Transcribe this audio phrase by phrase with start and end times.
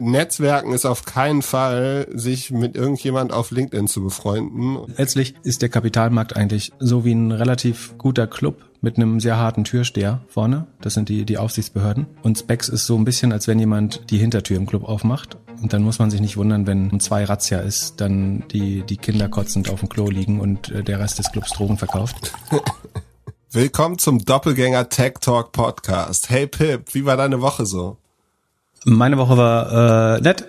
[0.00, 4.78] Netzwerken ist auf keinen Fall, sich mit irgendjemand auf LinkedIn zu befreunden.
[4.96, 9.64] Letztlich ist der Kapitalmarkt eigentlich so wie ein relativ guter Club mit einem sehr harten
[9.64, 10.66] Türsteher vorne.
[10.80, 12.06] Das sind die, die Aufsichtsbehörden.
[12.22, 15.36] Und Specs ist so ein bisschen, als wenn jemand die Hintertür im Club aufmacht.
[15.60, 18.96] Und dann muss man sich nicht wundern, wenn um zwei Razzia ist, dann die, die
[18.96, 22.32] Kinder kotzend auf dem Klo liegen und äh, der Rest des Clubs Drogen verkauft.
[23.50, 26.30] Willkommen zum Doppelgänger Tech Talk Podcast.
[26.30, 27.98] Hey Pip, wie war deine Woche so?
[28.84, 30.46] Meine Woche war äh, nett.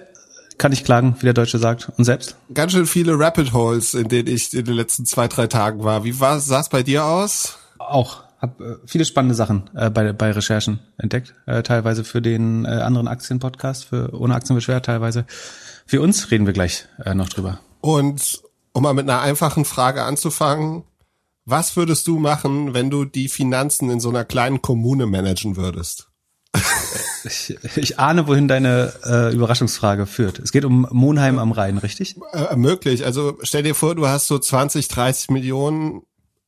[0.57, 1.91] Kann ich klagen, wie der Deutsche sagt.
[1.97, 2.35] Und selbst?
[2.53, 6.03] Ganz schön viele Rapid Holes, in denen ich in den letzten zwei, drei Tagen war.
[6.03, 7.57] Wie war, sah es bei dir aus?
[7.79, 8.23] Auch.
[8.39, 11.33] Hab äh, viele spannende Sachen äh, bei, bei Recherchen entdeckt.
[11.45, 15.25] Äh, teilweise für den äh, anderen Aktienpodcast, für ohne Aktienbeschwer, teilweise
[15.85, 17.59] für uns reden wir gleich äh, noch drüber.
[17.81, 18.41] Und
[18.71, 20.83] um mal mit einer einfachen Frage anzufangen,
[21.45, 26.10] was würdest du machen, wenn du die Finanzen in so einer kleinen Kommune managen würdest?
[27.23, 30.39] Ich, ich ahne, wohin deine äh, Überraschungsfrage führt.
[30.39, 32.15] Es geht um Monheim am Rhein, richtig?
[32.33, 33.05] Äh, möglich.
[33.05, 36.01] Also stell dir vor, du hast so 20, 30 Millionen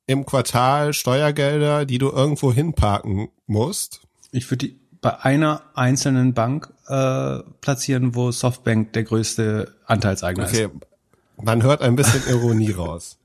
[0.07, 4.01] im Quartal Steuergelder, die du irgendwo hinparken musst.
[4.31, 10.63] Ich würde die bei einer einzelnen Bank äh, platzieren, wo Softbank der größte Anteilseigner okay.
[10.63, 10.65] ist.
[10.65, 10.79] Okay,
[11.43, 13.17] man hört ein bisschen Ironie raus.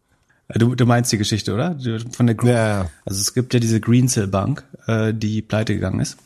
[0.54, 1.78] Du, du meinst die Geschichte, oder?
[2.12, 2.90] Von der Green, ja.
[3.04, 6.16] Also es gibt ja diese Greensill Bank, äh, die pleite gegangen ist.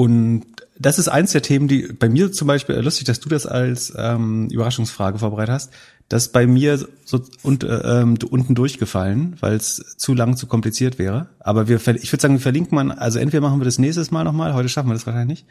[0.00, 0.46] Und
[0.78, 3.44] das ist eins der Themen, die bei mir zum Beispiel, äh, lustig, dass du das
[3.44, 5.72] als ähm, Überraschungsfrage vorbereitet hast,
[6.08, 10.46] das ist bei mir so und, äh, ähm, unten durchgefallen, weil es zu lang, zu
[10.46, 11.28] kompliziert wäre.
[11.38, 14.24] Aber wir, ich würde sagen, wir verlinken man, also entweder machen wir das nächstes Mal
[14.24, 15.46] nochmal, heute schaffen wir das wahrscheinlich nicht,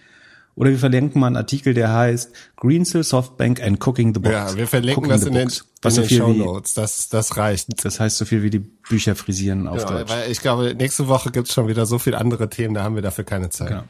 [0.56, 4.34] oder wir verlinken mal einen Artikel, der heißt Greensill, Softbank and Cooking the Books.
[4.34, 6.74] Ja, wir verlinken Cooking das in den, in den Show Notes.
[6.74, 7.86] Das, das reicht.
[7.86, 10.12] Das heißt so viel wie die Bücher frisieren auf genau, Deutsch.
[10.12, 13.02] Weil ich glaube, nächste Woche gibt's schon wieder so viele andere Themen, da haben wir
[13.02, 13.70] dafür keine Zeit.
[13.70, 13.84] Genau.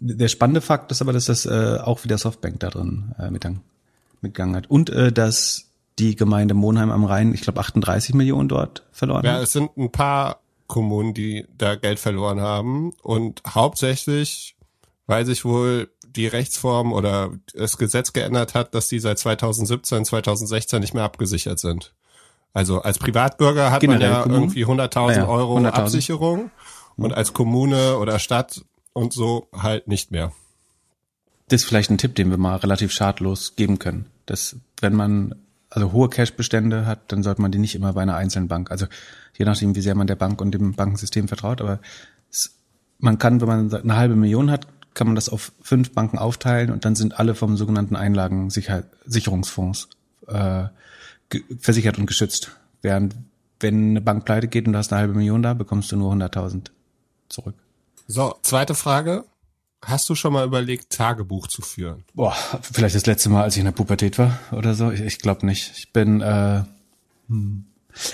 [0.00, 4.56] Der spannende Fakt ist aber, dass das äh, auch wieder Softbank da drin äh, mitgegangen
[4.56, 4.70] hat.
[4.70, 9.32] Und äh, dass die Gemeinde Monheim am Rhein, ich glaube 38 Millionen dort verloren ja,
[9.32, 9.38] hat.
[9.38, 12.92] Ja, es sind ein paar Kommunen, die da Geld verloren haben.
[13.02, 14.56] Und hauptsächlich,
[15.06, 20.80] weil sich wohl die Rechtsform oder das Gesetz geändert hat, dass die seit 2017, 2016
[20.80, 21.94] nicht mehr abgesichert sind.
[22.54, 24.42] Also als Privatbürger hat Generell man ja Kommunen?
[24.44, 26.50] irgendwie 100.000 ja, Euro 100 Absicherung
[26.96, 28.64] und als Kommune oder Stadt
[28.98, 30.32] und so halt nicht mehr.
[31.48, 34.06] Das ist vielleicht ein Tipp, den wir mal relativ schadlos geben können.
[34.26, 35.34] Dass wenn man
[35.70, 38.70] also hohe Cash-Bestände hat, dann sollte man die nicht immer bei einer einzelnen Bank.
[38.70, 38.86] Also
[39.36, 41.80] je nachdem, wie sehr man der Bank und dem Bankensystem vertraut, aber
[42.30, 42.54] es,
[42.98, 46.70] man kann, wenn man eine halbe Million hat, kann man das auf fünf Banken aufteilen
[46.72, 49.88] und dann sind alle vom sogenannten Einlagensicherungsfonds
[50.26, 50.64] äh,
[51.60, 52.50] versichert und geschützt.
[52.82, 53.14] Während
[53.60, 56.12] wenn eine Bank pleite geht und du hast eine halbe Million da, bekommst du nur
[56.12, 56.70] 100.000
[57.28, 57.54] zurück.
[58.10, 59.24] So, zweite Frage.
[59.84, 62.04] Hast du schon mal überlegt, Tagebuch zu führen?
[62.14, 64.90] Boah, vielleicht das letzte Mal, als ich in der Pubertät war oder so.
[64.90, 65.72] Ich, ich glaube nicht.
[65.76, 66.62] Ich bin, äh,
[67.28, 67.66] hm.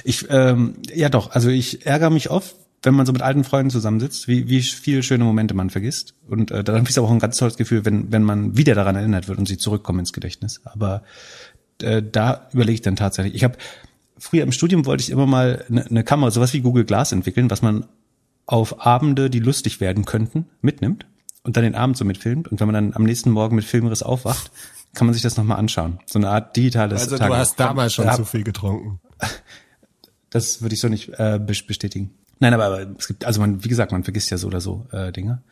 [0.02, 1.30] ich, ähm, ja doch.
[1.30, 5.04] Also ich ärgere mich oft, wenn man so mit alten Freunden zusammensitzt, wie, wie viele
[5.04, 6.14] schöne Momente man vergisst.
[6.28, 9.28] Und äh, dann ich auch ein ganz tolles Gefühl, wenn, wenn man wieder daran erinnert
[9.28, 10.60] wird und sie zurückkommen ins Gedächtnis.
[10.64, 11.04] Aber
[11.80, 13.36] äh, da überlege ich dann tatsächlich.
[13.36, 13.56] Ich habe
[14.18, 17.48] früher im Studium wollte ich immer mal eine, eine Kamera, sowas wie Google Glass entwickeln,
[17.48, 17.86] was man
[18.46, 21.06] auf Abende, die lustig werden könnten, mitnimmt
[21.42, 22.48] und dann den Abend so mitfilmt.
[22.48, 24.50] Und wenn man dann am nächsten Morgen mit Filmriss aufwacht,
[24.94, 25.98] kann man sich das nochmal anschauen.
[26.06, 27.34] So eine Art digitales Also Tagebuch.
[27.34, 29.00] du hast damals schon ja, zu viel getrunken.
[30.30, 32.12] Das würde ich so nicht äh, bestätigen.
[32.40, 34.84] Nein, aber, aber es gibt, also man, wie gesagt, man vergisst ja so oder so
[34.90, 35.44] äh, Dinge.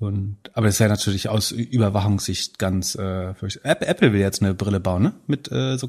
[0.00, 4.80] Und aber das ist ja natürlich aus Überwachungssicht ganz äh, Apple will jetzt eine Brille
[4.80, 5.12] bauen, ne?
[5.28, 5.88] Mit äh, so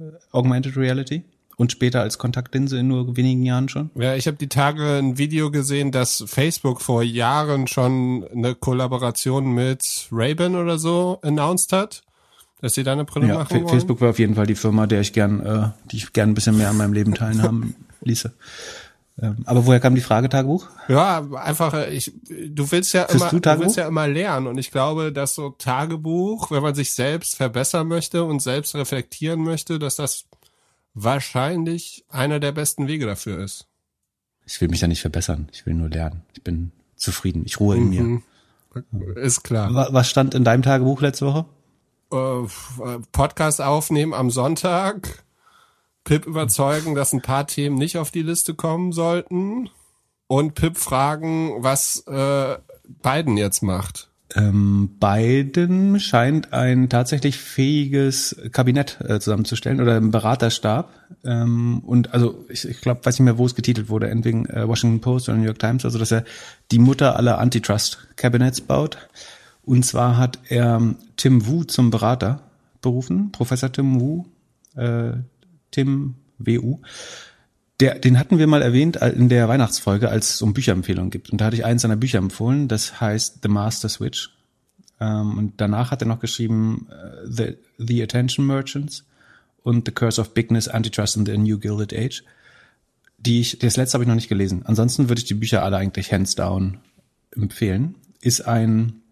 [0.00, 1.24] äh, Augmented Reality
[1.56, 3.90] und später als Kontaktlinse in nur wenigen Jahren schon.
[3.94, 9.52] Ja, ich habe die Tage ein Video gesehen, dass Facebook vor Jahren schon eine Kollaboration
[9.52, 12.02] mit Ray-Ban oder so announced hat,
[12.60, 13.68] dass sie da eine Brille ja, machen wollen.
[13.68, 16.34] Facebook war auf jeden Fall die Firma, der ich gern, äh, die ich gern ein
[16.34, 18.32] bisschen mehr an meinem Leben teilhaben ließe.
[19.20, 20.66] Ähm, aber woher kam die Frage Tagebuch?
[20.88, 24.56] Ja, einfach äh, ich du willst ja immer du, du, willst ja immer lernen und
[24.56, 29.78] ich glaube, dass so Tagebuch, wenn man sich selbst verbessern möchte und selbst reflektieren möchte,
[29.78, 30.24] dass das
[30.94, 33.66] wahrscheinlich einer der besten Wege dafür ist.
[34.44, 36.22] Ich will mich da nicht verbessern, ich will nur lernen.
[36.34, 38.22] Ich bin zufrieden, ich ruhe in mhm.
[38.74, 39.16] mir.
[39.16, 39.92] Ist klar.
[39.92, 41.44] Was stand in deinem Tagebuch letzte Woche?
[42.10, 45.24] Äh, Podcast aufnehmen am Sonntag.
[46.04, 49.70] Pip überzeugen, dass ein paar Themen nicht auf die Liste kommen sollten.
[50.26, 52.56] Und Pip fragen, was äh,
[53.02, 54.10] Biden jetzt macht.
[54.34, 60.90] Ähm, Biden scheint ein tatsächlich fähiges Kabinett äh, zusammenzustellen oder einen Beraterstab.
[61.24, 64.68] Ähm, und also ich, ich glaube, weiß nicht mehr, wo es getitelt wurde, entweder äh,
[64.68, 66.24] Washington Post oder New York Times, also dass er
[66.70, 68.96] die Mutter aller Antitrust-Cabinets baut.
[69.64, 72.40] Und zwar hat er Tim Wu zum Berater
[72.80, 74.24] berufen, Professor Tim Wu,
[74.76, 75.12] äh,
[75.70, 76.80] Tim WU.
[77.82, 81.30] Der, den hatten wir mal erwähnt in der Weihnachtsfolge, als es um Bücherempfehlungen gibt.
[81.30, 84.30] Und da hatte ich eins seiner Bücher empfohlen, das heißt The Master Switch.
[85.00, 89.04] Ähm, und danach hat er noch geschrieben uh, The, The Attention Merchants
[89.64, 92.22] und The Curse of Bigness, Antitrust in the New Gilded Age.
[93.18, 94.62] Die ich, das letzte habe ich noch nicht gelesen.
[94.64, 96.78] Ansonsten würde ich die Bücher alle eigentlich hands down
[97.34, 97.96] empfehlen.
[98.20, 99.02] Ist ein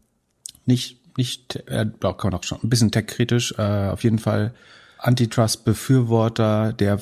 [0.64, 4.54] nicht, nicht, äh, kann man auch schon ein bisschen tech-kritisch, äh, auf jeden Fall
[4.98, 7.00] Antitrust-Befürworter, der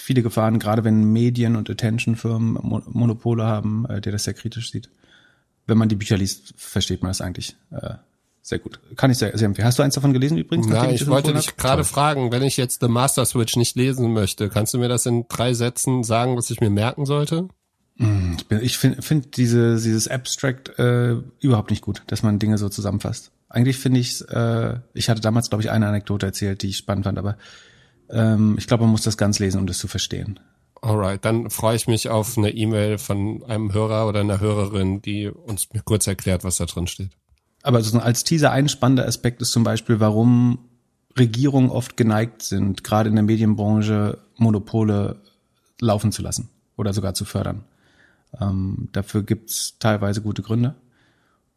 [0.00, 4.90] viele Gefahren, gerade wenn Medien und Attention-Firmen Monopole haben, äh, der das sehr kritisch sieht.
[5.66, 7.94] Wenn man die Bücher liest, versteht man das eigentlich äh,
[8.46, 8.78] sehr gut.
[8.94, 9.66] Kann ich sehr, sehr empfehlen.
[9.66, 10.68] Hast du eins davon gelesen übrigens?
[10.68, 14.12] Nein, ich, ich wollte dich gerade fragen, wenn ich jetzt The Master Switch nicht lesen
[14.12, 17.48] möchte, kannst du mir das in drei Sätzen sagen, was ich mir merken sollte?
[17.96, 22.68] Hm, ich finde find diese, dieses Abstract äh, überhaupt nicht gut, dass man Dinge so
[22.68, 23.32] zusammenfasst.
[23.48, 27.04] Eigentlich finde ich äh, ich hatte damals, glaube ich, eine Anekdote erzählt, die ich spannend
[27.04, 27.36] fand, aber
[28.10, 30.40] ähm, ich glaube, man muss das ganz lesen, um das zu verstehen.
[30.82, 35.28] Alright, dann freue ich mich auf eine E-Mail von einem Hörer oder einer Hörerin, die
[35.28, 37.10] uns kurz erklärt, was da drin steht.
[37.62, 40.58] Aber so als Teaser ein spannender Aspekt ist zum Beispiel, warum
[41.18, 45.16] Regierungen oft geneigt sind, gerade in der Medienbranche Monopole
[45.80, 47.64] laufen zu lassen oder sogar zu fördern.
[48.40, 50.74] Ähm, dafür gibt's teilweise gute Gründe.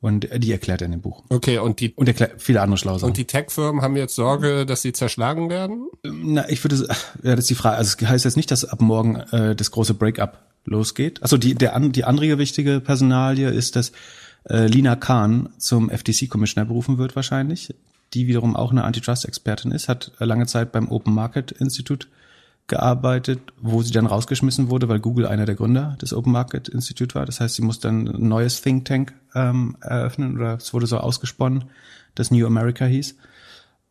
[0.01, 1.23] Und die erklärt er in dem Buch.
[1.27, 3.05] Okay, und die und erklärt viele andere Schlauser.
[3.05, 5.89] Und die Tech-Firmen haben jetzt Sorge, dass sie zerschlagen werden?
[6.03, 6.87] Na, ich würde,
[7.21, 7.75] ja, das ist die Frage.
[7.75, 11.21] Also es heißt jetzt nicht, dass ab morgen äh, das große Break-up losgeht.
[11.21, 13.91] Also die der die andere wichtige Personalie ist, dass
[14.49, 17.73] äh, Lina Kahn zum FTC-Commissioner berufen wird wahrscheinlich.
[18.13, 22.07] Die wiederum auch eine Antitrust-Expertin ist, hat lange Zeit beim Open Market Institute
[22.69, 27.15] gearbeitet, wo sie dann rausgeschmissen wurde, weil Google einer der Gründer des Open Market Institute
[27.15, 27.25] war.
[27.25, 30.97] Das heißt, sie muss dann ein neues Think Tank ähm, eröffnen oder es wurde so
[30.97, 31.65] ausgesponnen,
[32.15, 33.15] das New America hieß.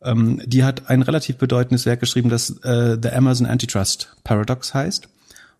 [0.02, 5.08] Ähm, die hat ein relativ bedeutendes Werk geschrieben, das äh, The Amazon Antitrust Paradox heißt,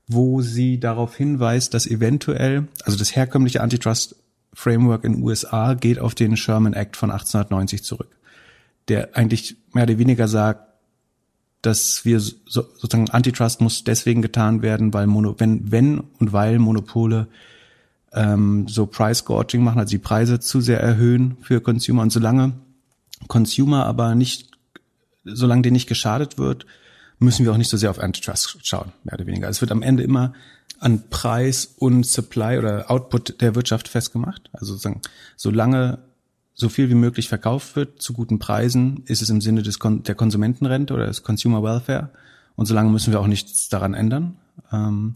[0.07, 4.17] wo sie darauf hinweist, dass eventuell, also das herkömmliche Antitrust
[4.55, 8.17] Framework in USA geht auf den Sherman Act von 1890 zurück,
[8.89, 10.68] der eigentlich mehr oder weniger sagt,
[11.63, 16.59] dass wir so, sozusagen Antitrust muss deswegen getan werden, weil Mono, wenn, wenn und weil
[16.59, 17.29] Monopole
[18.13, 22.53] ähm, so Price Gorging machen, also die Preise zu sehr erhöhen für Consumer und solange
[23.27, 24.51] Consumer aber nicht,
[25.25, 26.67] solange denen nicht geschadet wird,
[27.19, 29.49] müssen wir auch nicht so sehr auf Antitrust schauen, mehr oder weniger.
[29.49, 30.33] Es wird am Ende immer
[30.79, 34.49] an Preis und Supply oder Output der Wirtschaft festgemacht.
[34.53, 35.01] Also sozusagen,
[35.37, 35.99] solange
[36.61, 40.03] so viel wie möglich verkauft wird zu guten Preisen, ist es im Sinne des Kon
[40.03, 42.11] der Konsumentenrente oder des Consumer Welfare.
[42.57, 44.37] Und solange müssen wir auch nichts daran ändern.
[44.73, 45.15] Ähm,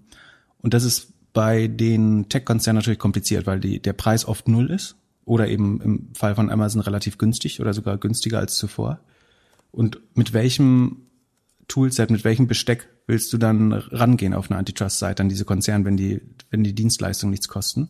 [0.61, 4.95] und das ist bei den Tech-Konzernen natürlich kompliziert, weil die, der Preis oft null ist
[5.25, 9.01] oder eben im Fall von Amazon relativ günstig oder sogar günstiger als zuvor.
[9.73, 10.99] Und mit welchem
[11.67, 15.97] Toolset, mit welchem Besteck willst du dann rangehen auf eine Antitrust-Seite an diese Konzerne, wenn
[15.97, 17.89] die, wenn die Dienstleistungen nichts kosten?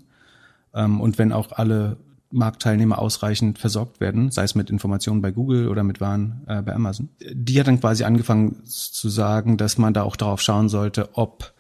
[0.73, 1.99] Ähm, und wenn auch alle
[2.33, 6.75] Marktteilnehmer ausreichend versorgt werden, sei es mit Informationen bei Google oder mit Waren äh, bei
[6.75, 7.11] Amazon.
[7.33, 11.53] Die hat dann quasi angefangen zu sagen, dass man da auch darauf schauen sollte, ob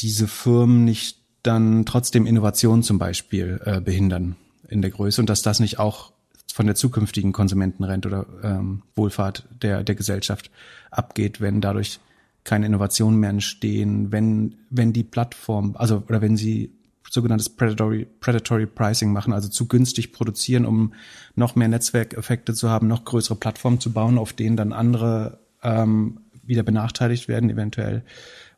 [0.00, 4.36] diese Firmen nicht dann trotzdem Innovation zum Beispiel äh, behindern
[4.68, 6.12] in der Größe und dass das nicht auch
[6.52, 10.50] von der zukünftigen Konsumentenrente oder ähm, Wohlfahrt der, der Gesellschaft
[10.90, 12.00] abgeht, wenn dadurch
[12.44, 16.72] keine Innovationen mehr entstehen, wenn, wenn die Plattform, also oder wenn sie
[17.16, 20.92] sogenanntes Predatory, Predatory Pricing machen, also zu günstig produzieren, um
[21.34, 26.20] noch mehr Netzwerkeffekte zu haben, noch größere Plattformen zu bauen, auf denen dann andere ähm,
[26.44, 28.04] wieder benachteiligt werden eventuell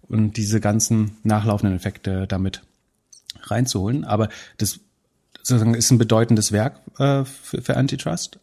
[0.02, 2.62] und diese ganzen nachlaufenden Effekte damit
[3.42, 4.04] reinzuholen.
[4.04, 4.80] Aber das
[5.42, 8.40] sozusagen ist ein bedeutendes Werk äh, für, für Antitrust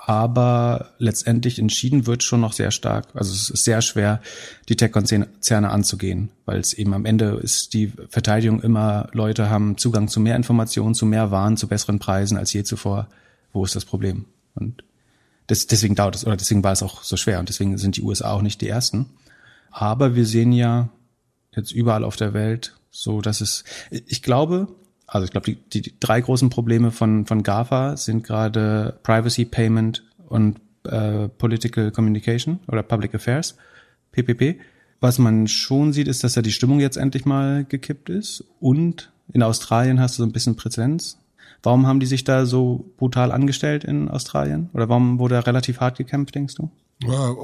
[0.00, 3.08] aber letztendlich entschieden wird schon noch sehr stark.
[3.14, 4.22] Also es ist sehr schwer,
[4.68, 10.06] die Tech-Konzerne anzugehen, weil es eben am Ende ist die Verteidigung immer, Leute haben Zugang
[10.06, 13.08] zu mehr Informationen, zu mehr Waren, zu besseren Preisen als je zuvor.
[13.52, 14.26] Wo ist das Problem?
[14.54, 14.84] Und
[15.48, 18.02] das, deswegen dauert es, oder deswegen war es auch so schwer und deswegen sind die
[18.02, 19.06] USA auch nicht die ersten.
[19.72, 20.90] Aber wir sehen ja
[21.56, 24.68] jetzt überall auf der Welt so, dass es, ich glaube,
[25.08, 30.04] also ich glaube, die, die drei großen Probleme von, von GAFA sind gerade Privacy, Payment
[30.28, 33.56] und äh, Political Communication oder Public Affairs,
[34.12, 34.60] PPP.
[35.00, 38.44] Was man schon sieht, ist, dass ja die Stimmung jetzt endlich mal gekippt ist.
[38.60, 41.18] Und in Australien hast du so ein bisschen Präsenz.
[41.62, 44.68] Warum haben die sich da so brutal angestellt in Australien?
[44.74, 46.70] Oder warum wurde da relativ hart gekämpft, denkst du?
[47.02, 47.34] Ja,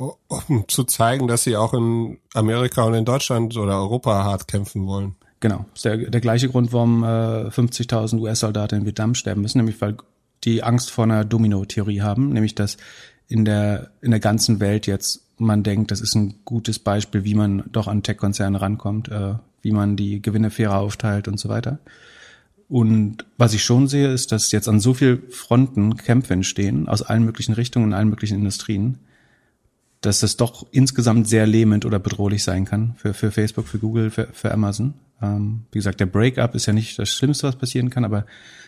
[0.49, 4.87] um zu zeigen, dass sie auch in Amerika und in Deutschland oder Europa hart kämpfen
[4.87, 5.15] wollen.
[5.45, 9.79] Genau, ist der, der gleiche Grund, warum äh, 50.000 US-Soldaten in Vietnam sterben müssen, nämlich
[9.83, 9.99] weil
[10.43, 12.79] die Angst vor einer Domino-Theorie haben, nämlich dass
[13.29, 17.35] in der, in der ganzen Welt jetzt man denkt, das ist ein gutes Beispiel, wie
[17.35, 21.79] man doch an Tech-Konzerne rankommt, äh, wie man die Gewinne fairer aufteilt und so weiter.
[22.71, 27.03] Und was ich schon sehe, ist, dass jetzt an so viel Fronten Kämpfe entstehen, aus
[27.03, 28.97] allen möglichen Richtungen, in allen möglichen Industrien,
[30.01, 34.11] dass das doch insgesamt sehr lähmend oder bedrohlich sein kann für, für Facebook, für Google,
[34.11, 34.95] für, für Amazon.
[35.23, 38.27] Ähm, wie gesagt, der Breakup ist ja nicht das Schlimmste, was passieren kann, aber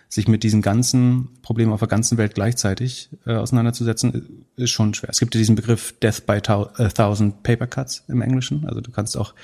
[0.09, 5.11] sich mit diesen ganzen Problemen auf der ganzen Welt gleichzeitig äh, auseinanderzusetzen, ist schon schwer.
[5.11, 8.67] Es gibt ja diesen Begriff Death by a Thousand Paper Cuts im Englischen.
[8.67, 9.35] Also du kannst auch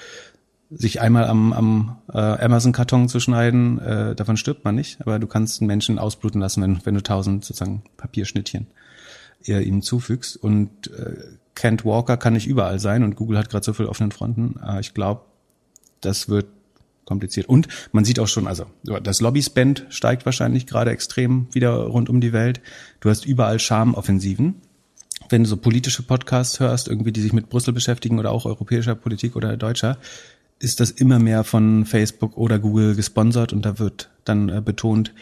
[0.71, 5.27] sich einmal am, am äh, Amazon-Karton zu schneiden, äh, davon stirbt man nicht, aber du
[5.27, 8.69] kannst einen Menschen ausbluten lassen, wenn, wenn du tausend sozusagen Papierschnittchen
[9.45, 10.37] ihr ihm zufügst.
[10.37, 11.17] Und äh,
[11.55, 14.59] Kent Walker kann nicht überall sein und Google hat gerade so viel offenen Fronten.
[14.65, 15.23] Äh, ich glaube,
[16.01, 16.47] das wird
[17.13, 17.49] kompliziert.
[17.49, 18.65] Und man sieht auch schon, also
[19.03, 22.61] das Lobby-Spend steigt wahrscheinlich gerade extrem wieder rund um die Welt.
[23.01, 24.55] Du hast überall Schamoffensiven.
[25.29, 28.95] Wenn du so politische Podcasts hörst, irgendwie, die sich mit Brüssel beschäftigen oder auch europäischer
[28.95, 29.99] Politik oder deutscher,
[30.59, 35.13] ist das immer mehr von Facebook oder Google gesponsert und da wird dann äh, betont,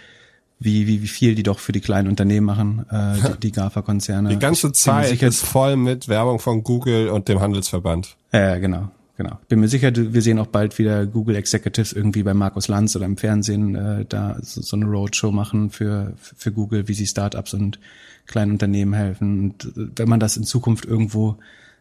[0.58, 4.28] wie, wie, wie viel die doch für die kleinen Unternehmen machen, äh, die, die GAFA-Konzerne.
[4.28, 8.16] Die ganze Zeit ist voll mit Werbung von Google und dem Handelsverband.
[8.32, 8.90] Ja, äh, genau.
[9.20, 9.38] Genau.
[9.48, 13.04] Bin mir sicher, wir sehen auch bald wieder Google Executives irgendwie bei Markus Lanz oder
[13.04, 17.52] im Fernsehen äh, da so, so eine Roadshow machen für, für Google, wie sie Startups
[17.52, 17.78] und
[18.24, 19.40] kleinen Unternehmen helfen.
[19.40, 21.36] Und äh, wenn man das in Zukunft irgendwo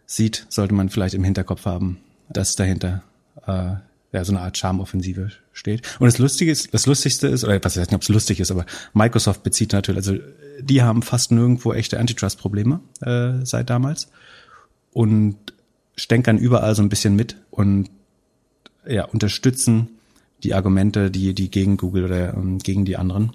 [0.05, 3.03] sieht, sollte man vielleicht im Hinterkopf haben, dass dahinter
[3.47, 3.75] äh,
[4.11, 5.83] ja, so eine Art Charmoffensive steht.
[5.97, 8.41] Und das Lustige ist, das Lustigste ist, oder was ich weiß nicht, ob es lustig
[8.41, 10.17] ist, aber Microsoft bezieht natürlich, also
[10.59, 14.09] die haben fast nirgendwo echte Antitrust-Probleme äh, seit damals.
[14.91, 15.37] Und
[15.99, 17.89] stänkern überall so ein bisschen mit und
[18.87, 19.89] ja, unterstützen
[20.43, 23.33] die Argumente, die, die gegen Google oder ähm, gegen die anderen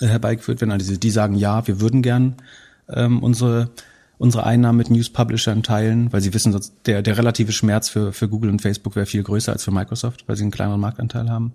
[0.00, 0.72] äh, herbeigeführt werden.
[0.72, 2.36] Also die sagen, ja, wir würden gern
[2.88, 3.70] ähm, unsere,
[4.18, 8.28] unsere Einnahmen mit News Publishern teilen, weil sie wissen, der, der relative Schmerz für, für
[8.28, 11.52] Google und Facebook wäre viel größer als für Microsoft, weil sie einen kleineren Marktanteil haben.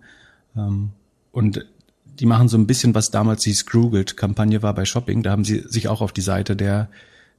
[0.56, 0.90] Ähm,
[1.32, 1.66] und
[2.06, 5.24] die machen so ein bisschen, was damals die Scroogled-Kampagne war bei Shopping.
[5.24, 6.90] Da haben sie sich auch auf die Seite der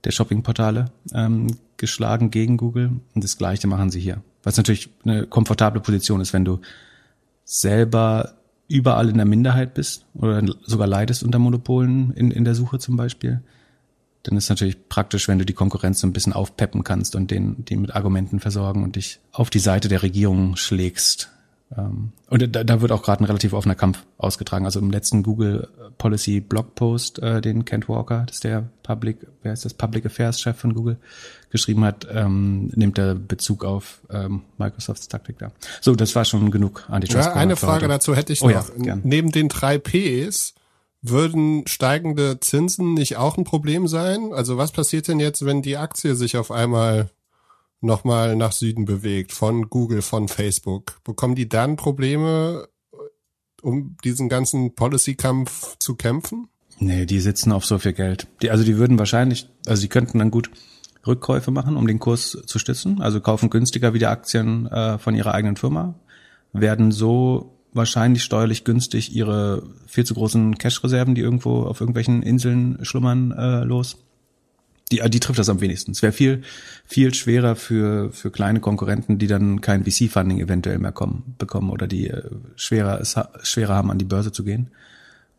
[0.04, 2.90] der Shoppingportale ähm, geschlagen gegen Google.
[3.14, 4.22] Und das Gleiche machen sie hier.
[4.42, 6.60] Was natürlich eine komfortable Position ist, wenn du
[7.44, 8.34] selber
[8.68, 12.96] überall in der Minderheit bist oder sogar leidest unter Monopolen in, in der Suche zum
[12.96, 13.42] Beispiel.
[14.22, 17.64] Dann ist natürlich praktisch, wenn du die Konkurrenz so ein bisschen aufpeppen kannst und den,
[17.64, 21.32] die mit Argumenten versorgen und dich auf die Seite der Regierung schlägst.
[21.76, 24.64] Ähm, und da, da wird auch gerade ein relativ offener Kampf ausgetragen.
[24.64, 29.52] Also im letzten Google Policy Blogpost, äh, den Kent Walker, das ist der Public, wer
[29.52, 30.98] ist das Public Affairs Chef von Google,
[31.50, 35.52] geschrieben hat, ähm, nimmt er Bezug auf ähm, Microsofts Taktik da.
[35.80, 37.28] So, das war schon genug Antitrust.
[37.28, 38.70] Ja, eine Frage dazu hätte ich oh, noch.
[38.78, 40.54] Ja, Neben den drei Ps
[41.02, 44.32] würden steigende Zinsen nicht auch ein Problem sein?
[44.32, 47.10] Also was passiert denn jetzt, wenn die Aktie sich auf einmal
[47.80, 52.68] nochmal nach Süden bewegt, von Google, von Facebook, bekommen die dann Probleme,
[53.62, 56.48] um diesen ganzen Policy-Kampf zu kämpfen?
[56.78, 58.26] Nee, die sitzen auf so viel Geld.
[58.42, 60.50] Die, also die würden wahrscheinlich, also die könnten dann gut
[61.06, 63.00] Rückkäufe machen, um den Kurs zu stützen.
[63.00, 65.94] Also kaufen günstiger wieder Aktien äh, von ihrer eigenen Firma,
[66.52, 72.78] werden so wahrscheinlich steuerlich günstig ihre viel zu großen Cash-Reserven, die irgendwo auf irgendwelchen Inseln
[72.82, 73.98] schlummern, äh, los
[74.90, 75.92] die, die trifft das am wenigsten.
[75.92, 76.42] Es wäre viel,
[76.84, 81.86] viel schwerer für, für kleine Konkurrenten, die dann kein VC-Funding eventuell mehr kommen, bekommen oder
[81.86, 84.70] die äh, schwerer, es, schwerer haben, an die Börse zu gehen.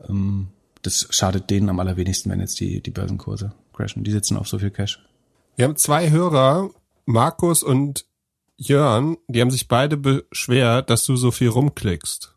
[0.08, 0.48] Ähm,
[0.82, 4.04] das schadet denen am allerwenigsten, wenn jetzt die, die Börsenkurse crashen.
[4.04, 5.00] Die sitzen auf so viel Cash.
[5.56, 6.70] Wir haben zwei Hörer,
[7.06, 8.06] Markus und
[8.58, 12.36] Jörn, die haben sich beide beschwert, dass du so viel rumklickst.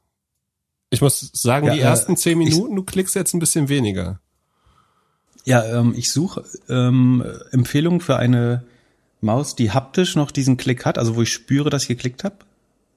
[0.90, 4.20] Ich muss sagen, ja, die ersten zehn Minuten, ich, du klickst jetzt ein bisschen weniger.
[5.44, 8.64] Ja, ähm, ich suche ähm, Empfehlungen für eine
[9.20, 12.36] Maus, die haptisch noch diesen Klick hat, also wo ich spüre, dass ich geklickt habe,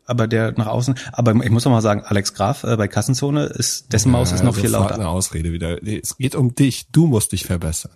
[0.06, 0.96] aber der nach außen.
[1.12, 4.44] Aber ich muss noch mal sagen, Alex Graf äh, bei Kassenzone ist dessen Maus ist
[4.44, 4.96] noch viel lauter.
[4.96, 5.82] eine Ausrede wieder.
[5.86, 6.88] Es geht um dich.
[6.92, 7.92] Du musst dich verbessern.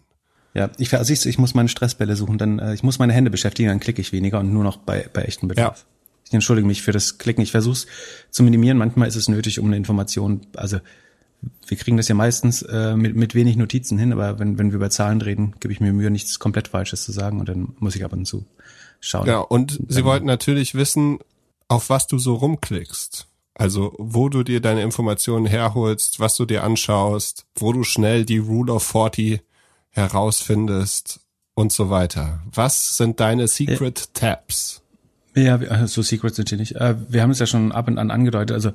[0.53, 3.31] Ja, ich, also ich, ich muss meine Stressbälle suchen, dann äh, ich muss meine Hände
[3.31, 5.79] beschäftigen, dann klicke ich weniger und nur noch bei bei echten Bedarf.
[5.79, 5.86] Ja.
[6.25, 7.41] Ich entschuldige mich für das Klicken.
[7.41, 7.88] Ich versuche es
[8.29, 8.77] zu minimieren.
[8.77, 10.79] Manchmal ist es nötig, um eine Information, also
[11.67, 14.75] wir kriegen das ja meistens äh, mit, mit wenig Notizen hin, aber wenn, wenn wir
[14.75, 17.95] über Zahlen reden, gebe ich mir Mühe, nichts komplett Falsches zu sagen und dann muss
[17.95, 18.45] ich ab und zu
[19.00, 19.27] schauen.
[19.27, 21.19] Ja, und dann, sie wollten natürlich wissen,
[21.67, 23.27] auf was du so rumklickst.
[23.53, 28.38] Also wo du dir deine Informationen herholst, was du dir anschaust, wo du schnell die
[28.38, 29.41] Rule of 40
[29.89, 31.19] herausfindest
[31.53, 32.41] und so weiter.
[32.53, 34.81] Was sind deine Secret Tabs?
[35.36, 36.75] Ja, so Secrets hier nicht.
[36.75, 38.53] Äh, wir haben es ja schon ab und an angedeutet.
[38.53, 38.71] Also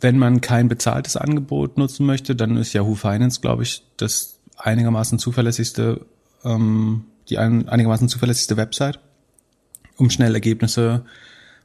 [0.00, 5.18] Wenn man kein bezahltes Angebot nutzen möchte, dann ist Yahoo Finance, glaube ich, das einigermaßen
[5.18, 6.06] zuverlässigste,
[6.44, 8.98] ähm, die ein, einigermaßen zuverlässigste Website,
[9.96, 11.04] um schnell Ergebnisse,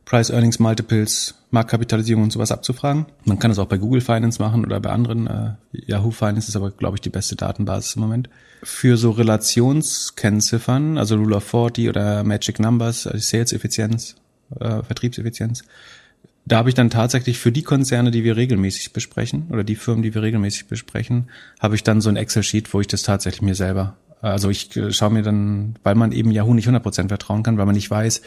[0.05, 3.07] Price Earnings Multiples, Marktkapitalisierung und sowas abzufragen.
[3.25, 5.25] Man kann das auch bei Google Finance machen oder bei anderen.
[5.25, 8.29] Äh, Yahoo Finance ist aber, glaube ich, die beste Datenbasis im Moment.
[8.61, 14.15] Für so Relationskennziffern, also Rule of 40 oder Magic Numbers, also Sales-Effizienz,
[14.59, 15.63] äh, Vertriebseffizienz,
[16.45, 20.03] da habe ich dann tatsächlich für die Konzerne, die wir regelmäßig besprechen, oder die Firmen,
[20.03, 23.55] die wir regelmäßig besprechen, habe ich dann so ein Excel-Sheet, wo ich das tatsächlich mir
[23.55, 27.57] selber, also ich äh, schaue mir dann, weil man eben Yahoo nicht 100% vertrauen kann,
[27.57, 28.21] weil man nicht weiß,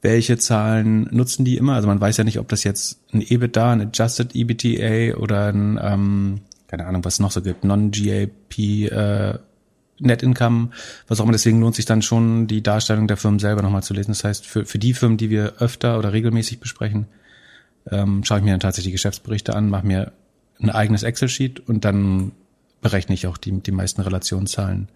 [0.00, 1.74] welche Zahlen nutzen die immer.
[1.74, 5.78] Also man weiß ja nicht, ob das jetzt ein EBITDA, ein Adjusted EBITDA oder ein,
[5.80, 9.38] ähm, keine Ahnung, was es noch so gibt, Non-GAP, äh,
[10.00, 10.70] Net Income,
[11.06, 11.32] was auch immer.
[11.32, 14.10] Deswegen lohnt sich dann schon, die Darstellung der Firmen selber nochmal zu lesen.
[14.10, 17.06] Das heißt, für, für die Firmen, die wir öfter oder regelmäßig besprechen,
[17.90, 20.12] ähm, schaue ich mir dann tatsächlich die Geschäftsberichte an, mache mir
[20.60, 22.32] ein eigenes Excel-Sheet und dann
[22.80, 24.88] berechne ich auch die, die meisten Relationszahlen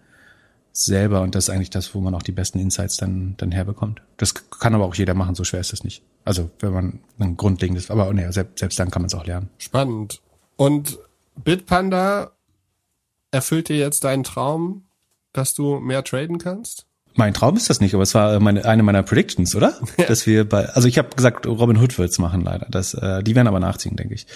[0.71, 4.01] selber und das ist eigentlich das, wo man auch die besten Insights dann, dann herbekommt.
[4.17, 6.03] Das kann aber auch jeder machen, so schwer ist das nicht.
[6.23, 9.49] Also wenn man ein grundlegendes, aber nee, selbst, selbst dann kann man es auch lernen.
[9.57, 10.21] Spannend.
[10.55, 10.99] Und
[11.35, 12.31] Bitpanda
[13.31, 14.85] erfüllt dir jetzt deinen Traum,
[15.33, 16.86] dass du mehr traden kannst?
[17.17, 19.73] Mein Traum ist das nicht, aber es war meine, eine meiner Predictions, oder?
[19.97, 20.05] Ja.
[20.05, 22.67] Dass wir bei, also ich habe gesagt, Robin Hood wird's machen leider.
[22.69, 24.27] Das, äh, die werden aber nachziehen, denke ich.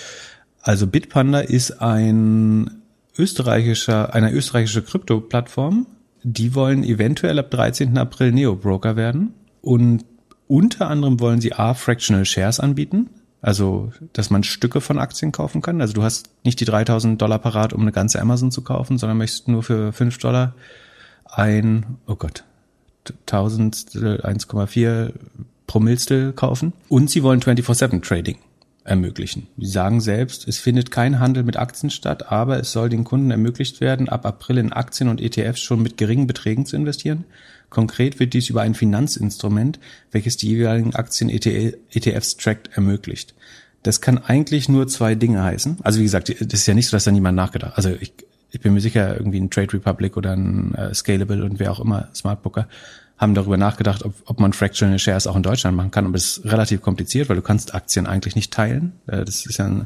[0.61, 2.81] Also Bitpanda ist ein
[3.17, 5.85] österreichischer, eine österreichische Krypto-Plattform.
[6.23, 7.97] Die wollen eventuell ab 13.
[7.97, 10.05] April Neo-Broker werden und
[10.47, 13.09] unter anderem wollen sie A, Fractional Shares anbieten,
[13.41, 15.81] also dass man Stücke von Aktien kaufen kann.
[15.81, 19.17] Also du hast nicht die 3000 Dollar parat, um eine ganze Amazon zu kaufen, sondern
[19.17, 20.55] möchtest nur für 5 Dollar
[21.25, 22.43] ein, oh Gott,
[23.25, 25.11] Tausendstel, 1,4
[25.67, 26.73] Promillstel kaufen.
[26.89, 28.37] Und sie wollen 24-7 Trading
[28.83, 29.47] ermöglichen.
[29.57, 33.31] Sie sagen selbst, es findet kein Handel mit Aktien statt, aber es soll den Kunden
[33.31, 37.25] ermöglicht werden, ab April in Aktien und ETFs schon mit geringen Beträgen zu investieren.
[37.69, 39.79] Konkret wird dies über ein Finanzinstrument,
[40.11, 43.33] welches die jeweiligen Aktien-ETFs trackt, ermöglicht.
[43.83, 45.77] Das kann eigentlich nur zwei Dinge heißen.
[45.83, 47.73] Also wie gesagt, das ist ja nicht so, dass da niemand nachgedacht.
[47.77, 48.13] Also ich,
[48.51, 51.79] ich bin mir sicher, irgendwie ein Trade Republic oder ein äh, Scalable und wer auch
[51.79, 52.67] immer, Smartbooker,
[53.17, 56.05] haben darüber nachgedacht, ob, ob man Fractional Shares auch in Deutschland machen kann.
[56.05, 58.93] Aber es ist relativ kompliziert, weil du kannst Aktien eigentlich nicht teilen.
[59.07, 59.85] Äh, das ist ja ein,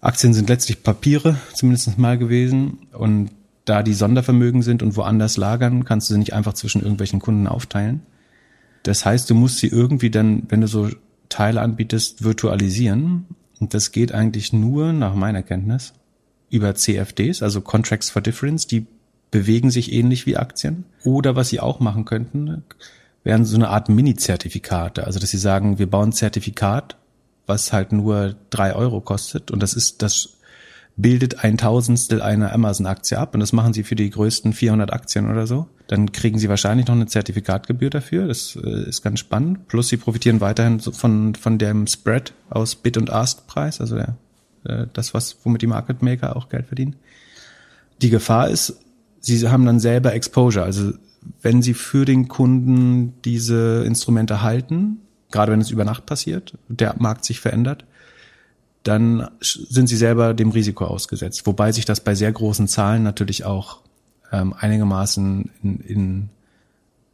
[0.00, 2.86] Aktien sind letztlich Papiere, zumindest mal gewesen.
[2.92, 3.30] Und
[3.64, 7.46] da die Sondervermögen sind und woanders lagern, kannst du sie nicht einfach zwischen irgendwelchen Kunden
[7.46, 8.02] aufteilen.
[8.82, 10.88] Das heißt, du musst sie irgendwie dann, wenn du so
[11.28, 13.26] Teile anbietest, virtualisieren.
[13.60, 15.92] Und das geht eigentlich nur, nach meiner Kenntnis,
[16.50, 18.86] über CFDs, also Contracts for Difference, die
[19.30, 20.84] bewegen sich ähnlich wie Aktien.
[21.04, 22.64] Oder was sie auch machen könnten,
[23.24, 25.04] wären so eine Art Mini-Zertifikate.
[25.04, 26.96] Also dass sie sagen, wir bauen ein Zertifikat,
[27.46, 29.50] was halt nur drei Euro kostet.
[29.50, 30.38] Und das ist, das
[30.96, 33.34] bildet ein Tausendstel einer Amazon-Aktie ab.
[33.34, 35.68] Und das machen sie für die größten 400 Aktien oder so.
[35.86, 38.26] Dann kriegen sie wahrscheinlich noch eine Zertifikatgebühr dafür.
[38.26, 39.68] Das äh, ist ganz spannend.
[39.68, 44.16] Plus sie profitieren weiterhin von, von dem Spread aus Bid- und Ask-Preis, also der,
[44.68, 46.96] äh, das, was, womit die Market Maker auch Geld verdienen.
[48.02, 48.80] Die Gefahr ist,
[49.20, 50.64] sie haben dann selber Exposure.
[50.64, 50.92] Also
[51.42, 54.98] wenn sie für den Kunden diese Instrumente halten,
[55.30, 57.84] gerade wenn es über Nacht passiert, der Markt sich verändert,
[58.82, 61.46] dann sind sie selber dem Risiko ausgesetzt.
[61.46, 63.80] Wobei sich das bei sehr großen Zahlen natürlich auch
[64.32, 66.30] ähm, einigermaßen in, in,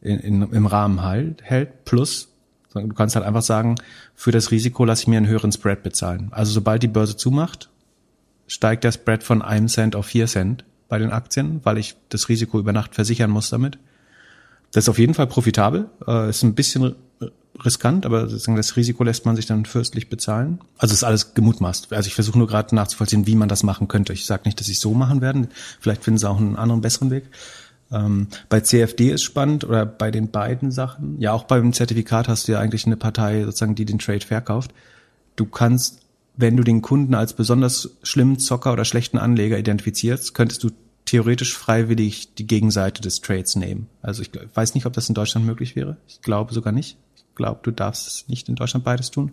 [0.01, 1.85] in, in, im Rahmen halt, hält.
[1.85, 2.29] Plus,
[2.75, 3.77] du kannst halt einfach sagen,
[4.15, 6.29] für das Risiko lasse ich mir einen höheren Spread bezahlen.
[6.33, 7.71] Also sobald die Börse zumacht,
[8.47, 12.29] steigt der Spread von einem Cent auf vier Cent bei den Aktien, weil ich das
[12.29, 13.79] Risiko über Nacht versichern muss damit.
[14.73, 16.97] Das ist auf jeden Fall profitabel, äh, ist ein bisschen
[17.63, 20.61] riskant, aber das Risiko lässt man sich dann fürstlich bezahlen.
[20.79, 21.93] Also ist alles gemutmaßt.
[21.93, 24.13] Also ich versuche nur gerade nachzuvollziehen, wie man das machen könnte.
[24.13, 25.49] Ich sage nicht, dass ich so machen werde.
[25.81, 27.25] Vielleicht finden sie auch einen anderen, besseren Weg.
[27.93, 31.21] Ähm, bei CFD ist spannend oder bei den beiden Sachen.
[31.21, 34.73] Ja, auch beim Zertifikat hast du ja eigentlich eine Partei sozusagen, die den Trade verkauft.
[35.37, 36.05] Du kannst
[36.37, 40.71] wenn du den Kunden als besonders schlimmen Zocker oder schlechten Anleger identifizierst, könntest du
[41.05, 43.89] theoretisch freiwillig die Gegenseite des Trades nehmen.
[44.03, 45.97] Also ich weiß nicht, ob das in Deutschland möglich wäre.
[46.09, 46.97] Ich glaube sogar nicht.
[47.17, 49.33] Ich glaube, du darfst nicht in Deutschland beides tun.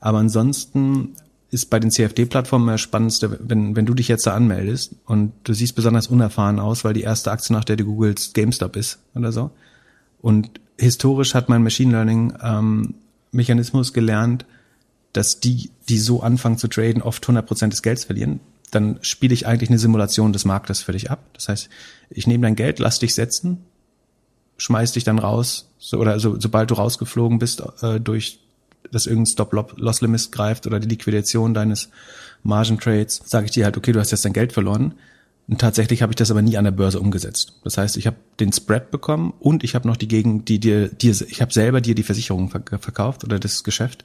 [0.00, 1.14] Aber ansonsten
[1.50, 5.52] ist bei den CFD-Plattformen das Spannendste, wenn, wenn du dich jetzt da anmeldest und du
[5.52, 9.32] siehst besonders unerfahren aus, weil die erste Aktie, nach der du googelst, GameStop ist oder
[9.32, 9.50] so.
[10.20, 12.94] Und historisch hat mein Machine Learning ähm,
[13.32, 14.44] Mechanismus gelernt,
[15.12, 19.46] dass die, die so anfangen zu traden, oft 100% des Gelds verlieren, dann spiele ich
[19.46, 21.24] eigentlich eine Simulation des Marktes für dich ab.
[21.32, 21.68] Das heißt,
[22.10, 23.64] ich nehme dein Geld, lass dich setzen,
[24.56, 28.38] schmeiß dich dann raus, so, oder so, sobald du rausgeflogen bist äh, durch
[28.92, 31.88] dass irgendein Stop-Loss-Limit greift oder die Liquidation deines
[32.42, 34.94] Margin-Trades, sage ich dir halt, okay, du hast jetzt dein Geld verloren.
[35.48, 37.54] Und tatsächlich habe ich das aber nie an der Börse umgesetzt.
[37.64, 40.88] Das heißt, ich habe den Spread bekommen und ich habe noch die gegen die dir
[40.88, 44.04] dir ich habe selber dir die Versicherung verkauft oder das Geschäft.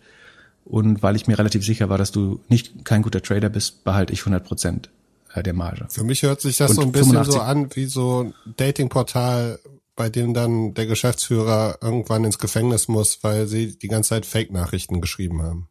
[0.65, 4.12] Und weil ich mir relativ sicher war, dass du nicht kein guter Trader bist, behalte
[4.12, 4.89] ich 100 Prozent
[5.36, 5.86] äh, der Marge.
[5.89, 7.34] Für mich hört sich das und so ein bisschen 85.
[7.36, 9.60] so an wie so ein Datingportal,
[9.95, 15.01] bei dem dann der Geschäftsführer irgendwann ins Gefängnis muss, weil sie die ganze Zeit Fake-Nachrichten
[15.01, 15.69] geschrieben haben.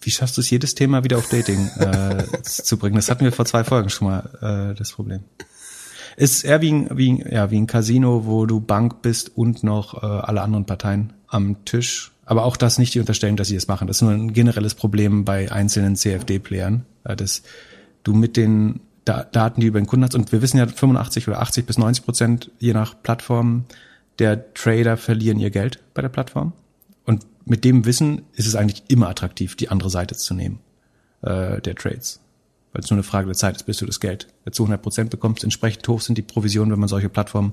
[0.00, 2.96] Wie schaffst du es, jedes Thema wieder auf Dating äh, zu bringen?
[2.96, 5.24] Das hatten wir vor zwei Folgen schon mal, äh, das Problem.
[6.16, 9.62] Ist eher wie ein, wie, ein, ja, wie ein Casino, wo du Bank bist und
[9.62, 12.12] noch äh, alle anderen Parteien am Tisch.
[12.24, 13.86] Aber auch das nicht die Unterstellung, dass sie das machen.
[13.86, 17.42] Das ist nur ein generelles Problem bei einzelnen CFD-Playern, äh, dass
[18.02, 21.28] du mit den da Daten, die über den Kunden hast, und wir wissen ja 85
[21.28, 23.64] oder 80 bis 90 Prozent, je nach Plattform,
[24.18, 26.52] der Trader verlieren ihr Geld bei der Plattform.
[27.04, 30.60] Und mit dem Wissen ist es eigentlich immer attraktiv, die andere Seite zu nehmen,
[31.22, 32.20] äh, der Trades.
[32.72, 35.10] Weil es nur eine Frage der Zeit ist, bis du das Geld zu 100 Prozent
[35.10, 35.42] bekommst.
[35.42, 37.52] Entsprechend hoch sind die Provisionen, wenn man solche Plattformen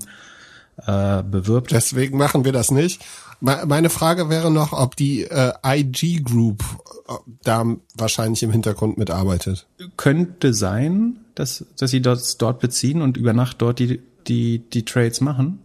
[0.84, 1.70] äh, bewirbt.
[1.70, 3.02] Deswegen machen wir das nicht.
[3.40, 6.62] Meine Frage wäre noch, ob die äh, IG Group
[7.08, 7.64] äh, da
[7.94, 9.66] wahrscheinlich im Hintergrund mitarbeitet.
[9.96, 14.84] Könnte sein, dass, dass sie das dort beziehen und über Nacht dort die, die, die
[14.84, 15.60] Trades machen.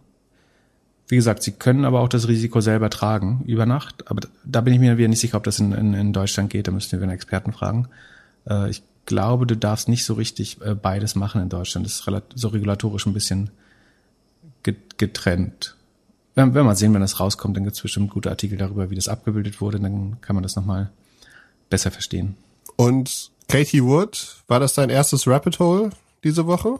[1.08, 4.08] Wie gesagt, sie können aber auch das Risiko selber tragen über Nacht.
[4.08, 6.68] Aber da bin ich mir wieder nicht sicher, ob das in, in, in Deutschland geht.
[6.68, 7.88] Da müssten wir einen Experten fragen.
[8.48, 11.86] Äh, ich glaube, du darfst nicht so richtig äh, beides machen in Deutschland.
[11.86, 13.50] Das ist so regulatorisch ein bisschen
[14.62, 15.74] getrennt.
[16.34, 18.94] Wenn, wenn man sehen, wenn das rauskommt, dann gibt es bestimmt gute Artikel darüber, wie
[18.94, 19.80] das abgebildet wurde.
[19.80, 20.90] Dann kann man das nochmal
[21.70, 22.36] besser verstehen.
[22.76, 25.88] Und Katie Wood, war das dein erstes Rapid Hole
[26.24, 26.78] diese Woche?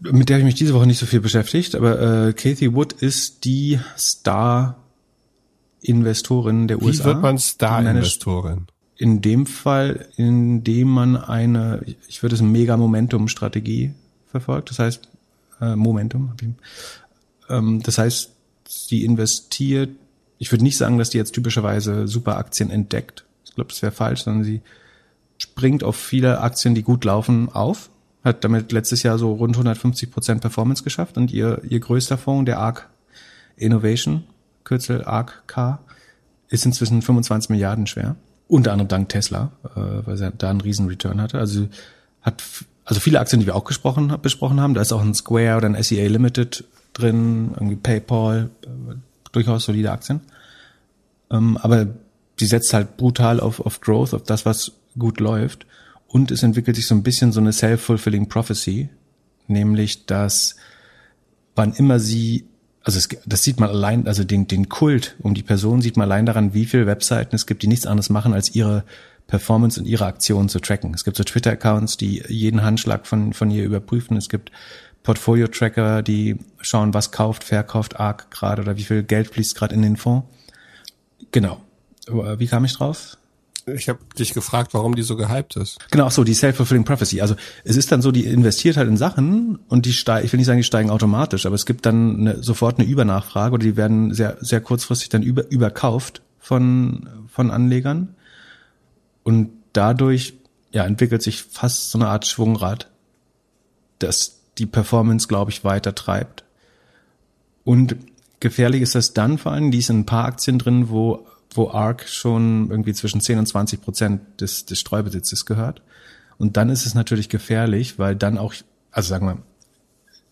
[0.00, 2.92] Mit der habe ich mich diese Woche nicht so viel beschäftigt, aber äh, Katie Wood
[2.92, 7.04] ist die Star-Investorin der wie USA.
[7.04, 8.66] Wie wird man Star-Investorin?
[8.96, 13.92] In dem Fall, indem man eine, ich würde es Mega-Momentum-Strategie
[14.26, 14.70] verfolgt.
[14.70, 15.08] Das heißt,
[15.60, 16.32] äh, Momentum.
[17.48, 18.30] Ähm, das heißt,
[18.68, 19.90] sie investiert,
[20.38, 23.24] ich würde nicht sagen, dass die jetzt typischerweise super Aktien entdeckt.
[23.44, 24.60] Ich glaube, das wäre falsch, sondern sie
[25.44, 27.90] springt auf viele Aktien, die gut laufen, auf,
[28.24, 32.46] hat damit letztes Jahr so rund 150 Prozent Performance geschafft und ihr, ihr größter Fonds,
[32.46, 32.88] der ARC
[33.56, 34.24] Innovation,
[34.64, 35.80] Kürzel ARC K,
[36.48, 38.16] ist inzwischen 25 Milliarden schwer.
[38.48, 41.38] Unter anderem dank Tesla, äh, weil sie da einen riesen Return hatte.
[41.38, 41.68] Also
[42.22, 42.42] hat
[42.86, 44.74] also viele Aktien, die wir auch gesprochen, besprochen haben.
[44.74, 48.50] Da ist auch ein Square oder ein SEA Limited drin, irgendwie PayPal,
[49.32, 50.20] durchaus solide Aktien.
[51.30, 51.86] Ähm, aber
[52.38, 55.66] sie setzt halt brutal auf, auf Growth, auf das, was gut läuft.
[56.06, 58.88] Und es entwickelt sich so ein bisschen so eine self-fulfilling prophecy,
[59.48, 60.56] nämlich, dass
[61.54, 62.46] wann immer sie,
[62.82, 66.10] also es, das sieht man allein, also den, den Kult um die Person sieht man
[66.10, 68.84] allein daran, wie viele Webseiten es gibt, die nichts anderes machen, als ihre
[69.26, 70.92] Performance und ihre Aktionen zu tracken.
[70.94, 74.16] Es gibt so Twitter-Accounts, die jeden Handschlag von, von ihr überprüfen.
[74.16, 74.52] Es gibt
[75.02, 79.82] Portfolio-Tracker, die schauen, was kauft, verkauft ARC gerade oder wie viel Geld fließt gerade in
[79.82, 80.26] den Fonds.
[81.32, 81.60] Genau.
[82.06, 83.16] Wie kam ich drauf?
[83.66, 85.78] Ich habe dich gefragt, warum die so gehypt ist.
[85.90, 87.20] Genau, so die self-fulfilling prophecy.
[87.20, 90.38] Also es ist dann so, die investiert halt in Sachen und die steigen, ich will
[90.38, 93.76] nicht sagen, die steigen automatisch, aber es gibt dann eine, sofort eine Übernachfrage oder die
[93.76, 98.14] werden sehr sehr kurzfristig dann über, überkauft von von Anlegern
[99.22, 100.34] und dadurch
[100.74, 102.90] ja, entwickelt sich fast so eine Art Schwungrad,
[104.00, 106.44] das die Performance, glaube ich, weiter treibt.
[107.62, 107.96] Und
[108.40, 111.70] gefährlich ist das dann vor allem, die ist in ein paar Aktien drin, wo, wo
[111.70, 115.82] ARC schon irgendwie zwischen 10 und 20 Prozent des, des Streubesitzes gehört.
[116.36, 118.54] Und dann ist es natürlich gefährlich, weil dann auch,
[118.90, 119.38] also sagen wir,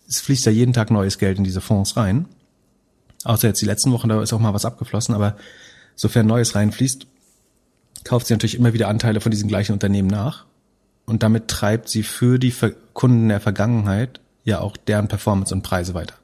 [0.08, 2.26] es fließt ja jeden Tag neues Geld in diese Fonds rein.
[3.24, 5.37] Außer jetzt die letzten Wochen, da ist auch mal was abgeflossen, aber
[5.94, 7.06] sofern Neues reinfließt,
[8.04, 10.46] kauft sie natürlich immer wieder Anteile von diesen gleichen Unternehmen nach.
[11.06, 12.54] Und damit treibt sie für die
[12.92, 16.14] Kunden der Vergangenheit ja auch deren Performance und Preise weiter.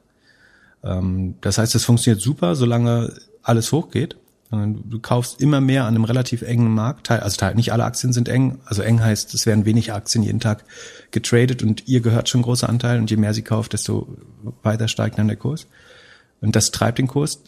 [0.83, 4.17] Ähm, das heißt, es funktioniert super, solange alles hochgeht.
[4.51, 7.11] Du kaufst immer mehr an einem relativ engen Markt.
[7.11, 8.59] Also nicht alle Aktien sind eng.
[8.65, 10.65] Also eng heißt, es werden wenig Aktien jeden Tag
[11.11, 12.99] getradet und ihr gehört schon großer Anteil.
[12.99, 14.17] Und je mehr sie kauft, desto
[14.63, 15.67] weiter steigt dann der Kurs.
[16.41, 17.43] Und das treibt den Kurs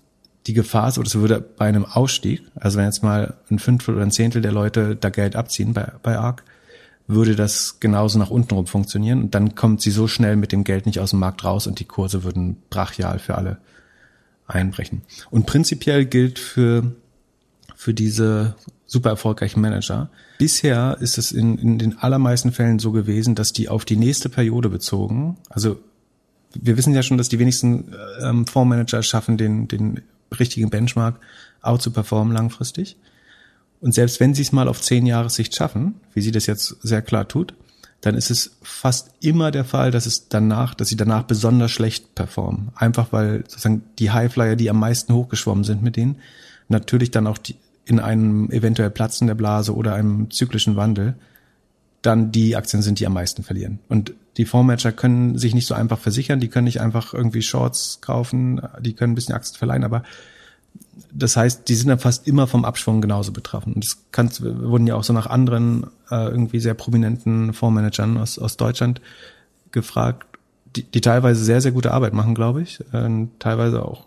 [0.46, 3.94] die Gefahr ist, oder es würde bei einem Ausstieg, also wenn jetzt mal ein Fünftel
[3.94, 6.44] oder ein Zehntel der Leute da Geld abziehen bei, bei ARC,
[7.06, 10.64] würde das genauso nach unten rum funktionieren und dann kommt sie so schnell mit dem
[10.64, 13.58] Geld nicht aus dem Markt raus und die Kurse würden brachial für alle
[14.50, 15.02] einbrechen.
[15.30, 16.92] Und prinzipiell gilt für,
[17.74, 20.10] für diese super erfolgreichen Manager.
[20.38, 24.28] Bisher ist es in, in den allermeisten Fällen so gewesen, dass die auf die nächste
[24.28, 25.78] Periode bezogen, also
[26.54, 30.00] wir wissen ja schon, dass die wenigsten ähm, Fondsmanager schaffen, den, den
[30.36, 31.20] richtigen Benchmark
[31.62, 32.96] out zu performen langfristig.
[33.80, 37.02] Und selbst wenn sie es mal auf zehn Jahressicht schaffen, wie sie das jetzt sehr
[37.02, 37.54] klar tut,
[38.00, 42.14] dann ist es fast immer der Fall, dass es danach, dass sie danach besonders schlecht
[42.14, 42.70] performen.
[42.74, 46.16] Einfach weil sozusagen die Highflyer, die am meisten hochgeschwommen sind mit denen,
[46.68, 51.14] natürlich dann auch die, in einem eventuell Platzen der Blase oder einem zyklischen Wandel
[52.02, 53.80] dann die Aktien sind, die am meisten verlieren.
[53.88, 57.98] Und die Fondsmanager können sich nicht so einfach versichern, die können nicht einfach irgendwie Shorts
[58.00, 60.02] kaufen, die können ein bisschen Aktien verleihen, aber
[61.12, 63.74] das heißt, die sind dann fast immer vom Abschwung genauso betroffen.
[63.74, 68.38] Und das kann, wurden ja auch so nach anderen äh, irgendwie sehr prominenten Fondsmanagern aus,
[68.38, 69.00] aus Deutschland
[69.72, 70.26] gefragt,
[70.76, 74.06] die, die teilweise sehr, sehr gute Arbeit machen, glaube ich, äh, teilweise auch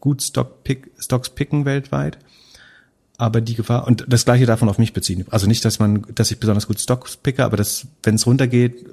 [0.00, 2.18] gut Stock -Pick, Stocks picken weltweit.
[3.18, 5.24] Aber die Gefahr, und das gleiche davon auf mich beziehen.
[5.30, 8.84] Also nicht, dass man, dass ich besonders gut Stocks picke, aber dass, wenn es runtergeht,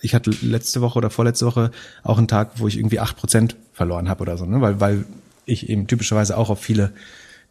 [0.00, 1.70] ich hatte letzte Woche oder vorletzte Woche
[2.02, 4.60] auch einen Tag, wo ich irgendwie acht Prozent verloren habe oder so, ne?
[4.60, 5.04] weil, weil
[5.46, 6.92] ich eben typischerweise auch auf viele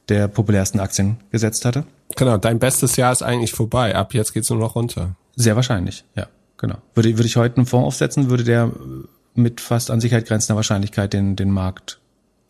[0.10, 1.86] der populärsten Aktien gesetzt hatte.
[2.15, 3.95] Genau, dein bestes Jahr ist eigentlich vorbei.
[3.95, 5.15] Ab jetzt geht's nur noch runter.
[5.36, 6.27] Sehr wahrscheinlich, ja,
[6.58, 6.77] genau.
[6.93, 8.71] Würde, würde ich heute einen Fonds aufsetzen, würde der
[9.34, 11.99] mit fast an Sicherheit grenzender Wahrscheinlichkeit den, den Markt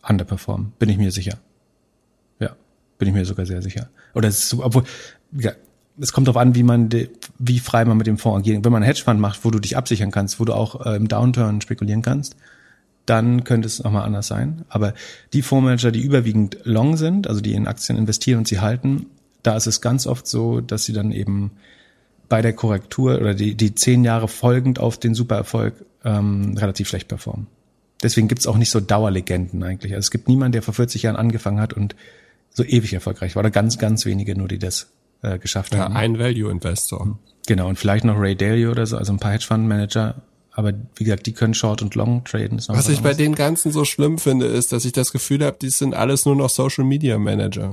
[0.07, 0.73] underperformen.
[0.77, 1.39] Bin ich mir sicher.
[2.39, 2.55] Ja,
[2.97, 3.89] bin ich mir sogar sehr sicher.
[4.13, 4.83] Oder es ist, obwohl,
[5.31, 5.51] ja,
[5.99, 8.63] es kommt darauf an, wie man, de, wie frei man mit dem Fonds agiert.
[8.63, 11.07] Wenn man einen Hedgefonds macht, wo du dich absichern kannst, wo du auch äh, im
[11.07, 12.35] Downturn spekulieren kannst,
[13.05, 14.63] dann könnte es nochmal anders sein.
[14.69, 14.93] Aber
[15.33, 19.07] die Fondsmanager, die überwiegend long sind, also die in Aktien investieren und sie halten,
[19.43, 21.51] da ist es ganz oft so, dass sie dann eben
[22.27, 27.07] bei der Korrektur oder die, die zehn Jahre folgend auf den Supererfolg ähm, relativ schlecht
[27.07, 27.47] performen.
[28.01, 29.93] Deswegen gibt's auch nicht so Dauerlegenden eigentlich.
[29.93, 31.95] Also es gibt niemanden, der vor 40 Jahren angefangen hat und
[32.49, 33.41] so ewig erfolgreich war.
[33.41, 34.87] Oder ganz, ganz wenige nur, die das
[35.21, 35.95] äh, geschafft ja, haben.
[35.95, 37.17] Ein Value-Investor.
[37.47, 40.15] Genau, und vielleicht noch Ray Dalio oder so, also ein paar Hedgefonds-Manager.
[40.55, 42.57] Aber wie gesagt, die können Short und Long traden.
[42.57, 45.57] was, was ich bei den ganzen so schlimm finde, ist, dass ich das Gefühl habe,
[45.61, 47.69] die sind alles nur noch Social Media Manager.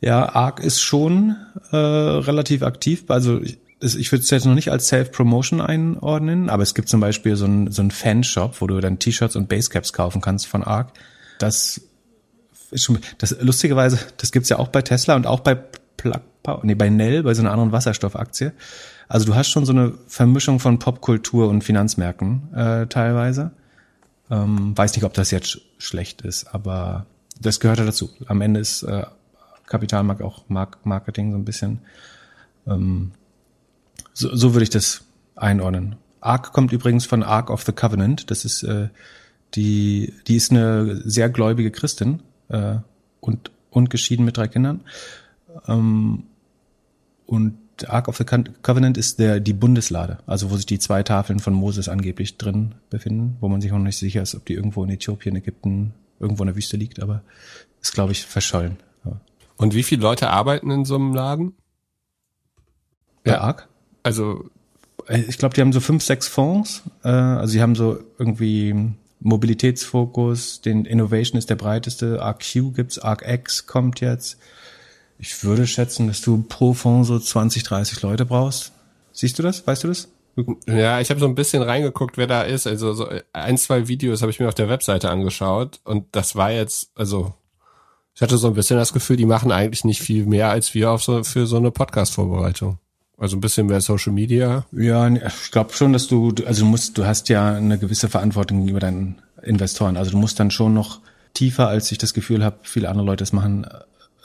[0.00, 1.36] Ja, ARC ist schon
[1.70, 3.04] äh, relativ aktiv.
[3.08, 7.00] Also ich, ich würde es jetzt noch nicht als Self-Promotion einordnen, aber es gibt zum
[7.00, 10.64] Beispiel so einen so einen Fanshop, wo du dann T-Shirts und Basecaps kaufen kannst von
[10.64, 10.92] ARC.
[11.38, 11.82] Das
[12.70, 16.60] ist schon, das lustigerweise, das gibt's ja auch bei Tesla und auch bei Plug Power,
[16.64, 18.52] nee, bei Nell, bei so einer anderen Wasserstoffaktie.
[19.12, 23.50] Also du hast schon so eine Vermischung von Popkultur und Finanzmärkten äh, teilweise.
[24.30, 27.04] Ähm, weiß nicht, ob das jetzt schlecht ist, aber
[27.38, 28.08] das gehört ja dazu.
[28.24, 29.04] Am Ende ist äh,
[29.66, 31.80] Kapitalmarkt auch Mark Marketing so ein bisschen.
[32.66, 33.12] Ähm,
[34.14, 35.04] so, so würde ich das
[35.36, 35.96] einordnen.
[36.22, 38.30] Ark kommt übrigens von Ark of the Covenant.
[38.30, 38.88] Das ist äh,
[39.56, 42.76] die, die ist eine sehr gläubige Christin äh,
[43.20, 44.80] und und geschieden mit drei Kindern.
[45.68, 46.22] Ähm,
[47.26, 51.38] und Ark of the Covenant ist der, die Bundeslade, also wo sich die zwei Tafeln
[51.38, 54.54] von Moses angeblich drin befinden, wo man sich auch noch nicht sicher ist, ob die
[54.54, 57.22] irgendwo in Äthiopien, Ägypten, irgendwo in der Wüste liegt, aber
[57.80, 58.76] ist, glaube ich, verschollen.
[59.04, 59.20] Ja.
[59.56, 61.54] Und wie viele Leute arbeiten in so einem Laden?
[63.24, 63.40] Bei ja.
[63.40, 63.68] Ark?
[64.02, 64.50] Also
[65.08, 66.82] äh, ich glaube, die haben so fünf, sechs Fonds.
[67.04, 73.66] Äh, also sie haben so irgendwie Mobilitätsfokus, den Innovation ist der breiteste, ArcQ gibt's, ArcX
[73.66, 74.38] kommt jetzt.
[75.22, 78.72] Ich würde schätzen, dass du pro Fonds so 20, 30 Leute brauchst.
[79.12, 79.64] Siehst du das?
[79.64, 80.08] Weißt du das?
[80.66, 82.66] Ja, ich habe so ein bisschen reingeguckt, wer da ist.
[82.66, 86.50] Also so ein, zwei Videos habe ich mir auf der Webseite angeschaut und das war
[86.50, 87.34] jetzt, also
[88.16, 90.90] ich hatte so ein bisschen das Gefühl, die machen eigentlich nicht viel mehr als wir
[90.90, 92.78] auf so, für so eine Podcast-Vorbereitung.
[93.16, 94.66] Also ein bisschen mehr Social Media.
[94.72, 98.58] Ja, ich glaube schon, dass du, also du musst, du hast ja eine gewisse Verantwortung
[98.58, 99.96] gegenüber deinen Investoren.
[99.96, 100.98] Also du musst dann schon noch
[101.32, 103.66] tiefer, als ich das Gefühl habe, viele andere Leute es machen,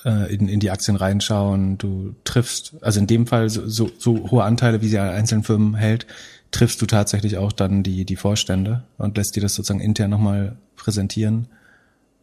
[0.08, 4.32] äh, in, in die Aktien reinschauen, du triffst, also in dem Fall so, so, so
[4.32, 6.08] hohe Anteile, wie sie an einzelnen Firmen hält,
[6.50, 10.56] triffst du tatsächlich auch dann die, die Vorstände und lässt dir das sozusagen intern nochmal
[10.78, 11.48] präsentieren.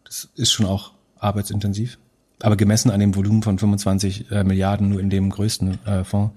[0.04, 1.98] Das ist schon auch arbeitsintensiv.
[2.40, 6.34] Aber gemessen an dem Volumen von 25 äh, Milliarden nur in dem größten äh, Fonds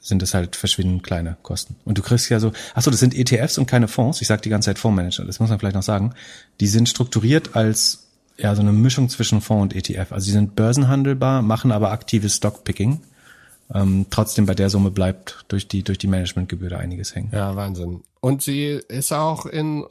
[0.00, 1.76] sind es halt verschwindend kleine Kosten.
[1.84, 4.22] Und du kriegst ja so, ach so, das sind ETFs und keine Fonds.
[4.22, 6.14] Ich sage die ganze Zeit Fondsmanager, das muss man vielleicht noch sagen.
[6.60, 8.07] Die sind strukturiert als
[8.38, 10.12] ja so eine Mischung zwischen Fonds und ETF.
[10.12, 13.00] Also sie sind börsenhandelbar, machen aber aktives Stockpicking.
[13.74, 17.30] Ähm, trotzdem bei der Summe bleibt durch die durch die Managementgebühr da einiges hängen.
[17.32, 18.02] Ja, Wahnsinn.
[18.20, 19.84] Und sie ist auch in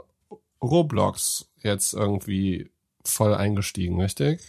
[0.62, 2.72] Roblox jetzt irgendwie
[3.04, 4.42] voll eingestiegen, richtig?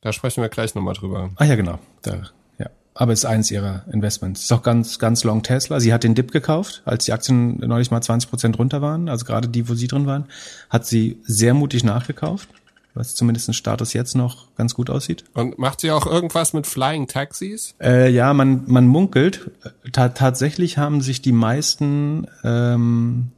[0.00, 1.30] Da sprechen wir gleich nochmal drüber.
[1.36, 1.78] Ah ja, genau.
[2.02, 2.22] Da,
[2.58, 2.70] ja.
[2.94, 4.42] Aber ist eins ihrer Investments.
[4.42, 5.78] Ist auch ganz, ganz long Tesla.
[5.78, 9.08] Sie hat den Dip gekauft, als die Aktien neulich mal 20 Prozent runter waren.
[9.08, 10.24] Also gerade die, wo sie drin waren,
[10.68, 12.48] hat sie sehr mutig nachgekauft
[12.94, 15.24] was zumindest ein Status jetzt noch ganz gut aussieht.
[15.34, 17.74] Und macht sie auch irgendwas mit Flying Taxis?
[17.80, 19.50] Äh, ja, man, man munkelt.
[19.92, 23.32] Ta tatsächlich haben sich die meisten, ähm,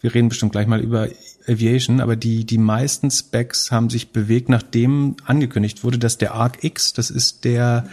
[0.00, 1.08] wir reden bestimmt gleich mal über
[1.46, 6.62] Aviation, aber die, die meisten Specs haben sich bewegt, nachdem angekündigt wurde, dass der Arc
[6.62, 7.88] X, das ist der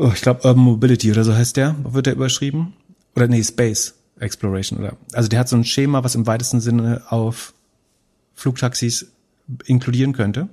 [0.00, 2.74] oh, ich glaube Urban Mobility oder so heißt der, wird der überschrieben?
[3.14, 4.96] Oder nee, Space Exploration oder.
[5.12, 7.54] Also der hat so ein Schema, was im weitesten Sinne auf
[8.34, 9.06] Flugtaxis
[9.64, 10.48] inkludieren könnte.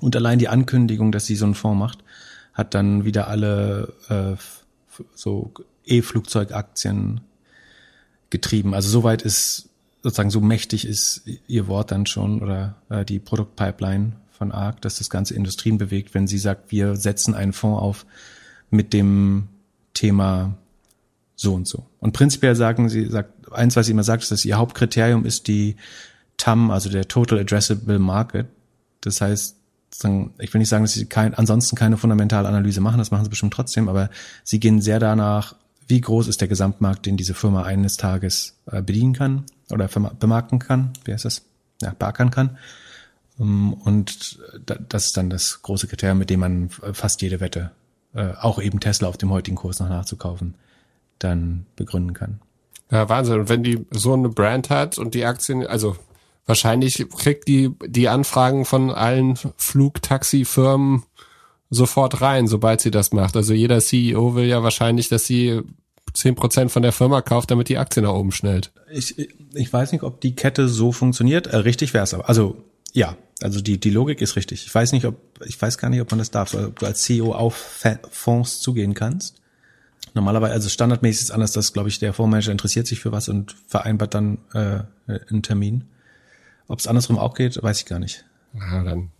[0.00, 2.04] Und allein die Ankündigung, dass sie so einen Fonds macht,
[2.52, 4.36] hat dann wieder alle äh,
[5.14, 5.52] so
[5.84, 7.20] E-Flugzeugaktien
[8.30, 8.74] getrieben.
[8.74, 9.68] Also soweit ist
[10.02, 14.98] sozusagen so mächtig ist ihr Wort dann schon oder äh, die Produktpipeline von ARC, dass
[14.98, 18.06] das ganze Industrien bewegt, wenn sie sagt, wir setzen einen Fonds auf
[18.70, 19.48] mit dem
[19.94, 20.56] Thema
[21.34, 21.86] so und so.
[22.00, 25.48] Und prinzipiell sagen sie, sagt, eins, was sie immer sagt, ist, dass ihr Hauptkriterium ist
[25.48, 25.76] die
[26.36, 28.46] TAM, also der Total Addressable Market.
[29.00, 29.56] Das heißt,
[30.38, 33.30] ich will nicht sagen, dass sie kein, ansonsten keine fundamentale Analyse machen, das machen sie
[33.30, 34.10] bestimmt trotzdem, aber
[34.44, 35.54] sie gehen sehr danach,
[35.88, 40.58] wie groß ist der Gesamtmarkt, den diese Firma eines Tages äh, bedienen kann oder bemarken
[40.58, 41.42] kann, wie heißt das?
[41.80, 42.58] Ja, beackern kann.
[43.38, 47.70] Ähm, und das ist dann das große Kriterium, mit dem man fast jede Wette,
[48.14, 50.54] äh, auch eben Tesla auf dem heutigen Kurs noch nachzukaufen,
[51.18, 52.40] dann begründen kann.
[52.90, 53.40] Ja, Wahnsinn.
[53.40, 55.96] Und wenn die so eine Brand hat und die Aktien, also
[56.46, 61.02] wahrscheinlich kriegt die die Anfragen von allen Flugtaxifirmen
[61.70, 63.36] sofort rein, sobald sie das macht.
[63.36, 65.62] Also jeder CEO will ja wahrscheinlich, dass sie
[66.12, 68.72] zehn Prozent von der Firma kauft, damit die Aktie nach oben schnellt.
[68.90, 69.18] Ich,
[69.52, 71.48] ich weiß nicht, ob die Kette so funktioniert.
[71.48, 72.28] Äh, richtig wäre es aber.
[72.28, 74.64] Also ja, also die, die Logik ist richtig.
[74.66, 77.02] Ich weiß nicht, ob, ich weiß gar nicht, ob man das darf, ob du als
[77.02, 79.42] CEO auf Fonds zugehen kannst.
[80.14, 83.54] Normalerweise, also standardmäßig ist anders, dass, glaube ich, der Fondsmanager interessiert sich für was und
[83.66, 84.80] vereinbart dann äh,
[85.28, 85.84] einen Termin.
[86.68, 88.24] Ob es andersrum auch geht, weiß ich gar nicht.
[88.54, 89.10] Ja, dann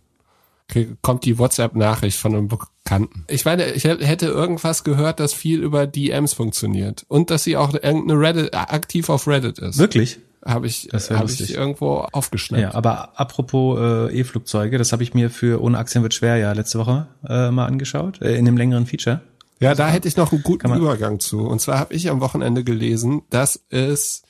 [1.01, 3.25] kommt die WhatsApp-Nachricht von einem Bekannten.
[3.29, 7.73] Ich meine, ich hätte irgendwas gehört, dass viel über DMs funktioniert und dass sie auch
[7.73, 9.77] irgendeine Reddit aktiv auf Reddit ist.
[9.77, 10.19] Wirklich?
[10.45, 12.61] Habe ich, hab ich irgendwo aufgeschnappt.
[12.61, 16.51] Ja, aber apropos äh, E-Flugzeuge, das habe ich mir für Ohne Aktien wird schwer ja
[16.53, 19.21] letzte Woche äh, mal angeschaut, äh, in dem längeren Feature.
[19.59, 21.47] Ja, da hätte ich noch einen guten Übergang zu.
[21.47, 24.21] Und zwar habe ich am Wochenende gelesen, dass es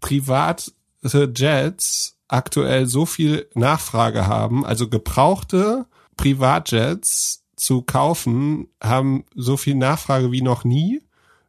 [0.00, 0.70] private
[1.34, 5.86] Jets aktuell so viel Nachfrage haben, also gebrauchte
[6.16, 11.02] Privatjets zu kaufen, haben so viel Nachfrage wie noch nie,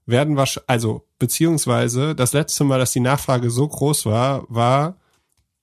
[0.06, 4.98] werden wahrscheinlich, also beziehungsweise das letzte Mal, dass die Nachfrage so groß war, war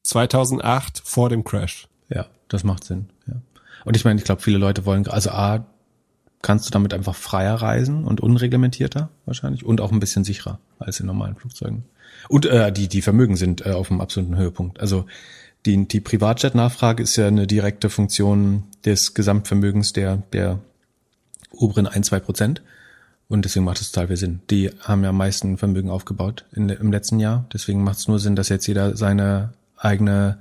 [0.03, 1.89] 2008 vor dem Crash.
[2.09, 3.09] Ja, das macht Sinn.
[3.27, 3.37] Ja.
[3.85, 5.67] Und ich meine, ich glaube, viele Leute wollen, also A,
[6.43, 11.01] kannst du damit einfach freier reisen und unreglementierter wahrscheinlich und auch ein bisschen sicherer als
[11.01, 11.85] in normalen Flugzeugen.
[12.29, 14.81] Und äh, die, die Vermögen sind äh, auf dem absoluten Höhepunkt.
[14.81, 15.07] Also
[15.67, 20.59] die, die Privatjet-Nachfrage ist ja eine direkte Funktion des Gesamtvermögens der, der
[21.51, 22.63] oberen ein, zwei Prozent.
[23.29, 24.41] Und deswegen macht es total viel Sinn.
[24.51, 27.47] Die haben ja am meisten Vermögen aufgebaut in, im letzten Jahr.
[27.53, 30.39] Deswegen macht es nur Sinn, dass jetzt jeder seine eigene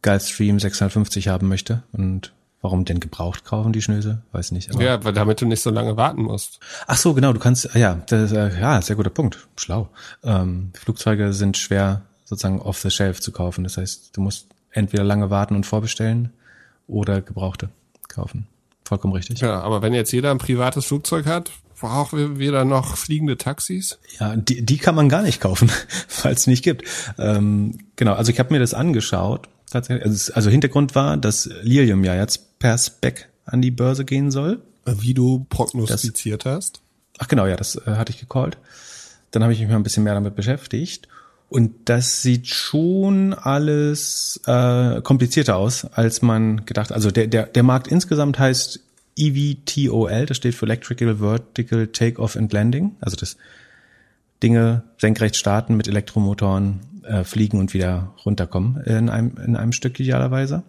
[0.00, 1.82] Gulfstream 650 haben möchte.
[1.92, 4.22] Und Warum denn gebraucht kaufen, die Schnöse?
[4.30, 4.72] Weiß nicht.
[4.72, 6.60] Aber ja, weil damit du nicht so lange warten musst.
[6.86, 9.48] Ach so, genau, du kannst, ja, das, äh, ja, sehr guter Punkt.
[9.56, 9.88] Schlau.
[10.22, 13.64] Ähm, Flugzeuge sind schwer sozusagen off the shelf zu kaufen.
[13.64, 16.30] Das heißt, du musst entweder lange warten und vorbestellen
[16.86, 17.68] oder gebrauchte
[18.08, 18.46] kaufen.
[18.84, 19.40] Vollkommen richtig.
[19.40, 23.98] Ja, aber wenn jetzt jeder ein privates Flugzeug hat, brauchen wir dann noch fliegende Taxis?
[24.20, 25.68] Ja, die, die kann man gar nicht kaufen,
[26.22, 26.84] weil es nicht gibt.
[27.18, 30.04] Ähm, genau, also ich habe mir das angeschaut tatsächlich.
[30.06, 34.62] Also, also Hintergrund war, dass Lilium ja jetzt per Spec an die Börse gehen soll.
[34.84, 36.80] Wie du prognostiziert das, hast.
[37.18, 38.56] Ach genau, ja, das äh, hatte ich gecallt.
[39.32, 41.08] Dann habe ich mich mal ein bisschen mehr damit beschäftigt.
[41.48, 46.92] Und das sieht schon alles äh, komplizierter aus, als man gedacht.
[46.92, 48.78] Also der, der, der Markt insgesamt heißt
[49.16, 52.94] EVTOL, das steht für Electrical Vertical Takeoff and Landing.
[53.00, 53.36] Also das
[54.40, 59.98] Dinge senkrecht starten mit Elektromotoren äh, fliegen und wieder runterkommen in einem, in einem Stück
[59.98, 60.62] idealerweise.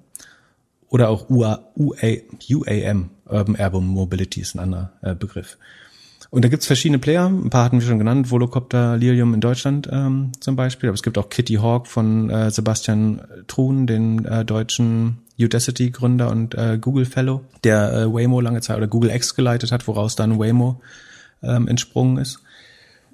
[0.93, 2.17] Oder auch UA, UA,
[2.51, 5.58] UAM, Urban Airborne Mobility ist ein anderer äh, Begriff.
[6.29, 9.89] Und da gibt's verschiedene Player, ein paar hatten wir schon genannt, Volocopter, Lilium in Deutschland
[9.91, 14.45] ähm, zum Beispiel, aber es gibt auch Kitty Hawk von äh, Sebastian Truhn, den äh,
[14.45, 19.71] deutschen Udacity-Gründer und äh, Google Fellow, der äh, Waymo lange Zeit oder Google X geleitet
[19.71, 20.79] hat, woraus dann Waymo
[21.41, 22.39] ähm, entsprungen ist.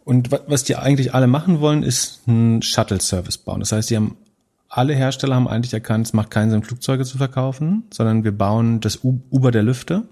[0.03, 3.61] Und was die eigentlich alle machen wollen, ist einen Shuttle-Service bauen.
[3.61, 4.17] Das heißt, die haben
[4.79, 8.79] alle Hersteller haben eigentlich erkannt, es macht keinen Sinn, Flugzeuge zu verkaufen, sondern wir bauen
[8.79, 10.03] das Uber der Lüfte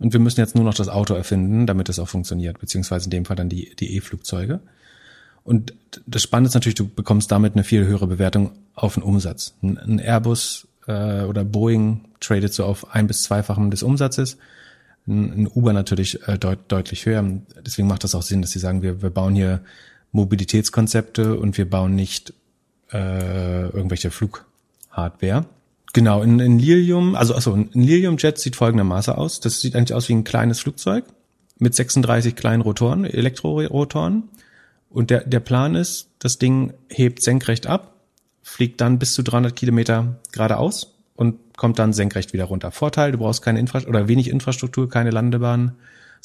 [0.00, 3.10] und wir müssen jetzt nur noch das Auto erfinden, damit es auch funktioniert, beziehungsweise in
[3.10, 4.60] dem Fall dann die die E-Flugzeuge.
[5.44, 5.74] Und
[6.06, 9.54] das Spannende ist natürlich, du bekommst damit eine viel höhere Bewertung auf den Umsatz.
[9.62, 14.38] Ein Airbus äh, oder Boeing tradet so auf ein bis zweifachen des Umsatzes
[15.06, 17.24] ein Uber natürlich äh, deut deutlich höher.
[17.64, 19.60] Deswegen macht das auch Sinn, dass sie sagen, wir, wir bauen hier
[20.12, 22.32] Mobilitätskonzepte und wir bauen nicht
[22.92, 25.46] äh, irgendwelche Flughardware.
[25.92, 29.40] Genau, in, in Lilium, also achso, ein Lilium Jet sieht folgendermaßen aus.
[29.40, 31.04] Das sieht eigentlich aus wie ein kleines Flugzeug.
[31.58, 34.24] mit 36 kleinen Rotoren, Elektrorotoren.
[34.90, 37.94] Und der, der Plan ist, das Ding hebt senkrecht ab,
[38.42, 42.70] fliegt dann bis zu 300 Kilometer geradeaus und kommt dann senkrecht wieder runter.
[42.70, 45.72] Vorteil, du brauchst keine Infra oder wenig Infrastruktur, keine Landebahn,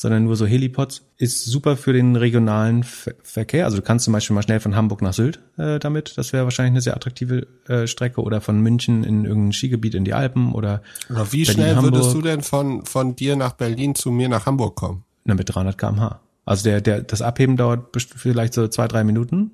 [0.01, 1.03] sondern nur so Helipods.
[1.17, 3.65] Ist super für den regionalen Ver Verkehr.
[3.65, 6.17] Also du kannst zum Beispiel mal schnell von Hamburg nach Sylt äh, damit.
[6.17, 8.21] Das wäre wahrscheinlich eine sehr attraktive äh, Strecke.
[8.21, 10.81] Oder von München in irgendein Skigebiet in die Alpen oder.
[11.07, 11.93] Aber wie Berlin, schnell Hamburg.
[11.93, 15.03] würdest du denn von, von dir nach Berlin zu mir nach Hamburg kommen?
[15.23, 16.19] Na, mit 300 kmh.
[16.45, 19.51] Also der, der, das Abheben dauert vielleicht so zwei, drei Minuten.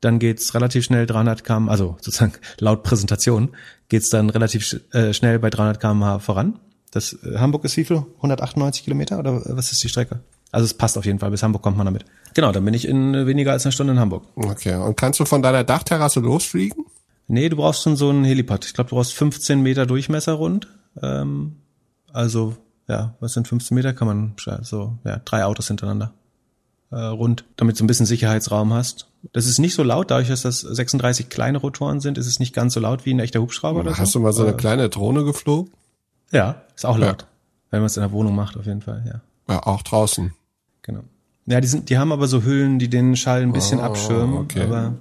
[0.00, 3.50] Dann geht's relativ schnell 300 km, also sozusagen laut Präsentation
[3.90, 6.58] geht's dann relativ äh, schnell bei 300 kmh voran.
[6.90, 8.04] Das äh, Hamburg ist wie viel?
[8.16, 10.20] 198 Kilometer oder was ist die Strecke?
[10.52, 11.30] Also es passt auf jeden Fall.
[11.30, 12.04] Bis Hamburg kommt man damit.
[12.34, 14.24] Genau, dann bin ich in äh, weniger als einer Stunde in Hamburg.
[14.34, 14.74] Okay.
[14.74, 16.84] Und kannst du von deiner Dachterrasse losfliegen?
[17.28, 18.64] Nee, du brauchst schon so einen Helipad.
[18.64, 20.66] Ich glaube, du brauchst 15 Meter Durchmesser rund.
[21.00, 21.56] Ähm,
[22.12, 22.56] also,
[22.88, 23.92] ja, was sind 15 Meter?
[23.92, 26.12] Kann man so, ja, drei Autos hintereinander
[26.90, 29.06] äh, rund, damit du ein bisschen Sicherheitsraum hast.
[29.32, 32.54] Das ist nicht so laut, dadurch, dass das 36 kleine Rotoren sind, ist es nicht
[32.54, 34.18] ganz so laut wie ein echter Hubschrauber oder Hast so.
[34.18, 35.72] du mal so eine äh, kleine Drohne geflogen?
[36.32, 37.22] Ja, ist auch laut.
[37.22, 37.28] Ja.
[37.70, 39.20] Wenn man es in der Wohnung macht, auf jeden Fall, ja.
[39.48, 40.32] Ja, auch draußen.
[40.82, 41.00] Genau.
[41.46, 44.38] Ja, die sind, die haben aber so Hüllen, die den Schall ein bisschen oh, abschirmen.
[44.38, 44.62] Okay.
[44.62, 44.94] Aber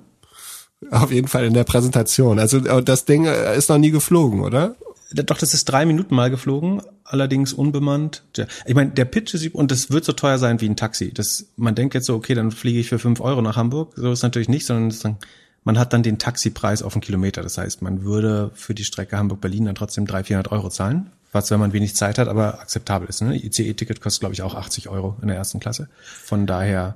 [0.91, 2.39] auf jeden Fall in der Präsentation.
[2.39, 4.75] Also äh, das Ding äh, ist noch nie geflogen, oder?
[5.11, 8.23] Doch, das ist drei Minuten mal geflogen, allerdings unbemannt.
[8.65, 11.11] Ich meine, der Pitch ist, und das wird so teuer sein wie ein Taxi.
[11.11, 13.93] Das, man denkt jetzt so, okay, dann fliege ich für fünf Euro nach Hamburg.
[13.95, 15.17] So ist natürlich nicht, sondern
[15.63, 17.41] man hat dann den Taxipreis auf einen Kilometer.
[17.41, 21.51] Das heißt, man würde für die Strecke Hamburg-Berlin dann trotzdem 300, 400 Euro zahlen was,
[21.51, 23.21] wenn man wenig Zeit hat, aber akzeptabel ist.
[23.21, 23.35] Ne?
[23.35, 25.89] ICE-Ticket kostet, glaube ich, auch 80 Euro in der ersten Klasse.
[26.01, 26.95] Von daher,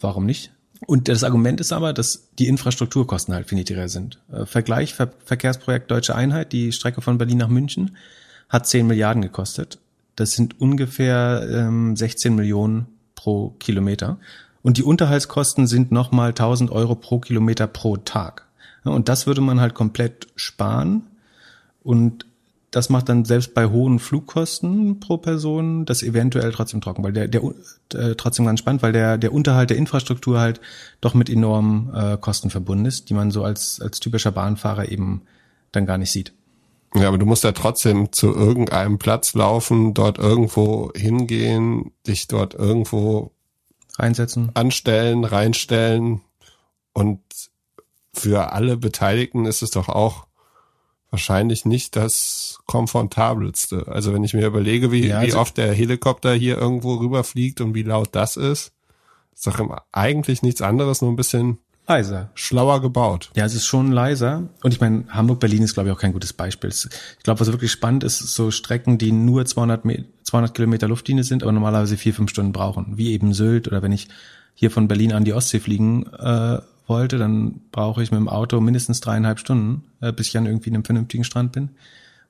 [0.00, 0.52] warum nicht?
[0.86, 4.20] Und das Argument ist aber, dass die Infrastrukturkosten halt finitiver sind.
[4.30, 7.96] Äh, Vergleich, Ver Verkehrsprojekt Deutsche Einheit, die Strecke von Berlin nach München,
[8.48, 9.78] hat 10 Milliarden gekostet.
[10.16, 14.18] Das sind ungefähr ähm, 16 Millionen pro Kilometer.
[14.62, 18.46] Und die Unterhaltskosten sind nochmal 1000 Euro pro Kilometer pro Tag.
[18.84, 21.02] Und das würde man halt komplett sparen.
[21.82, 22.26] Und
[22.76, 27.26] das macht dann selbst bei hohen Flugkosten pro Person das eventuell trotzdem trocken, weil der,
[27.26, 27.42] der
[27.94, 30.60] äh, trotzdem ganz spannend, weil der, der Unterhalt der Infrastruktur halt
[31.00, 35.22] doch mit enormen äh, Kosten verbunden ist, die man so als, als typischer Bahnfahrer eben
[35.72, 36.34] dann gar nicht sieht.
[36.94, 42.52] Ja, aber du musst ja trotzdem zu irgendeinem Platz laufen, dort irgendwo hingehen, dich dort
[42.52, 43.32] irgendwo
[43.98, 46.20] reinsetzen, anstellen, reinstellen
[46.92, 47.20] und
[48.12, 50.26] für alle Beteiligten ist es doch auch
[51.10, 53.86] wahrscheinlich nicht das komfortabelste.
[53.88, 57.60] Also wenn ich mir überlege, wie, ja, also wie oft der Helikopter hier irgendwo rüberfliegt
[57.60, 58.72] und wie laut das ist,
[59.34, 62.30] ist doch eigentlich nichts anderes, nur ein bisschen leiser.
[62.34, 63.30] Schlauer gebaut.
[63.36, 64.48] Ja, es ist schon leiser.
[64.62, 66.70] Und ich meine, Hamburg-Berlin ist, glaube ich, auch kein gutes Beispiel.
[66.70, 69.84] Ich glaube, was wirklich spannend ist, so Strecken, die nur 200,
[70.24, 72.96] 200 Kilometer Luftlinie sind, aber normalerweise vier, fünf Stunden brauchen.
[72.96, 74.08] Wie eben Sylt oder wenn ich
[74.54, 76.58] hier von Berlin an die Ostsee fliegen äh,
[76.88, 80.70] wollte, dann brauche ich mit dem Auto mindestens dreieinhalb Stunden, äh, bis ich an irgendwie
[80.70, 81.70] einem vernünftigen Strand bin.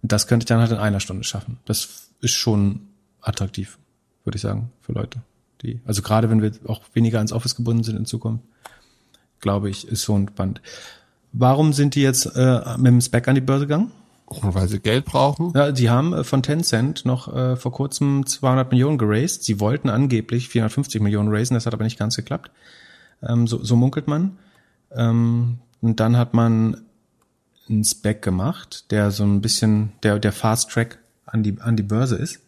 [0.02, 1.58] Und das könnte ich dann halt in einer Stunde schaffen.
[1.64, 2.80] Das ist schon
[3.20, 3.78] attraktiv,
[4.24, 5.20] würde ich sagen, für Leute.
[5.62, 8.44] Die, also gerade wenn wir auch weniger ans Office gebunden sind in Zukunft,
[9.40, 10.60] glaube ich, ist schon spannend.
[11.32, 13.92] Warum sind die jetzt äh, mit dem Spec an die Börse gegangen?
[14.28, 15.52] Weil sie Geld brauchen?
[15.54, 19.44] Ja, die haben äh, von Tencent noch äh, vor kurzem 200 Millionen geraced.
[19.44, 22.50] Sie wollten angeblich 450 Millionen raisen, das hat aber nicht ganz geklappt.
[23.22, 24.38] Ähm, so, so munkelt man.
[24.96, 26.82] Ähm, und dann hat man
[27.68, 31.82] einen Spec gemacht, der so ein bisschen der, der Fast Track an die, an die
[31.82, 32.40] Börse ist.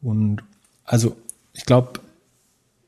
[0.00, 0.42] Und
[0.84, 1.16] also
[1.52, 2.00] ich glaube,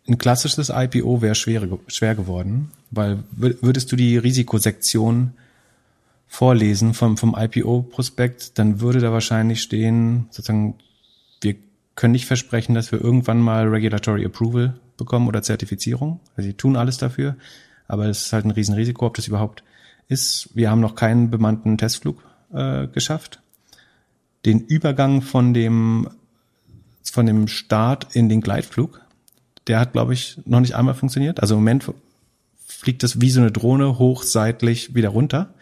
[0.09, 5.33] ein klassisches IPO wäre schwer, schwer geworden, weil würdest du die Risikosektion
[6.27, 10.75] vorlesen vom, vom IPO-Prospekt, dann würde da wahrscheinlich stehen, sozusagen,
[11.41, 11.55] wir
[11.95, 16.21] können nicht versprechen, dass wir irgendwann mal Regulatory Approval bekommen oder Zertifizierung.
[16.37, 17.37] Also sie tun alles dafür.
[17.87, 19.63] Aber es ist halt ein Riesenrisiko, ob das überhaupt
[20.09, 20.51] ist.
[20.55, 22.23] Wir haben noch keinen bemannten Testflug
[22.53, 23.41] äh, geschafft.
[24.45, 26.09] Den Übergang von dem,
[27.03, 29.01] von dem Start in den Gleitflug,
[29.67, 31.41] der hat, glaube ich, noch nicht einmal funktioniert.
[31.41, 31.91] Also im Moment
[32.67, 35.55] fliegt das wie so eine Drohne hoch seitlich wieder runter.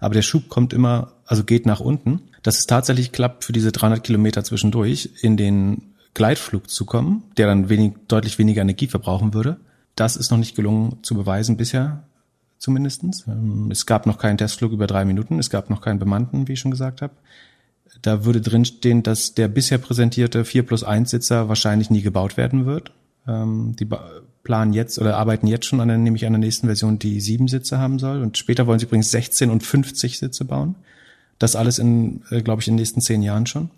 [0.00, 2.22] Aber der Schub kommt immer, also geht nach unten.
[2.42, 7.48] Dass es tatsächlich klappt, für diese 300 Kilometer zwischendurch in den Gleitflug zu kommen, der
[7.48, 9.58] dann wenig, deutlich weniger Energie verbrauchen würde,
[9.98, 12.04] das ist noch nicht gelungen zu beweisen bisher
[12.58, 13.24] zumindestens.
[13.26, 16.52] Ähm, es gab noch keinen Testflug über drei Minuten, es gab noch keinen bemannten, wie
[16.52, 17.14] ich schon gesagt habe.
[18.02, 22.66] Da würde drinstehen, dass der bisher präsentierte 4 plus 1 Sitzer wahrscheinlich nie gebaut werden
[22.66, 22.92] wird.
[23.26, 23.88] Ähm, die
[24.44, 27.48] planen jetzt oder arbeiten jetzt schon an der, nämlich an der nächsten Version, die sieben
[27.48, 28.22] Sitze haben soll.
[28.22, 30.76] Und später wollen sie übrigens 16 und 50 Sitze bauen.
[31.38, 33.70] Das alles in, äh, glaube ich, in den nächsten zehn Jahren schon.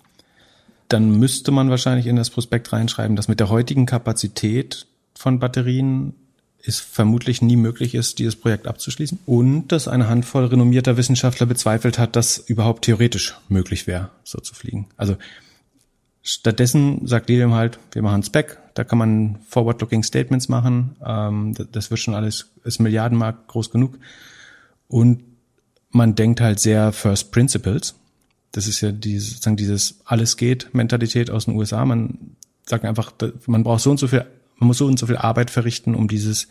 [0.89, 4.89] dann müsste man wahrscheinlich in das Prospekt reinschreiben, dass mit der heutigen Kapazität
[5.21, 6.15] von Batterien
[6.65, 9.19] es vermutlich nie möglich ist, dieses Projekt abzuschließen.
[9.27, 14.55] Und dass eine Handvoll renommierter Wissenschaftler bezweifelt hat, dass überhaupt theoretisch möglich wäre, so zu
[14.55, 14.89] fliegen.
[14.97, 15.17] Also
[16.23, 21.91] stattdessen sagt Lilium halt, wir machen Spec, da kann man Forward-Looking Statements machen, ähm, das
[21.91, 23.99] wird schon alles, ist Milliardenmarkt groß genug.
[24.89, 25.23] Und
[25.91, 27.95] man denkt halt sehr First Principles.
[28.53, 31.85] Das ist ja dieses, sozusagen dieses Alles geht Mentalität aus den USA.
[31.85, 33.13] Man sagt einfach,
[33.47, 34.25] man braucht so und so viel
[34.61, 36.49] man muss so und so viel Arbeit verrichten, um dieses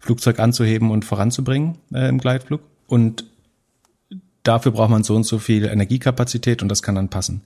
[0.00, 2.62] Flugzeug anzuheben und voranzubringen äh, im Gleitflug.
[2.86, 3.24] Und
[4.42, 7.42] dafür braucht man so und so viel Energiekapazität und das kann dann passen.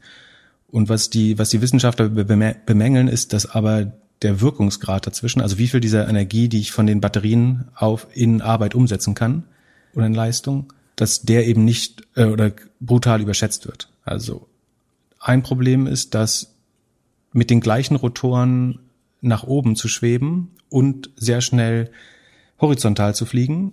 [0.69, 3.93] Und was die, was die Wissenschaftler bemängeln, ist, dass aber
[4.23, 8.41] der Wirkungsgrad dazwischen, also wie viel dieser Energie, die ich von den Batterien auf in
[8.41, 9.45] Arbeit umsetzen kann
[9.95, 13.89] oder in Leistung, dass der eben nicht äh, oder brutal überschätzt wird.
[14.05, 14.47] Also
[15.19, 16.55] ein Problem ist, dass
[17.33, 18.79] mit den gleichen Rotoren
[19.23, 21.91] nach oben zu schweben und sehr schnell
[22.61, 23.73] horizontal zu fliegen,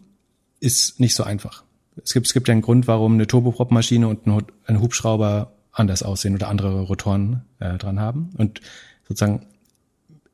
[0.60, 1.64] ist nicht so einfach.
[2.02, 6.36] Es gibt, es gibt ja einen Grund, warum eine Turboprop-Maschine und ein Hubschrauber anders aussehen
[6.36, 8.30] oder andere Rotoren äh, dran haben.
[8.38, 8.62] Und
[9.08, 9.46] sozusagen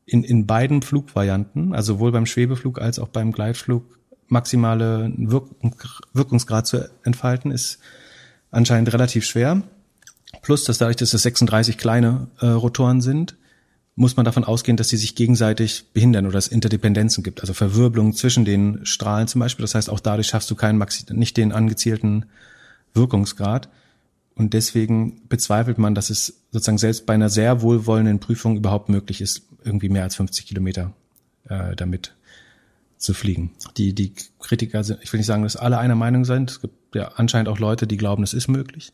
[0.05, 3.83] in, in beiden Flugvarianten, also sowohl beim Schwebeflug als auch beim Gleitflug,
[4.27, 5.75] maximale Wirkung,
[6.13, 7.79] Wirkungsgrad zu entfalten, ist
[8.51, 9.63] anscheinend relativ schwer.
[10.41, 13.37] Plus, dass dadurch, dass es 36 kleine äh, Rotoren sind,
[13.95, 18.13] muss man davon ausgehen, dass sie sich gegenseitig behindern oder es Interdependenzen gibt, also Verwirbelungen
[18.13, 19.63] zwischen den Strahlen zum Beispiel.
[19.63, 22.25] Das heißt, auch dadurch schaffst du keinen Maxi nicht den angezielten
[22.93, 23.69] Wirkungsgrad.
[24.35, 29.21] Und deswegen bezweifelt man, dass es sozusagen selbst bei einer sehr wohlwollenden Prüfung überhaupt möglich
[29.21, 30.91] ist, irgendwie mehr als 50 Kilometer
[31.47, 32.13] äh, damit
[32.97, 33.51] zu fliegen.
[33.77, 36.51] Die, die Kritiker sind, ich will nicht sagen, dass alle einer Meinung sind.
[36.51, 38.91] Es gibt ja anscheinend auch Leute, die glauben, es ist möglich.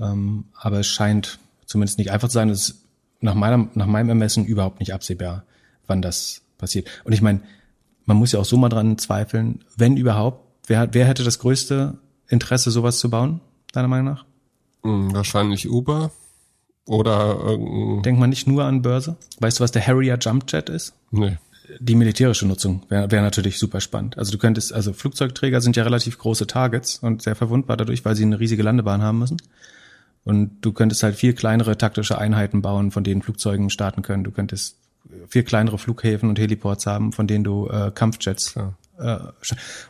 [0.00, 2.50] Ähm, aber es scheint zumindest nicht einfach zu sein.
[2.50, 2.85] Es
[3.20, 5.44] nach meinem, nach meinem Ermessen überhaupt nicht absehbar,
[5.86, 6.88] wann das passiert.
[7.04, 7.40] Und ich meine,
[8.04, 11.98] man muss ja auch so mal dran zweifeln, wenn überhaupt, wer, wer hätte das größte
[12.28, 13.40] Interesse, sowas zu bauen,
[13.72, 14.24] deiner Meinung nach?
[14.82, 16.12] Hm, wahrscheinlich Uber
[16.86, 18.02] oder irgendein...
[18.02, 19.16] Denkt man nicht nur an Börse?
[19.40, 20.94] Weißt du, was der Harrier Jumpjet ist?
[21.10, 21.38] Nee.
[21.80, 24.16] Die militärische Nutzung wäre wär natürlich super spannend.
[24.18, 28.14] Also du könntest, also Flugzeugträger sind ja relativ große Targets und sehr verwundbar dadurch, weil
[28.14, 29.38] sie eine riesige Landebahn haben müssen.
[30.26, 34.24] Und du könntest halt viel kleinere taktische Einheiten bauen, von denen Flugzeugen starten können.
[34.24, 34.76] Du könntest
[35.28, 38.56] viel kleinere Flughäfen und Heliports haben, von denen du äh, Kampfjets.
[38.56, 38.74] Ja.
[38.98, 39.18] Äh,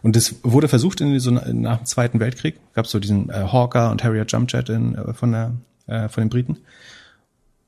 [0.03, 2.61] und das wurde versucht in so nach dem Zweiten Weltkrieg.
[2.75, 5.55] Gab so diesen äh, Hawker und Harrier Jumpjet in, äh, von der
[5.87, 6.59] äh, von den Briten.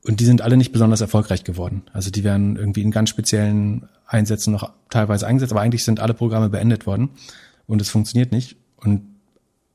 [0.05, 1.83] Und die sind alle nicht besonders erfolgreich geworden.
[1.91, 6.13] Also die werden irgendwie in ganz speziellen Einsätzen noch teilweise eingesetzt, aber eigentlich sind alle
[6.13, 7.09] Programme beendet worden
[7.67, 8.57] und es funktioniert nicht.
[8.77, 9.01] Und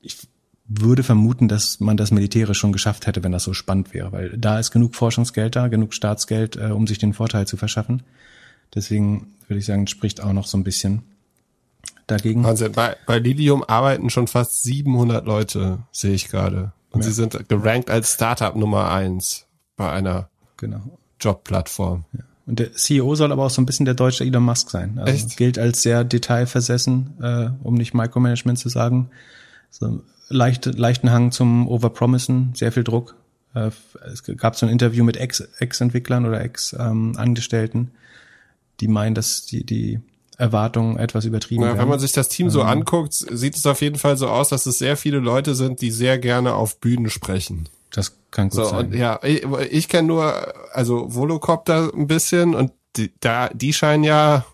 [0.00, 0.28] ich
[0.66, 4.36] würde vermuten, dass man das militärisch schon geschafft hätte, wenn das so spannend wäre, weil
[4.36, 8.02] da ist genug Forschungsgeld da, genug Staatsgeld, äh, um sich den Vorteil zu verschaffen.
[8.74, 11.02] Deswegen würde ich sagen, spricht auch noch so ein bisschen
[12.06, 12.44] dagegen.
[12.44, 12.72] Wahnsinn.
[12.72, 16.72] Bei, bei Lilium arbeiten schon fast 700 Leute, sehe ich gerade.
[16.90, 17.08] Und ja.
[17.08, 19.46] sie sind gerankt als Startup Nummer eins
[19.76, 20.98] bei einer genau.
[21.20, 22.04] Jobplattform.
[22.12, 22.20] Ja.
[22.46, 24.98] Und der CEO soll aber auch so ein bisschen der deutsche Elon Musk sein.
[24.98, 25.36] Also Echt?
[25.36, 29.10] gilt als sehr detailversessen, äh, um nicht Micromanagement zu sagen.
[29.70, 33.16] So leichte, leichten Hang zum Overpromisen, sehr viel Druck.
[33.54, 33.70] Äh,
[34.12, 37.92] es gab so ein Interview mit Ex-Entwicklern oder Ex-Angestellten,
[38.80, 40.00] die meinen, dass die, die
[40.36, 41.78] Erwartungen etwas übertrieben ja, werden.
[41.78, 44.48] Wenn man sich das Team so ähm, anguckt, sieht es auf jeden Fall so aus,
[44.48, 47.68] dass es sehr viele Leute sind, die sehr gerne auf Bühnen sprechen.
[47.90, 48.86] Das kann gut so, sein.
[48.86, 54.04] Und ja, ich, ich kenne nur, also Volocopter ein bisschen und die, da, die scheinen
[54.04, 54.44] ja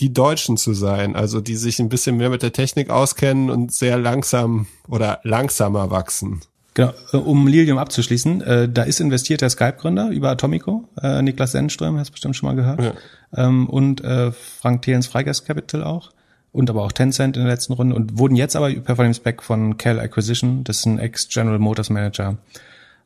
[0.00, 3.72] die Deutschen zu sein, also die sich ein bisschen mehr mit der Technik auskennen und
[3.72, 6.40] sehr langsam oder langsamer wachsen.
[6.74, 11.98] Genau, um Lilium abzuschließen, äh, da ist investiert der Skype-Gründer über Atomico, äh, Niklas Sennström,
[11.98, 12.92] hast du bestimmt schon mal gehört, ja.
[13.36, 16.12] ähm, und äh, Frank Thelens Freigeist Capital auch
[16.52, 19.42] und aber auch Tencent in der letzten Runde und wurden jetzt aber per Volume Spec
[19.42, 22.38] von Cal Acquisition, das ist ein Ex-General Motors Manager,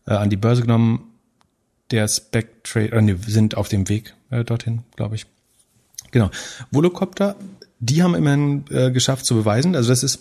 [0.06, 1.10] äh, an die Börse genommen.
[1.90, 5.26] Der Spec Trade, äh, nee, sind auf dem Weg äh, dorthin, glaube ich.
[6.14, 6.30] Genau.
[6.70, 7.34] Volocopter,
[7.80, 10.20] die haben immerhin äh, geschafft zu beweisen, also das ist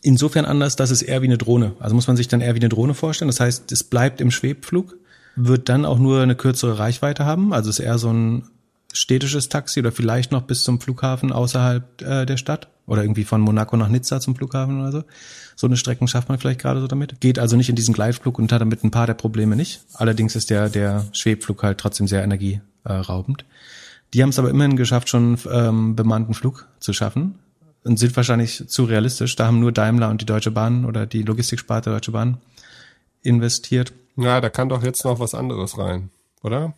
[0.00, 1.74] insofern anders, dass es eher wie eine Drohne.
[1.80, 3.28] Also muss man sich dann eher wie eine Drohne vorstellen.
[3.28, 4.96] Das heißt, es bleibt im Schwebflug,
[5.36, 7.52] wird dann auch nur eine kürzere Reichweite haben.
[7.52, 8.44] Also es ist eher so ein
[8.94, 13.42] städtisches Taxi oder vielleicht noch bis zum Flughafen außerhalb äh, der Stadt oder irgendwie von
[13.42, 15.04] Monaco nach Nizza zum Flughafen oder so.
[15.56, 17.20] So eine Strecken schafft man vielleicht gerade so damit.
[17.20, 19.82] Geht also nicht in diesen Gleitflug und hat damit ein paar der Probleme nicht.
[19.92, 23.44] Allerdings ist der, der Schwebflug halt trotzdem sehr energieraubend.
[24.14, 27.38] Die haben es aber immerhin geschafft, schon ähm, bemannten Flug zu schaffen
[27.84, 29.36] und sind wahrscheinlich zu realistisch.
[29.36, 32.38] Da haben nur Daimler und die Deutsche Bahn oder die Logistiksparte Deutsche Bahn
[33.22, 33.92] investiert.
[34.16, 36.10] Ja, da kann doch jetzt noch was anderes rein,
[36.42, 36.74] oder?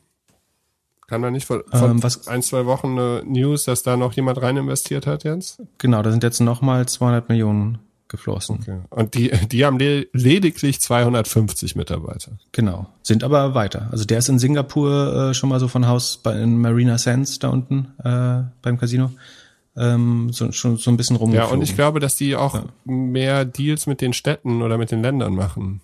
[1.06, 4.14] Kann da nicht von, von ähm, was, ein, zwei Wochen eine News, dass da noch
[4.14, 5.60] jemand rein investiert hat jetzt?
[5.78, 7.78] Genau, da sind jetzt nochmal 200 Millionen
[8.14, 8.58] geflossen.
[8.60, 8.78] Okay.
[8.90, 12.32] Und die, die haben lediglich 250 Mitarbeiter.
[12.52, 13.88] Genau, sind aber weiter.
[13.90, 17.38] Also der ist in Singapur äh, schon mal so von Haus bei in Marina Sands
[17.38, 19.10] da unten äh, beim Casino
[19.76, 21.50] ähm, so, schon so ein bisschen rumgeflogen.
[21.50, 22.64] Ja, und ich glaube, dass die auch ja.
[22.84, 25.80] mehr Deals mit den Städten oder mit den Ländern machen.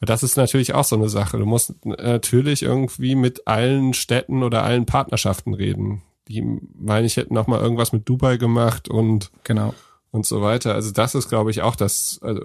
[0.00, 1.38] Das ist natürlich auch so eine Sache.
[1.38, 6.02] Du musst natürlich irgendwie mit allen Städten oder allen Partnerschaften reden.
[6.28, 6.42] Die,
[6.78, 9.72] meine ich, hätten noch mal irgendwas mit Dubai gemacht und genau
[10.10, 10.74] und so weiter.
[10.74, 12.40] Also das ist, glaube ich, auch das also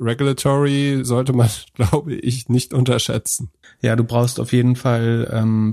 [0.00, 3.50] Regulatory sollte man, glaube ich, nicht unterschätzen.
[3.80, 5.72] Ja, du brauchst auf jeden Fall, ähm,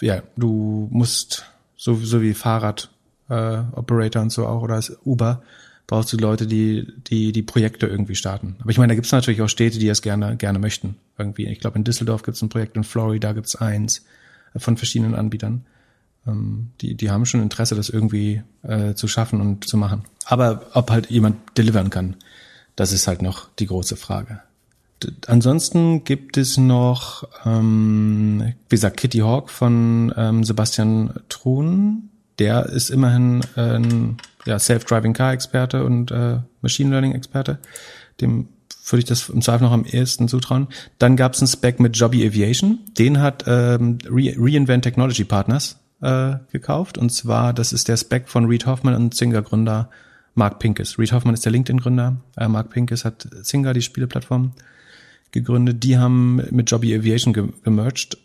[0.00, 1.44] ja, du musst
[1.76, 2.90] so, so wie Fahrrad
[3.28, 5.42] äh, Operator und so auch oder Uber
[5.86, 8.56] brauchst du Leute, die die die Projekte irgendwie starten.
[8.60, 10.96] Aber ich meine, da gibt es natürlich auch Städte, die das gerne gerne möchten.
[11.18, 14.04] Irgendwie, ich glaube in Düsseldorf gibt es ein Projekt, in Florida gibt es eins
[14.54, 15.66] äh, von verschiedenen Anbietern.
[16.26, 20.04] Ähm, die, die haben schon Interesse, das irgendwie äh, zu schaffen und zu machen.
[20.24, 22.16] Aber ob halt jemand delivern kann,
[22.76, 24.40] das ist halt noch die große Frage.
[25.02, 32.10] D ansonsten gibt es noch, ähm, wie gesagt, Kitty Hawk von ähm, Sebastian Truhn.
[32.38, 34.16] Der ist immerhin äh, ein
[34.46, 37.58] ja, Self-Driving-Car-Experte und äh, Machine Learning-Experte.
[38.20, 38.48] Dem
[38.88, 40.68] würde ich das im Zweifel noch am ehesten zutrauen.
[40.98, 42.80] Dann gab es einen Spec mit Jobby Aviation.
[42.98, 46.98] Den hat ähm, Re Reinvent Technology Partners äh, gekauft.
[46.98, 49.88] Und zwar, das ist der Spec von Reed Hoffman und Zynga-Gründer
[50.34, 50.98] Mark Pincus.
[50.98, 52.16] Reed Hoffman ist der LinkedIn-Gründer.
[52.36, 54.52] Äh, Mark Pincus hat Zynga, die Spieleplattform,
[55.30, 55.82] gegründet.
[55.82, 58.18] Die haben mit Jobby Aviation ge gemerged.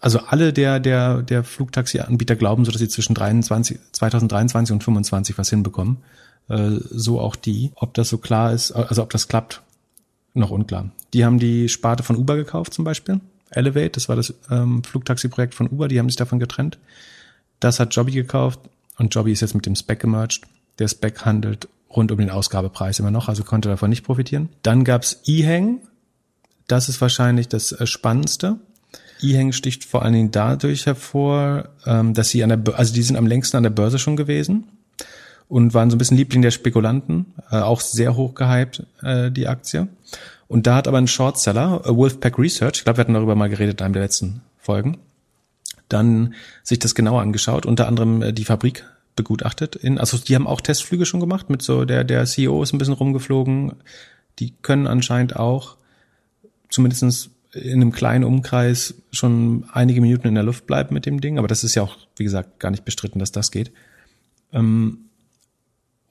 [0.00, 5.38] Also alle der, der, der Flugtaxi-Anbieter glauben so, dass sie zwischen 23, 2023 und 2025
[5.38, 5.98] was hinbekommen.
[6.48, 7.72] Äh, so auch die.
[7.76, 9.62] Ob das so klar ist, also ob das klappt,
[10.34, 10.90] noch unklar.
[11.12, 13.20] Die haben die Sparte von Uber gekauft zum Beispiel.
[13.50, 16.78] Elevate, das war das ähm, Flugtaxi-Projekt von Uber, die haben sich davon getrennt.
[17.60, 18.60] Das hat Jobby gekauft
[18.98, 20.42] und Jobby ist jetzt mit dem Spec gemerged.
[20.78, 24.48] Der Spec handelt rund um den Ausgabepreis immer noch, also konnte davon nicht profitieren.
[24.62, 25.80] Dann gab's eHang,
[26.66, 28.58] das ist wahrscheinlich das äh, Spannendste.
[29.22, 33.16] eHang sticht vor allen Dingen dadurch hervor, ähm, dass sie an der, also die sind
[33.16, 34.64] am längsten an der Börse schon gewesen
[35.48, 39.46] und waren so ein bisschen Liebling der Spekulanten, äh, auch sehr hoch gehypt, äh, die
[39.46, 39.88] Aktie.
[40.54, 43.48] Und da hat aber ein Shortseller, äh, Wolfpack Research, ich glaube, wir hatten darüber mal
[43.48, 44.98] geredet in einem der letzten Folgen,
[45.88, 48.84] dann sich das genauer angeschaut, unter anderem äh, die Fabrik
[49.16, 49.74] begutachtet.
[49.74, 52.78] In, also die haben auch Testflüge schon gemacht, mit so der, der CEO ist ein
[52.78, 53.72] bisschen rumgeflogen.
[54.38, 55.76] Die können anscheinend auch
[56.70, 61.36] zumindestens in einem kleinen Umkreis schon einige Minuten in der Luft bleiben mit dem Ding,
[61.36, 63.72] aber das ist ja auch, wie gesagt, gar nicht bestritten, dass das geht.
[64.52, 64.98] Ähm,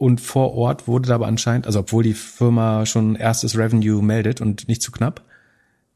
[0.03, 4.41] und vor Ort wurde da aber anscheinend, also obwohl die Firma schon erstes Revenue meldet
[4.41, 5.21] und nicht zu knapp,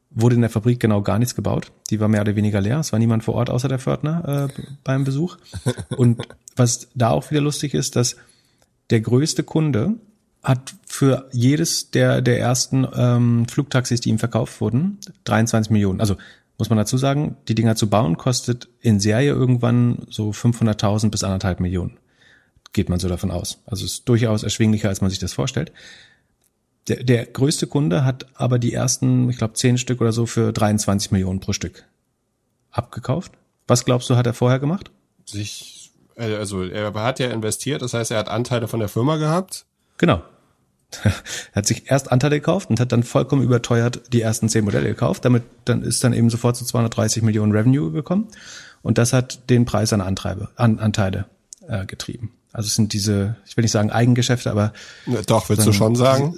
[0.08, 1.72] wurde in der Fabrik genau gar nichts gebaut.
[1.90, 2.78] Die war mehr oder weniger leer.
[2.78, 5.36] Es war niemand vor Ort außer der Pförtner äh, beim Besuch.
[5.94, 8.16] Und was da auch wieder lustig ist, dass
[8.88, 9.96] der größte Kunde
[10.42, 16.00] hat für jedes der, der ersten ähm, Flugtaxis, die ihm verkauft wurden, 23 Millionen.
[16.00, 16.16] Also
[16.56, 21.24] muss man dazu sagen, die Dinger zu bauen kostet in Serie irgendwann so 500.000 bis
[21.24, 21.98] anderthalb Millionen
[22.72, 23.58] geht man so davon aus.
[23.66, 25.72] Also es ist durchaus erschwinglicher, als man sich das vorstellt.
[26.88, 30.52] Der, der größte Kunde hat aber die ersten, ich glaube, zehn Stück oder so für
[30.52, 31.84] 23 Millionen pro Stück
[32.70, 33.32] abgekauft.
[33.66, 34.90] Was glaubst du, hat er vorher gemacht?
[35.26, 39.16] Sich, äh, also er hat ja investiert, das heißt, er hat Anteile von der Firma
[39.16, 39.66] gehabt.
[39.98, 40.22] Genau.
[41.02, 41.12] er
[41.54, 45.24] hat sich erst Anteile gekauft und hat dann vollkommen überteuert die ersten zehn Modelle gekauft.
[45.24, 48.28] Damit dann ist dann eben sofort zu 230 Millionen Revenue gekommen.
[48.80, 51.26] Und das hat den Preis an Antreibe, an Anteile
[51.66, 52.32] äh, getrieben.
[52.58, 54.72] Also es sind diese, ich will nicht sagen Eigengeschäfte, aber
[55.06, 56.36] ja, doch willst du schon sagen.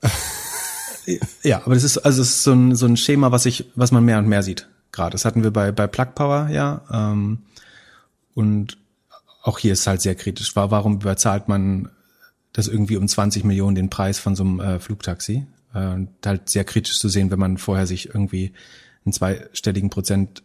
[1.42, 3.90] ja, aber das ist also es ist so ein so ein Schema, was ich, was
[3.90, 4.68] man mehr und mehr sieht.
[4.92, 7.38] Gerade das hatten wir bei bei Plug Power ja ähm,
[8.34, 8.78] und
[9.42, 10.54] auch hier ist halt sehr kritisch.
[10.54, 11.88] Warum überzahlt man
[12.52, 15.48] das irgendwie um 20 Millionen den Preis von so einem äh, Flugtaxi?
[15.74, 18.52] Äh, und halt sehr kritisch zu sehen, wenn man vorher sich irgendwie
[19.04, 20.44] einen zweistelligen Prozent,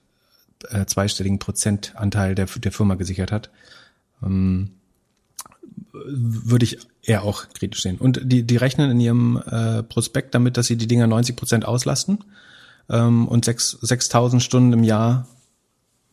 [0.68, 3.51] äh, zweistelligen Prozentanteil der, der Firma gesichert hat.
[4.24, 4.72] Ähm,
[6.06, 7.98] würde ich eher auch kritisch sehen.
[7.98, 11.66] Und die, die rechnen in ihrem äh, Prospekt damit, dass sie die Dinger 90 Prozent
[11.66, 12.24] auslasten
[12.89, 15.28] ähm, und 6.000 Stunden im Jahr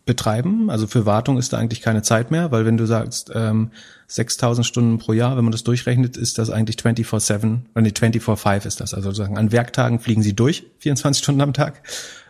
[0.04, 0.68] betreiben.
[0.68, 3.70] Also für Wartung ist da eigentlich keine Zeit mehr, weil wenn du sagst ähm,
[4.10, 8.80] 6.000 Stunden pro Jahr, wenn man das durchrechnet, ist das eigentlich 24/7, nee 24/5 ist
[8.80, 8.94] das.
[8.94, 11.82] Also sozusagen an Werktagen fliegen sie durch, 24 Stunden am Tag.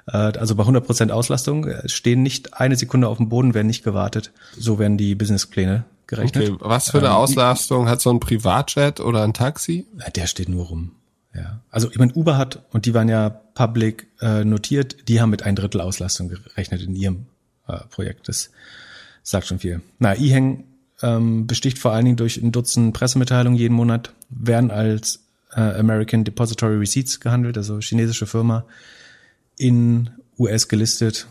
[0.07, 3.69] Äh, also bei 100 Prozent Auslastung äh, stehen nicht eine Sekunde auf dem Boden, werden
[3.69, 4.33] nicht gewartet.
[4.59, 6.51] So werden die Businesspläne gerechnet.
[6.51, 9.87] Okay, was für eine ähm, Auslastung hat so ein Privatjet oder ein Taxi?
[10.15, 10.93] Der steht nur rum.
[11.35, 15.31] Ja, also ich meine, Uber hat, und die waren ja public äh, notiert, die haben
[15.31, 17.27] mit ein Drittel Auslastung gerechnet in ihrem
[17.67, 18.29] äh, Projekt.
[18.29, 18.51] Das
[19.23, 19.81] sagt schon viel.
[19.99, 20.65] Na, eHang
[21.03, 25.21] ähm, besticht vor allen Dingen durch ein Dutzend Pressemitteilungen jeden Monat, werden als
[25.55, 28.65] äh, American Depository Receipts gehandelt, also chinesische Firma
[29.57, 31.27] in US gelistet,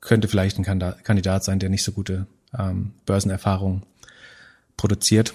[0.00, 0.64] könnte vielleicht ein
[1.02, 2.26] Kandidat sein, der nicht so gute
[2.58, 3.82] ähm, Börsenerfahrung
[4.76, 5.34] produziert.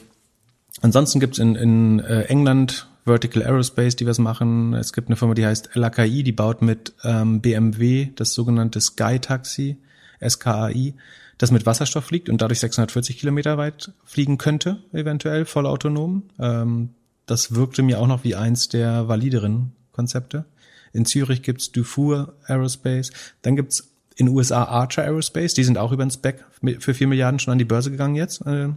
[0.82, 4.74] Ansonsten gibt's in, in äh, England Vertical Aerospace, die was machen.
[4.74, 9.20] Es gibt eine Firma, die heißt LAKI, die baut mit ähm, BMW das sogenannte Sky
[9.20, 9.78] Taxi,
[10.26, 10.94] SKAI,
[11.38, 16.24] das mit Wasserstoff fliegt und dadurch 640 Kilometer weit fliegen könnte, eventuell vollautonom.
[16.40, 16.90] Ähm,
[17.26, 20.46] das wirkte mir auch noch wie eins der valideren Konzepte.
[20.94, 23.12] In Zürich gibt's Dufour Aerospace.
[23.42, 23.89] Dann gibt's
[24.20, 26.44] in USA Archer Aerospace, die sind auch über den Spec
[26.80, 28.46] für vier Milliarden schon an die Börse gegangen jetzt.
[28.46, 28.68] Äh,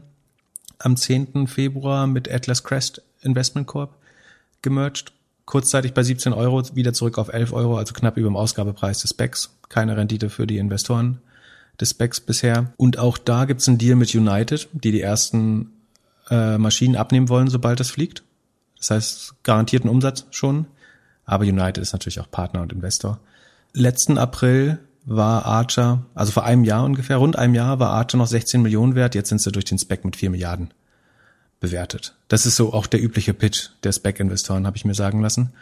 [0.78, 1.48] am 10.
[1.48, 3.96] Februar mit Atlas Crest Investment Corp
[4.62, 5.12] gemerged.
[5.44, 9.10] Kurzzeitig bei 17 Euro, wieder zurück auf 11 Euro, also knapp über dem Ausgabepreis des
[9.10, 9.50] Specs.
[9.68, 11.18] Keine Rendite für die Investoren
[11.80, 12.72] des Specs bisher.
[12.76, 15.72] Und auch da gibt's einen Deal mit United, die die ersten
[16.30, 18.22] äh, Maschinen abnehmen wollen, sobald es fliegt.
[18.78, 20.66] Das heißt, garantierten Umsatz schon.
[21.24, 23.18] Aber United ist natürlich auch Partner und Investor.
[23.72, 28.26] Letzten April war Archer, also vor einem Jahr ungefähr, rund einem Jahr war Archer noch
[28.26, 30.72] 16 Millionen wert, jetzt sind sie durch den Spec mit 4 Milliarden
[31.60, 32.14] bewertet.
[32.28, 35.52] Das ist so auch der übliche Pitch der Spec-Investoren, habe ich mir sagen lassen.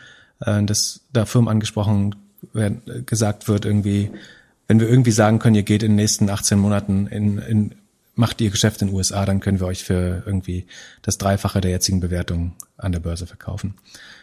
[0.41, 2.17] Äh, dass da Firmen angesprochen
[2.53, 4.11] werden, gesagt wird, irgendwie,
[4.67, 7.75] wenn wir irgendwie sagen können, ihr geht in den nächsten 18 Monaten in, in
[8.15, 10.67] macht ihr Geschäft in den USA, dann können wir euch für irgendwie
[11.03, 13.75] das Dreifache der jetzigen Bewertung an der Börse verkaufen.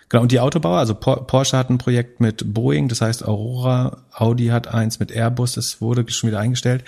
[0.10, 4.48] Genau, und die Autobauer, also Porsche hat ein Projekt mit Boeing, das heißt Aurora, Audi
[4.48, 6.84] hat eins mit Airbus, das wurde schon wieder eingestellt.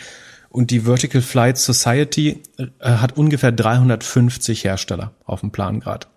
[0.49, 6.07] Und die Vertical Flight Society äh, hat ungefähr 350 Hersteller auf dem Plan gerade,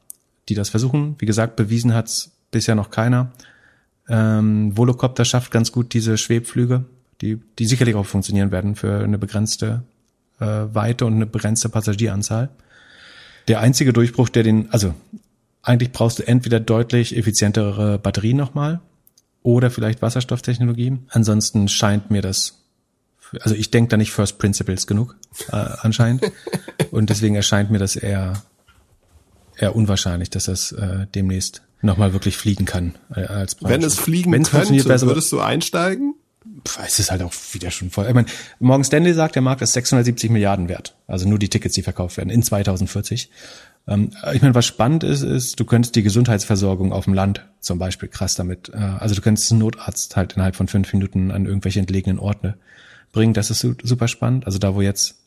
[0.48, 1.16] die das versuchen.
[1.18, 3.32] Wie gesagt, bewiesen hat's bisher noch keiner.
[4.08, 6.84] Ähm, Volocopter schafft ganz gut diese Schwebflüge,
[7.20, 9.82] die, die sicherlich auch funktionieren werden für eine begrenzte
[10.40, 12.48] äh, Weite und eine begrenzte Passagieranzahl.
[13.48, 14.94] Der einzige Durchbruch, der den, also
[15.62, 18.80] eigentlich brauchst du entweder deutlich effizientere Batterien nochmal
[19.42, 20.98] oder vielleicht Wasserstofftechnologie.
[21.08, 22.58] Ansonsten scheint mir das
[23.40, 25.16] also ich denke da nicht First Principles genug
[25.50, 26.30] äh, anscheinend
[26.90, 28.42] und deswegen erscheint mir das eher
[29.56, 33.74] eher unwahrscheinlich, dass das äh, demnächst nochmal wirklich fliegen kann äh, als Branche.
[33.74, 36.14] Wenn es fliegen Wenn's könnte, besser, würdest du einsteigen?
[36.84, 38.06] Es ist halt auch wieder schon voll.
[38.06, 38.26] Ich meine,
[38.58, 40.96] Morgan Stanley sagt, der Markt ist 670 Milliarden wert.
[41.06, 43.30] Also nur die Tickets, die verkauft werden in 2040.
[43.86, 47.78] Ähm, ich meine, was spannend ist, ist, du könntest die Gesundheitsversorgung auf dem Land zum
[47.78, 51.46] Beispiel krass damit, äh, also du könntest einen Notarzt halt innerhalb von fünf Minuten an
[51.46, 52.56] irgendwelche entlegenen Orte
[53.12, 53.34] bringen.
[53.34, 54.46] Das ist super spannend.
[54.46, 55.18] Also da, wo jetzt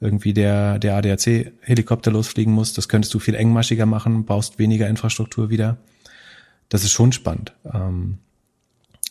[0.00, 5.50] irgendwie der, der ADAC-Helikopter losfliegen muss, das könntest du viel engmaschiger machen, baust weniger Infrastruktur
[5.50, 5.78] wieder.
[6.68, 7.52] Das ist schon spannend.
[7.64, 8.18] Ähm,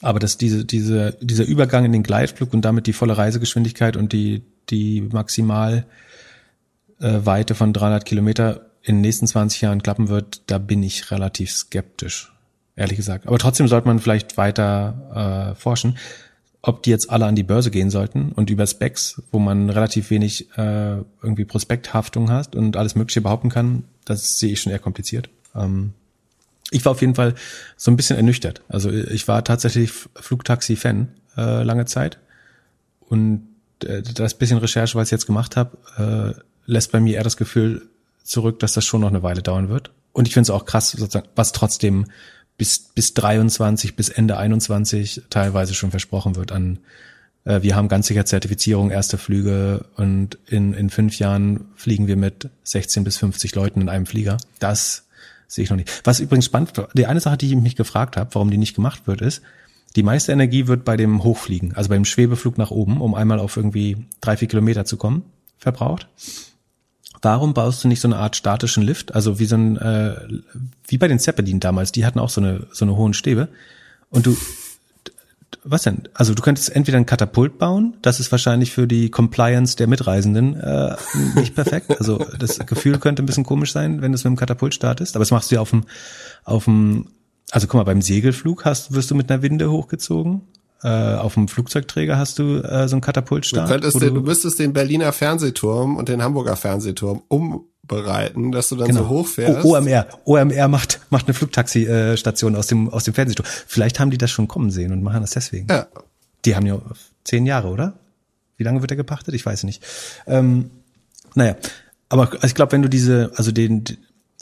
[0.01, 4.13] aber dass diese, diese, dieser Übergang in den Gleitflug und damit die volle Reisegeschwindigkeit und
[4.13, 5.87] die, die Maximalweite
[6.99, 11.51] äh, von 300 Kilometer in den nächsten 20 Jahren klappen wird, da bin ich relativ
[11.51, 12.31] skeptisch,
[12.75, 13.27] ehrlich gesagt.
[13.27, 15.97] Aber trotzdem sollte man vielleicht weiter äh, forschen
[16.67, 20.09] ob die jetzt alle an die Börse gehen sollten und über Specs, wo man relativ
[20.09, 24.79] wenig äh, irgendwie Prospekthaftung hat und alles Mögliche behaupten kann, das sehe ich schon eher
[24.79, 25.29] kompliziert.
[25.55, 25.93] Ähm,
[26.71, 27.35] ich war auf jeden Fall
[27.77, 28.61] so ein bisschen ernüchtert.
[28.67, 31.07] Also ich war tatsächlich Flugtaxi-Fan
[31.37, 32.19] äh, lange Zeit
[32.99, 33.47] und
[33.85, 37.37] äh, das bisschen Recherche, was ich jetzt gemacht habe, äh, lässt bei mir eher das
[37.37, 37.87] Gefühl
[38.27, 39.91] zurück, dass das schon noch eine Weile dauern wird.
[40.13, 42.05] Und ich finde es auch krass, sozusagen, was trotzdem
[42.57, 46.79] bis, bis 23, bis Ende 21 teilweise schon versprochen wird an,
[47.45, 52.17] äh, wir haben ganz sicher Zertifizierung, erste Flüge und in, in fünf Jahren fliegen wir
[52.17, 54.37] mit 16 bis 50 Leuten in einem Flieger.
[54.59, 55.07] Das
[55.47, 56.01] sehe ich noch nicht.
[56.03, 59.07] Was übrigens spannend, die eine Sache, die ich mich gefragt habe, warum die nicht gemacht
[59.07, 59.41] wird, ist,
[59.95, 63.57] die meiste Energie wird bei dem Hochfliegen, also beim Schwebeflug nach oben, um einmal auf
[63.57, 65.23] irgendwie drei, vier Kilometer zu kommen,
[65.57, 66.07] verbraucht.
[67.21, 70.15] Warum baust du nicht so eine Art statischen Lift, also wie so ein, äh,
[70.87, 73.47] wie bei den Zeppelin damals, die hatten auch so eine, so eine hohen Stäbe.
[74.09, 74.37] Und du,
[75.63, 76.03] was denn?
[76.13, 80.59] Also du könntest entweder ein Katapult bauen, das ist wahrscheinlich für die Compliance der Mitreisenden
[80.59, 80.95] äh,
[81.35, 81.97] nicht perfekt.
[81.99, 85.15] Also das Gefühl könnte ein bisschen komisch sein, wenn du es mit einem Katapult startest,
[85.15, 85.85] aber das machst du ja auf dem,
[86.43, 87.07] auf dem,
[87.51, 90.41] also guck mal, beim Segelflug hast, wirst du mit einer Winde hochgezogen
[90.83, 93.67] äh, auf dem Flugzeugträger hast du äh, so einen Katapultstart.
[93.67, 98.75] Du, könntest den, du müsstest den Berliner Fernsehturm und den Hamburger Fernsehturm umbereiten, dass du
[98.75, 99.03] dann genau.
[99.03, 99.65] so hochfährst.
[99.65, 100.07] O OMR.
[100.25, 103.47] OMR macht, macht eine Flugtaxi-Station aus dem, aus dem Fernsehturm.
[103.65, 105.67] Vielleicht haben die das schon kommen sehen und machen das deswegen.
[105.67, 105.87] Ja.
[106.45, 106.79] Die haben ja
[107.23, 107.93] zehn Jahre, oder?
[108.57, 109.33] Wie lange wird der gepachtet?
[109.33, 109.83] Ich weiß nicht.
[110.27, 110.69] Ähm,
[111.33, 111.55] naja,
[112.09, 113.83] aber ich glaube, wenn du diese, also den,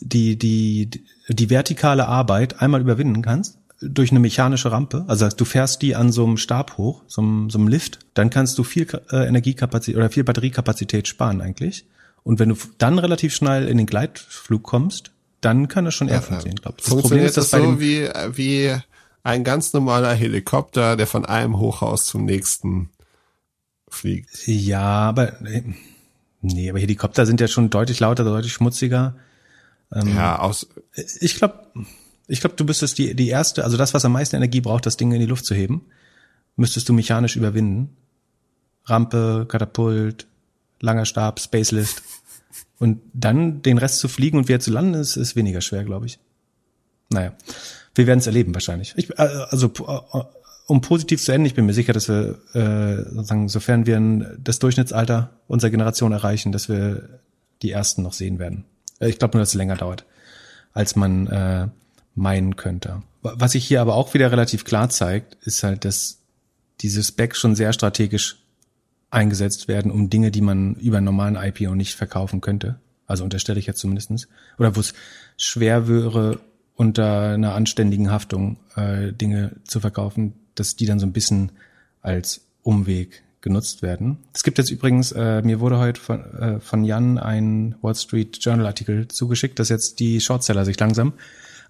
[0.01, 0.89] die, die,
[1.29, 3.57] die vertikale Arbeit einmal überwinden kannst
[3.89, 7.49] durch eine mechanische Rampe, also du fährst die an so einem Stab hoch, so einem,
[7.49, 11.86] so einem Lift, dann kannst du viel äh, Energiekapazität oder viel Batteriekapazität sparen eigentlich.
[12.23, 15.11] Und wenn du dann relativ schnell in den Gleitflug kommst,
[15.41, 16.86] dann kann das schon eher ja, funktionieren, glaube ich.
[16.86, 18.75] Das Problem ist, dass das so wie, wie
[19.23, 22.89] ein ganz normaler Helikopter, der von einem Hochhaus zum nächsten
[23.88, 24.47] fliegt.
[24.47, 25.33] Ja, aber
[26.41, 29.15] nee, aber Helikopter sind ja schon deutlich lauter, deutlich schmutziger.
[29.93, 30.67] Ähm, ja, aus.
[31.19, 31.65] Ich glaube,
[32.28, 34.97] ich glaube, du müsstest die, die erste, also das, was am meisten Energie braucht, das
[34.97, 35.86] Ding in die Luft zu heben,
[36.55, 37.95] müsstest du mechanisch überwinden.
[38.86, 40.28] Rampe, Katapult,
[40.80, 42.01] langer Stab, Spacelift.
[42.78, 46.07] Und dann den Rest zu fliegen und wieder zu landen, ist, ist weniger schwer, glaube
[46.07, 46.19] ich.
[47.09, 47.34] Naja,
[47.93, 48.93] wir werden es erleben wahrscheinlich.
[48.97, 50.23] Ich, äh, also äh,
[50.67, 54.59] um positiv zu enden, ich bin mir sicher, dass wir äh, sozusagen, sofern wir das
[54.59, 57.21] Durchschnittsalter unserer Generation erreichen, dass wir
[57.61, 58.65] die ersten noch sehen werden.
[58.99, 60.05] Äh, ich glaube nur, dass es länger dauert,
[60.73, 61.67] als man äh,
[62.16, 63.03] meinen könnte.
[63.22, 66.20] Was sich hier aber auch wieder relativ klar zeigt, ist halt, dass
[66.82, 68.38] diese Specs schon sehr strategisch
[69.09, 72.80] eingesetzt werden, um Dinge, die man über einen normalen IPO nicht verkaufen könnte.
[73.07, 74.93] Also unterstelle ich jetzt zumindestens Oder wo es
[75.38, 76.39] schwer wäre,
[76.76, 81.51] unter einer anständigen Haftung äh, Dinge zu verkaufen, dass die dann so ein bisschen
[82.01, 84.18] als Umweg genutzt werden.
[84.34, 88.39] Es gibt jetzt übrigens, äh, mir wurde heute von, äh, von Jan ein Wall Street
[88.41, 91.13] Journal Artikel zugeschickt, dass jetzt die Shortseller sich langsam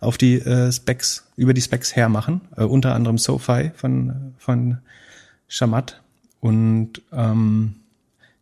[0.06, 4.78] auf die äh, Specs, über die Specs hermachen, äh, unter anderem SoFi von, von
[5.48, 6.02] Shamat.
[6.40, 7.76] Und ähm,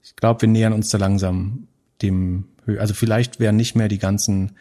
[0.04, 1.68] ich glaube, wir nähern uns da langsam
[2.02, 2.46] dem,
[2.78, 4.52] also vielleicht werden nicht mehr die ganzen,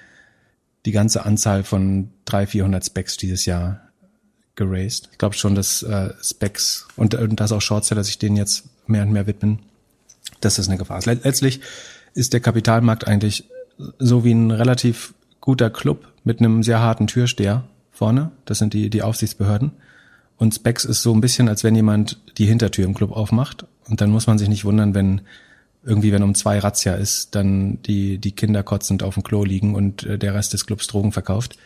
[0.86, 3.80] die ganze Anzahl von 300, 400 Specs dieses Jahr
[4.54, 5.08] geraced.
[5.12, 9.02] Ich glaube schon, dass äh, Specs und, und dass auch Shortseller sich denen jetzt mehr
[9.02, 9.60] und mehr widmen,
[10.40, 11.06] dass das eine Gefahr ist.
[11.06, 11.60] Letztlich
[12.14, 13.48] ist der Kapitalmarkt eigentlich
[13.98, 18.30] so wie ein relativ guter Club mit einem sehr harten Türsteher vorne.
[18.46, 19.72] Das sind die, die Aufsichtsbehörden.
[20.38, 23.66] Und Specs ist so ein bisschen, als wenn jemand die Hintertür im Club aufmacht.
[23.88, 25.20] Und dann muss man sich nicht wundern, wenn
[25.84, 29.74] irgendwie, wenn um zwei Razzia ist, dann die, die Kinder kotzend auf dem Klo liegen
[29.74, 31.58] und äh, der Rest des Clubs Drogen verkauft.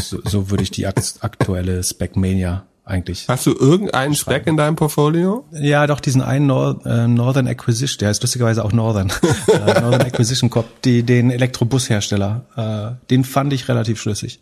[0.00, 3.28] so, so würde ich die aktuelle Spec-Mania eigentlich.
[3.28, 5.46] Hast du irgendeinen Spec in deinem Portfolio?
[5.52, 9.12] Ja, doch, diesen einen Nor äh, Northern Acquisition, der ist lustigerweise auch Northern.
[9.46, 12.98] äh, Northern Acquisition Corp, die, den Elektrobushersteller.
[13.00, 14.40] Äh, den fand ich relativ schlüssig.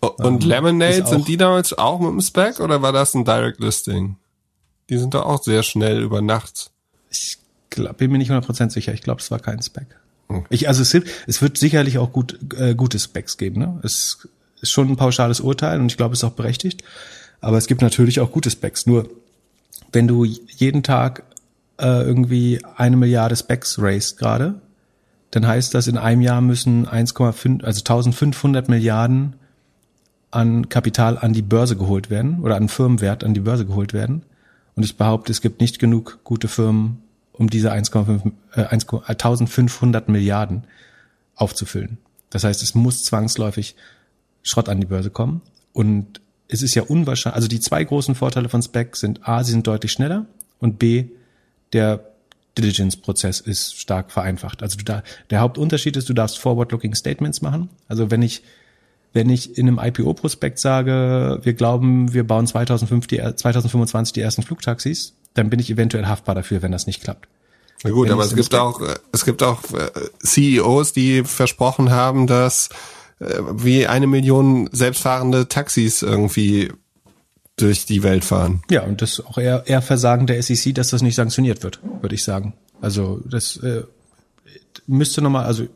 [0.00, 3.60] Und ähm, Lemonade, sind die damals auch mit dem Spec oder war das ein Direct
[3.60, 4.16] Listing?
[4.88, 6.70] Die sind doch auch sehr schnell über Nacht.
[7.10, 8.92] Ich glaub, bin mir nicht 100% sicher.
[8.94, 9.86] Ich glaube, es war kein Spec.
[10.28, 10.44] Hm.
[10.48, 10.94] Ich, also es,
[11.26, 13.60] es wird sicherlich auch gut, äh, gute Specs geben.
[13.60, 13.80] Ne?
[13.82, 14.26] Es
[14.60, 16.82] ist schon ein pauschales Urteil und ich glaube, es ist auch berechtigt.
[17.40, 18.86] Aber es gibt natürlich auch gute Specs.
[18.86, 19.08] Nur
[19.92, 21.24] wenn du jeden Tag
[21.78, 24.60] äh, irgendwie eine Milliarde Specs raced gerade,
[25.30, 29.34] dann heißt das, in einem Jahr müssen 1,5, also 1500 Milliarden
[30.30, 34.22] an Kapital an die Börse geholt werden oder an Firmenwert an die Börse geholt werden.
[34.76, 40.64] Und ich behaupte, es gibt nicht genug gute Firmen, um diese 1,5, äh, 1500 Milliarden
[41.34, 41.98] aufzufüllen.
[42.30, 43.74] Das heißt, es muss zwangsläufig
[44.42, 45.42] Schrott an die Börse kommen.
[45.72, 46.20] Und
[46.50, 49.66] es ist ja unwahrscheinlich, also die zwei großen Vorteile von Spec sind A, sie sind
[49.66, 50.26] deutlich schneller
[50.58, 51.06] und B,
[51.72, 52.04] der
[52.58, 54.62] Diligence-Prozess ist stark vereinfacht.
[54.62, 57.70] Also du da, der Hauptunterschied ist, du darfst Forward-Looking Statements machen.
[57.88, 58.42] Also wenn ich,
[59.12, 64.42] wenn ich in einem IPO-Prospekt sage, wir glauben, wir bauen 2005 die, 2025 die ersten
[64.42, 67.28] Flugtaxis, dann bin ich eventuell haftbar dafür, wenn das nicht klappt.
[67.84, 68.80] Na gut, wenn aber es gibt auch,
[69.12, 69.90] es gibt auch äh,
[70.22, 72.74] CEOs, die versprochen haben, dass äh,
[73.20, 76.72] wie eine Million selbstfahrende Taxis irgendwie
[77.56, 78.62] durch die Welt fahren.
[78.70, 81.80] Ja, und das ist auch eher, eher Versagen der SEC, dass das nicht sanktioniert wird,
[82.00, 82.54] würde ich sagen.
[82.80, 83.82] Also das äh,
[84.86, 85.66] müsste nochmal, also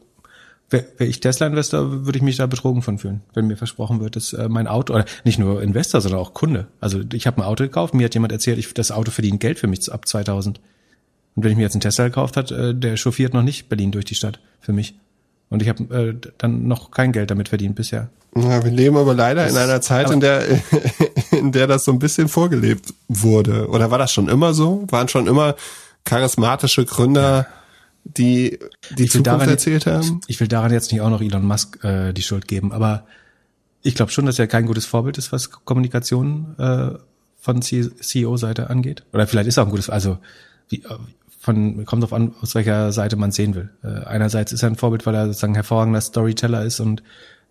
[0.70, 4.16] wäre wär ich Tesla-Investor, würde ich mich da betrogen von fühlen, wenn mir versprochen wird,
[4.16, 6.68] dass äh, mein Auto, oder nicht nur Investor, sondern auch Kunde.
[6.80, 9.59] Also ich habe ein Auto gekauft, mir hat jemand erzählt, ich, das Auto verdient Geld
[9.59, 10.61] für mich ab 2000.
[11.36, 13.92] Und wenn ich mir jetzt einen Tesla gekauft hat, äh, der chauffiert noch nicht Berlin
[13.92, 14.95] durch die Stadt für mich.
[15.55, 18.11] Und ich habe äh, dann noch kein Geld damit verdient bisher.
[18.36, 20.42] Ja, wir leben aber leider das, in einer Zeit, in der,
[21.30, 23.68] in der das so ein bisschen vorgelebt wurde.
[23.68, 24.84] Oder war das schon immer so?
[24.90, 25.55] Waren schon immer
[26.05, 27.46] charismatische Gründer,
[28.02, 28.59] die
[28.90, 30.20] die Zukunft daran, erzählt haben?
[30.26, 33.07] Ich will daran jetzt nicht auch noch Elon Musk äh, die Schuld geben, aber
[33.82, 36.98] ich glaube schon, dass er kein gutes Vorbild ist, was Kommunikation äh,
[37.38, 39.05] von CEO-Seite angeht.
[39.12, 40.18] Oder vielleicht ist er auch ein gutes, also
[40.68, 40.82] wie,
[41.45, 43.68] von, kommt drauf an, aus welcher Seite man sehen will.
[43.82, 47.03] Äh, einerseits ist er ein Vorbild, weil er sozusagen hervorragender Storyteller ist und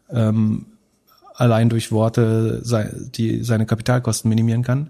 [0.09, 0.65] ähm,
[1.35, 4.89] allein durch Worte sei, die seine Kapitalkosten minimieren kann.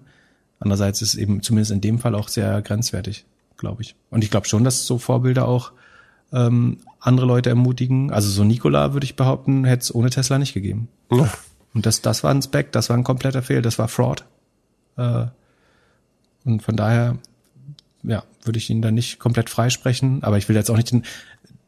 [0.59, 3.25] Andererseits ist eben zumindest in dem Fall auch sehr grenzwertig,
[3.57, 3.95] glaube ich.
[4.09, 5.73] Und ich glaube schon, dass so Vorbilder auch
[6.31, 8.09] ähm, andere Leute ermutigen.
[8.09, 10.87] Also so Nikola würde ich behaupten, hätte es ohne Tesla nicht gegeben.
[11.11, 11.29] Ja.
[11.73, 14.23] Und das, das war ein Spec, das war ein kompletter Fehl, das war Fraud.
[14.95, 15.25] Äh,
[16.45, 17.17] und von daher,
[18.03, 20.23] ja, würde ich ihn da nicht komplett freisprechen.
[20.23, 21.03] Aber ich will jetzt auch nicht den,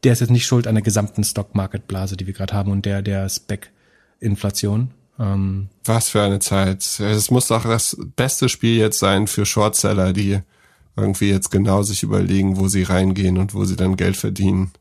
[0.03, 3.01] der ist jetzt nicht schuld an der gesamten Stock-Market-Blase, die wir gerade haben und der,
[3.01, 4.91] der Spec-Inflation.
[5.19, 6.99] Ähm, Was für eine Zeit.
[6.99, 10.39] Es muss doch das beste Spiel jetzt sein für Shortseller, die
[10.95, 14.71] irgendwie jetzt genau sich überlegen, wo sie reingehen und wo sie dann Geld verdienen.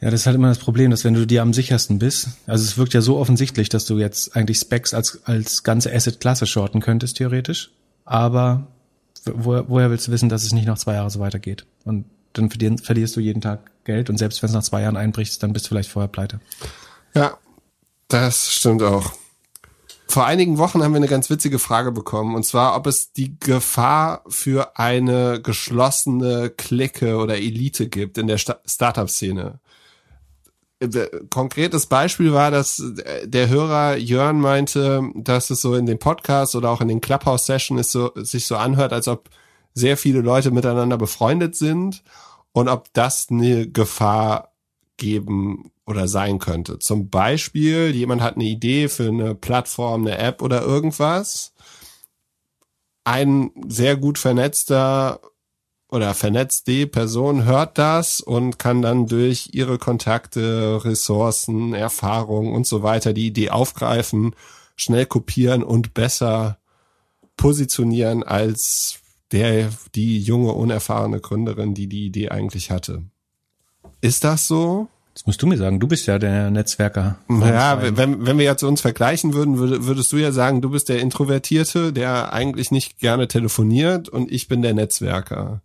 [0.00, 2.64] Ja, das ist halt immer das Problem, dass wenn du dir am sichersten bist, also
[2.64, 6.80] es wirkt ja so offensichtlich, dass du jetzt eigentlich Specs als, als ganze Asset-Klasse shorten
[6.80, 7.70] könntest, theoretisch.
[8.04, 8.66] Aber
[9.24, 11.66] wo, woher willst du wissen, dass es nicht noch zwei Jahre so weitergeht?
[11.84, 15.42] Und dann verlierst du jeden Tag Geld und selbst wenn es nach zwei Jahren einbricht,
[15.42, 16.40] dann bist du vielleicht vorher pleite.
[17.14, 17.36] Ja,
[18.08, 19.12] das stimmt auch.
[20.08, 23.38] Vor einigen Wochen haben wir eine ganz witzige Frage bekommen, und zwar, ob es die
[23.40, 29.58] Gefahr für eine geschlossene Clique oder Elite gibt in der Startup-Szene.
[31.30, 32.82] Konkretes Beispiel war, dass
[33.24, 37.92] der Hörer Jörn meinte, dass es so in den Podcasts oder auch in den Clubhouse-Sessions
[37.92, 39.30] so, sich so anhört, als ob
[39.74, 42.02] sehr viele Leute miteinander befreundet sind
[42.52, 44.52] und ob das eine Gefahr
[44.96, 46.78] geben oder sein könnte.
[46.78, 51.52] Zum Beispiel, jemand hat eine Idee für eine Plattform, eine App oder irgendwas.
[53.04, 55.20] Ein sehr gut vernetzter
[55.92, 62.82] oder vernetzte Person hört das und kann dann durch ihre Kontakte, Ressourcen, Erfahrungen und so
[62.82, 64.34] weiter die Idee aufgreifen,
[64.74, 66.56] schnell kopieren und besser
[67.36, 69.00] positionieren als
[69.32, 73.02] der, die junge, unerfahrene Gründerin, die die Idee eigentlich hatte.
[74.00, 74.88] Ist das so?
[75.12, 77.18] Das musst du mir sagen, du bist ja der Netzwerker.
[77.28, 81.00] Ja, wenn, wenn wir jetzt uns vergleichen würden, würdest du ja sagen, du bist der
[81.00, 85.60] Introvertierte, der eigentlich nicht gerne telefoniert und ich bin der Netzwerker.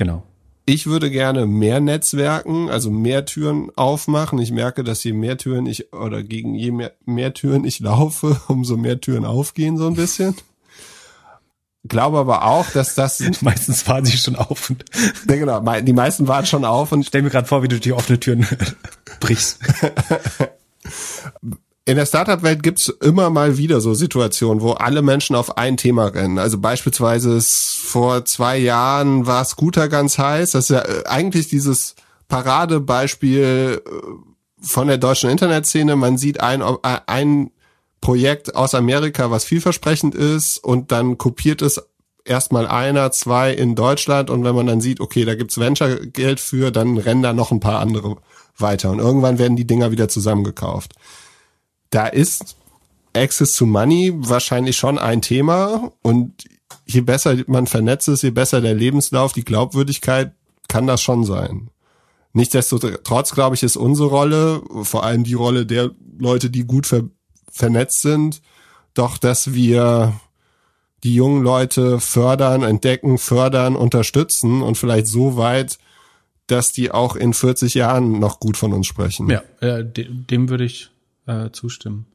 [0.00, 0.22] Genau.
[0.64, 4.38] Ich würde gerne mehr Netzwerken, also mehr Türen aufmachen.
[4.38, 8.40] Ich merke, dass je mehr Türen ich oder gegen je mehr, mehr Türen ich laufe,
[8.48, 10.34] umso mehr Türen aufgehen so ein bisschen
[11.86, 14.84] glaube aber auch, dass das meistens waren sie schon auf und
[15.28, 17.94] ja, genau, die meisten waren schon auf und stell mir gerade vor, wie du die
[17.94, 18.46] offene Türen
[19.18, 19.58] brichst.
[21.90, 26.06] In der Startup-Welt gibt's immer mal wieder so Situationen, wo alle Menschen auf ein Thema
[26.06, 26.38] rennen.
[26.38, 30.52] Also beispielsweise ist vor zwei Jahren war Scooter ganz heiß.
[30.52, 31.96] Das ist ja äh, eigentlich dieses
[32.28, 33.90] Paradebeispiel äh,
[34.62, 35.96] von der deutschen Internetszene.
[35.96, 37.50] Man sieht ein, äh, ein
[38.00, 41.82] Projekt aus Amerika, was vielversprechend ist und dann kopiert es
[42.24, 46.70] erstmal einer, zwei in Deutschland und wenn man dann sieht, okay, da gibt's Venture-Geld für,
[46.70, 48.18] dann rennen da noch ein paar andere
[48.56, 50.94] weiter und irgendwann werden die Dinger wieder zusammengekauft.
[51.90, 52.56] Da ist
[53.14, 56.44] Access to Money wahrscheinlich schon ein Thema und
[56.86, 60.32] je besser man vernetzt ist, je besser der Lebenslauf, die Glaubwürdigkeit,
[60.68, 61.70] kann das schon sein.
[62.32, 67.02] Nichtsdestotrotz, glaube ich, ist unsere Rolle, vor allem die Rolle der Leute, die gut ver
[67.52, 68.40] vernetzt sind,
[68.94, 70.12] doch dass wir
[71.02, 75.78] die jungen Leute fördern, entdecken, fördern, unterstützen und vielleicht so weit,
[76.46, 79.28] dass die auch in 40 Jahren noch gut von uns sprechen.
[79.28, 80.90] Ja, äh, dem würde ich
[81.26, 82.06] äh, zustimmen.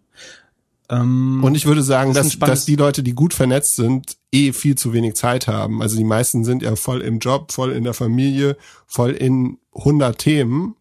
[0.89, 4.75] Ähm, und ich würde sagen, dass, dass die Leute, die gut vernetzt sind, eh viel
[4.75, 5.81] zu wenig Zeit haben.
[5.81, 10.17] Also die meisten sind ja voll im Job, voll in der Familie, voll in 100
[10.17, 10.75] Themen.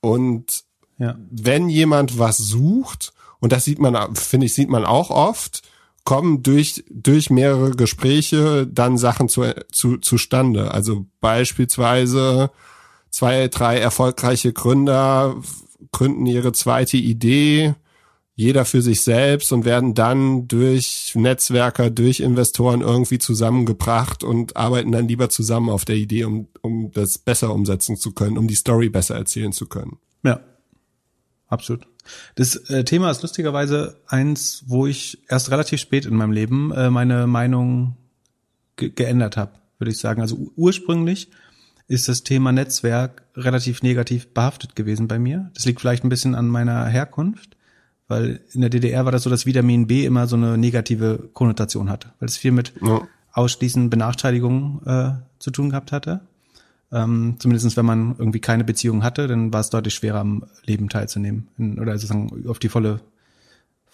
[0.00, 0.64] Und
[0.98, 1.16] ja.
[1.30, 5.62] wenn jemand was sucht, und das sieht man, finde ich, sieht man auch oft,
[6.04, 9.42] kommen durch, durch mehrere Gespräche dann Sachen zu,
[9.72, 10.70] zu, zustande.
[10.70, 12.50] Also beispielsweise
[13.10, 15.36] zwei, drei erfolgreiche Gründer
[15.92, 17.74] gründen ihre zweite Idee,
[18.34, 24.92] jeder für sich selbst und werden dann durch Netzwerker, durch Investoren irgendwie zusammengebracht und arbeiten
[24.92, 28.54] dann lieber zusammen auf der Idee, um, um das besser umsetzen zu können, um die
[28.54, 29.98] Story besser erzählen zu können.
[30.22, 30.40] Ja,
[31.48, 31.86] absolut.
[32.34, 36.90] Das äh, Thema ist lustigerweise eins, wo ich erst relativ spät in meinem Leben äh,
[36.90, 37.96] meine Meinung
[38.76, 40.20] ge geändert habe, würde ich sagen.
[40.20, 41.30] Also ursprünglich
[41.88, 45.50] ist das Thema Netzwerk relativ negativ behaftet gewesen bei mir.
[45.54, 47.56] Das liegt vielleicht ein bisschen an meiner Herkunft,
[48.08, 51.90] weil in der DDR war das so, dass Vitamin B immer so eine negative Konnotation
[51.90, 53.06] hatte, weil es viel mit ja.
[53.32, 56.20] ausschließend Benachteiligungen äh, zu tun gehabt hatte.
[56.92, 60.88] Ähm, zumindest wenn man irgendwie keine Beziehung hatte, dann war es deutlich schwerer am Leben
[60.88, 63.00] teilzunehmen in, oder sozusagen auf die volle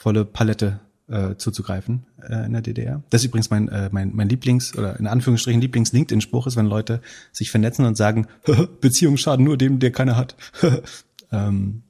[0.02, 0.80] volle Palette
[1.12, 3.02] äh, zuzugreifen äh, in der DDR.
[3.10, 6.56] Das ist übrigens mein äh, mein mein Lieblings oder in Anführungsstrichen Lieblings LinkedIn Spruch ist,
[6.56, 7.00] wenn Leute
[7.32, 8.26] sich vernetzen und sagen
[8.80, 10.36] Beziehungen schaden nur dem, der keine hat.
[11.32, 11.82] ähm,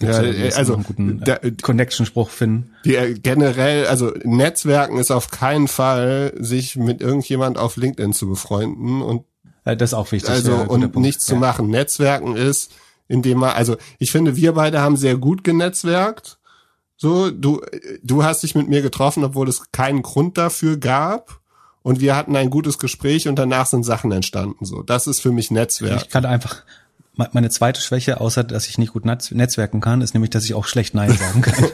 [0.00, 0.10] ja,
[0.54, 2.70] also einen guten äh, Connection-Spruch finden.
[2.84, 8.28] Die, äh, generell, also Netzwerken ist auf keinen Fall, sich mit irgendjemand auf LinkedIn zu
[8.28, 9.24] befreunden und
[9.68, 10.30] Äh, das ist auch wichtig.
[10.30, 11.34] Also ja, und nichts ja.
[11.34, 11.68] zu machen.
[11.68, 12.72] Netzwerken ist,
[13.06, 16.37] indem man, also ich finde, wir beide haben sehr gut genetzwerkt.
[17.00, 17.62] So, du,
[18.02, 21.40] du hast dich mit mir getroffen, obwohl es keinen Grund dafür gab.
[21.82, 24.64] Und wir hatten ein gutes Gespräch und danach sind Sachen entstanden.
[24.64, 26.02] So, das ist für mich Netzwerk.
[26.02, 26.64] Ich kann einfach,
[27.14, 30.66] meine zweite Schwäche, außer dass ich nicht gut netzwerken kann, ist nämlich, dass ich auch
[30.66, 31.66] schlecht Nein sagen kann.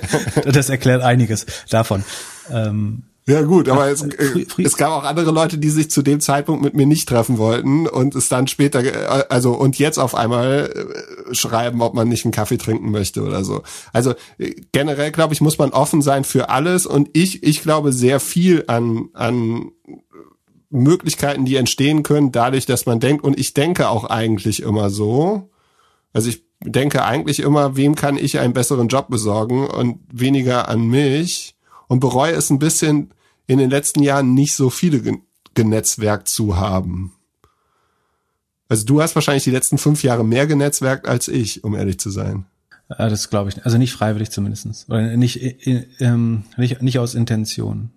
[0.53, 2.05] das erklärt einiges davon.
[2.51, 6.21] Ähm, ja gut, aber es, äh, es gab auch andere Leute, die sich zu dem
[6.21, 10.15] Zeitpunkt mit mir nicht treffen wollten und es dann später, äh, also und jetzt auf
[10.15, 10.71] einmal
[11.31, 13.63] äh, schreiben, ob man nicht einen Kaffee trinken möchte oder so.
[13.93, 14.15] Also
[14.73, 18.65] generell glaube ich, muss man offen sein für alles und ich, ich glaube sehr viel
[18.67, 19.71] an, an
[20.69, 25.51] Möglichkeiten, die entstehen können, dadurch, dass man denkt, und ich denke auch eigentlich immer so,
[26.13, 30.87] also ich denke eigentlich immer, wem kann ich einen besseren Job besorgen und weniger an
[30.87, 31.54] mich
[31.95, 33.15] und bereue es ein bisschen
[33.47, 35.21] in den letzten Jahren nicht so viele
[35.55, 37.13] genetzwerkt zu haben.
[38.69, 42.11] Also du hast wahrscheinlich die letzten fünf Jahre mehr genetzwerkt als ich, um ehrlich zu
[42.11, 42.47] sein.
[42.89, 43.65] Das glaube ich.
[43.65, 45.41] Also nicht freiwillig zumindestens Oder nicht,
[46.01, 47.91] ähm, nicht, nicht aus Intention.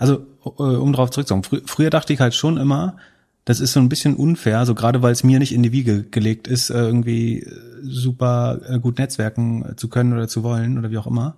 [0.00, 2.96] Also, äh, um darauf zurückzukommen, fr früher dachte ich halt schon immer,
[3.44, 6.02] das ist so ein bisschen unfair, so gerade weil es mir nicht in die Wiege
[6.02, 7.52] gelegt ist, äh, irgendwie äh,
[7.84, 11.36] super gut netzwerken zu können oder zu wollen oder wie auch immer,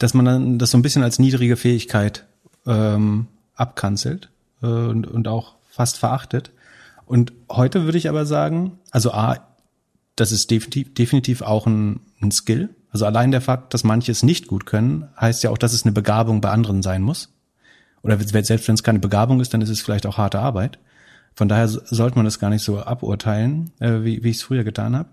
[0.00, 2.26] dass man dann das so ein bisschen als niedrige Fähigkeit
[2.66, 4.30] ähm, abkanzelt
[4.62, 6.50] äh, und, und auch fast verachtet.
[7.06, 9.38] Und heute würde ich aber sagen, also A,
[10.16, 12.70] das ist definitiv, definitiv auch ein, ein Skill.
[12.90, 15.84] Also allein der Fakt, dass manche es nicht gut können, heißt ja auch, dass es
[15.84, 17.30] eine Begabung bei anderen sein muss
[18.02, 20.78] oder selbst wenn es keine Begabung ist, dann ist es vielleicht auch harte Arbeit.
[21.34, 24.64] Von daher sollte man das gar nicht so aburteilen, äh, wie, wie ich es früher
[24.64, 25.08] getan habe.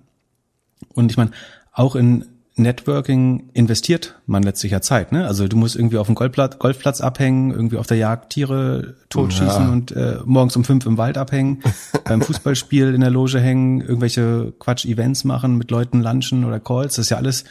[0.94, 1.32] Und ich meine,
[1.74, 2.26] auch in
[2.60, 5.12] Networking investiert man letztlich ja Zeit.
[5.12, 5.28] Ne?
[5.28, 9.64] Also du musst irgendwie auf dem Golfplatz, Golfplatz abhängen, irgendwie auf der Jagd Tiere totschießen
[9.64, 9.72] ja.
[9.72, 11.62] und äh, morgens um fünf im Wald abhängen,
[12.03, 16.95] beim Fußballspiel in der Loge hängen, irgendwelche Quatsch-Events machen, mit Leuten lunchen oder Calls.
[16.95, 17.43] Das ist ja alles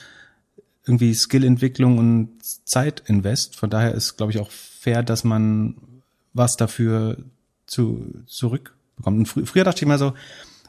[0.86, 3.57] irgendwie Skillentwicklung und Zeitinvest.
[3.57, 5.76] Von daher ist, glaube ich, auch fair, dass man
[6.32, 7.16] was dafür
[7.66, 9.18] zu, zurückbekommt.
[9.18, 10.14] Und fr früher dachte ich immer so,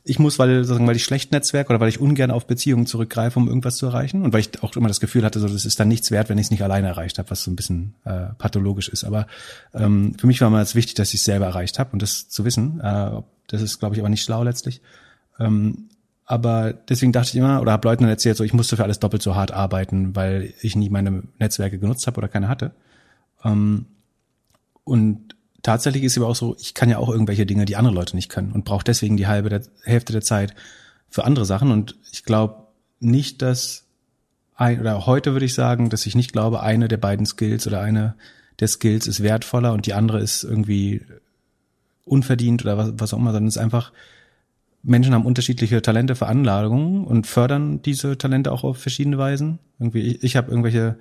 [0.07, 3.37] ich muss, weil, sozusagen, weil ich schlecht Netzwerk oder weil ich ungern auf Beziehungen zurückgreife,
[3.37, 4.23] um irgendwas zu erreichen.
[4.23, 6.37] Und weil ich auch immer das Gefühl hatte, so, das ist dann nichts wert, wenn
[6.37, 9.03] ich es nicht alleine erreicht habe, was so ein bisschen äh, pathologisch ist.
[9.03, 9.27] Aber
[9.73, 12.29] ähm, für mich war immer jetzt wichtig, dass ich es selber erreicht habe und das
[12.29, 12.79] zu wissen.
[12.79, 14.81] Äh, das ist, glaube ich, aber nicht schlau letztlich.
[15.39, 15.89] Ähm,
[16.25, 18.99] aber deswegen dachte ich immer, oder habe Leuten dann erzählt, so ich musste für alles
[18.99, 22.71] doppelt so hart arbeiten, weil ich nie meine Netzwerke genutzt habe oder keine hatte.
[23.43, 23.85] Ähm,
[24.83, 25.36] und
[25.67, 28.29] tatsächlich ist aber auch so, ich kann ja auch irgendwelche Dinge, die andere Leute nicht
[28.29, 30.55] können und brauche deswegen die halbe der, Hälfte der Zeit
[31.09, 31.71] für andere Sachen.
[31.71, 32.67] Und ich glaube
[33.01, 33.83] nicht, dass
[34.55, 37.81] ein, oder heute würde ich sagen, dass ich nicht glaube, eine der beiden Skills oder
[37.81, 38.15] eine
[38.61, 41.01] der Skills ist wertvoller und die andere ist irgendwie
[42.05, 43.91] unverdient oder was, was auch immer, sondern es ist einfach,
[44.83, 49.59] Menschen haben unterschiedliche Talente, Veranlagungen und fördern diese Talente auch auf verschiedene Weisen.
[49.79, 50.95] Irgendwie, ich, ich habe irgendwelche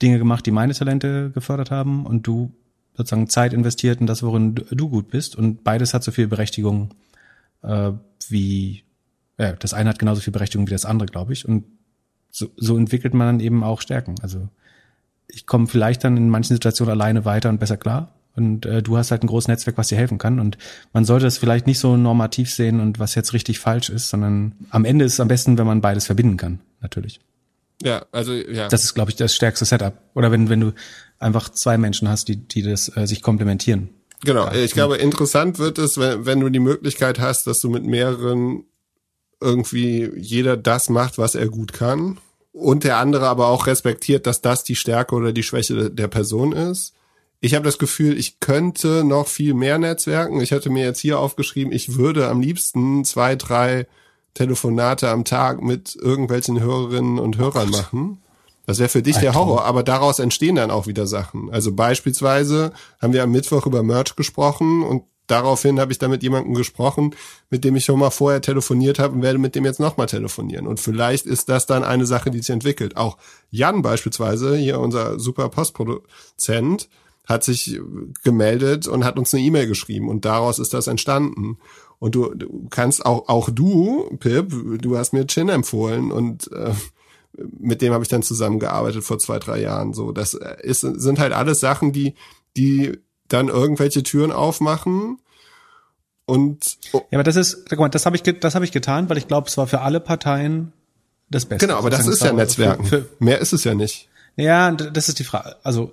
[0.00, 2.50] Dinge gemacht, die meine Talente gefördert haben und du
[2.96, 5.36] sozusagen Zeit investiert in das, worin du gut bist.
[5.36, 6.90] Und beides hat so viel Berechtigung
[7.62, 7.92] äh,
[8.28, 8.84] wie,
[9.36, 11.46] äh, das eine hat genauso viel Berechtigung wie das andere, glaube ich.
[11.46, 11.64] Und
[12.30, 14.16] so, so entwickelt man dann eben auch Stärken.
[14.22, 14.48] Also
[15.28, 18.12] ich komme vielleicht dann in manchen Situationen alleine weiter und besser klar.
[18.36, 20.40] Und äh, du hast halt ein großes Netzwerk, was dir helfen kann.
[20.40, 20.58] Und
[20.92, 24.52] man sollte es vielleicht nicht so normativ sehen und was jetzt richtig falsch ist, sondern
[24.70, 27.20] am Ende ist es am besten, wenn man beides verbinden kann, natürlich.
[27.82, 28.68] Ja, also ja.
[28.68, 29.94] Das ist, glaube ich, das stärkste Setup.
[30.14, 30.72] Oder wenn, wenn du
[31.18, 33.90] einfach zwei Menschen hast, die, die das äh, sich komplementieren.
[34.24, 37.84] Genau, ich glaube, interessant wird es, wenn, wenn du die Möglichkeit hast, dass du mit
[37.84, 38.64] mehreren
[39.40, 42.18] irgendwie jeder das macht, was er gut kann.
[42.52, 46.52] Und der andere aber auch respektiert, dass das die Stärke oder die Schwäche der Person
[46.52, 46.94] ist.
[47.40, 50.40] Ich habe das Gefühl, ich könnte noch viel mehr netzwerken.
[50.40, 53.86] Ich hatte mir jetzt hier aufgeschrieben, ich würde am liebsten zwei, drei
[54.32, 58.22] Telefonate am Tag mit irgendwelchen Hörerinnen und Hörern machen.
[58.66, 61.50] Das wäre für dich der Horror, aber daraus entstehen dann auch wieder Sachen.
[61.50, 66.22] Also beispielsweise haben wir am Mittwoch über Merch gesprochen und daraufhin habe ich da mit
[66.22, 67.14] jemandem gesprochen,
[67.50, 70.66] mit dem ich schon mal vorher telefoniert habe und werde mit dem jetzt nochmal telefonieren.
[70.66, 72.96] Und vielleicht ist das dann eine Sache, die sich entwickelt.
[72.96, 73.18] Auch
[73.50, 76.88] Jan beispielsweise, hier unser super Postproduzent,
[77.26, 77.80] hat sich
[78.22, 81.58] gemeldet und hat uns eine E-Mail geschrieben und daraus ist das entstanden.
[81.98, 86.72] Und du, du kannst auch, auch du, Pip, du hast mir Chin empfohlen und äh,
[87.58, 89.92] mit dem habe ich dann zusammengearbeitet vor zwei, drei Jahren.
[89.92, 92.14] So, das ist, sind halt alles Sachen, die,
[92.56, 92.98] die
[93.28, 95.18] dann irgendwelche Türen aufmachen.
[96.26, 97.02] Und oh.
[97.10, 99.28] ja, aber das ist, guck mal, das habe ich, das habe ich getan, weil ich
[99.28, 100.72] glaube, es war für alle Parteien
[101.28, 101.66] das Beste.
[101.66, 102.84] Genau, aber das ist ja Netzwerken.
[102.84, 104.08] Für, für, Mehr ist es ja nicht.
[104.36, 105.56] Ja, das ist die Frage.
[105.62, 105.92] Also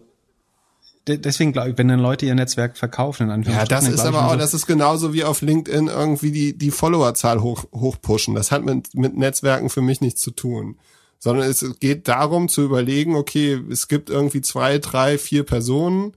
[1.07, 4.31] deswegen glaube ich, wenn dann Leute ihr Netzwerk verkaufen, in Ja, das ist aber auch,
[4.31, 8.35] so, das ist genauso wie auf LinkedIn irgendwie die, die Followerzahl hoch, hochpushen.
[8.35, 10.77] Das hat mit, mit Netzwerken für mich nichts zu tun.
[11.23, 16.13] Sondern es geht darum zu überlegen, okay, es gibt irgendwie zwei, drei, vier Personen,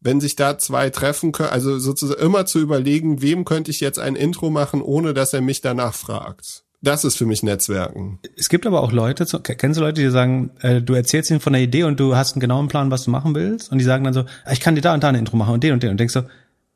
[0.00, 3.98] wenn sich da zwei treffen können, also sozusagen immer zu überlegen, wem könnte ich jetzt
[3.98, 6.64] ein Intro machen, ohne dass er mich danach fragt.
[6.82, 8.20] Das ist für mich Netzwerken.
[8.36, 11.54] Es gibt aber auch Leute, kennst du Leute, die sagen, äh, du erzählst ihnen von
[11.54, 14.04] der Idee und du hast einen genauen Plan, was du machen willst und die sagen
[14.04, 15.82] dann so, ah, ich kann dir da und da ein Intro machen und den und
[15.82, 16.22] den und denkst so,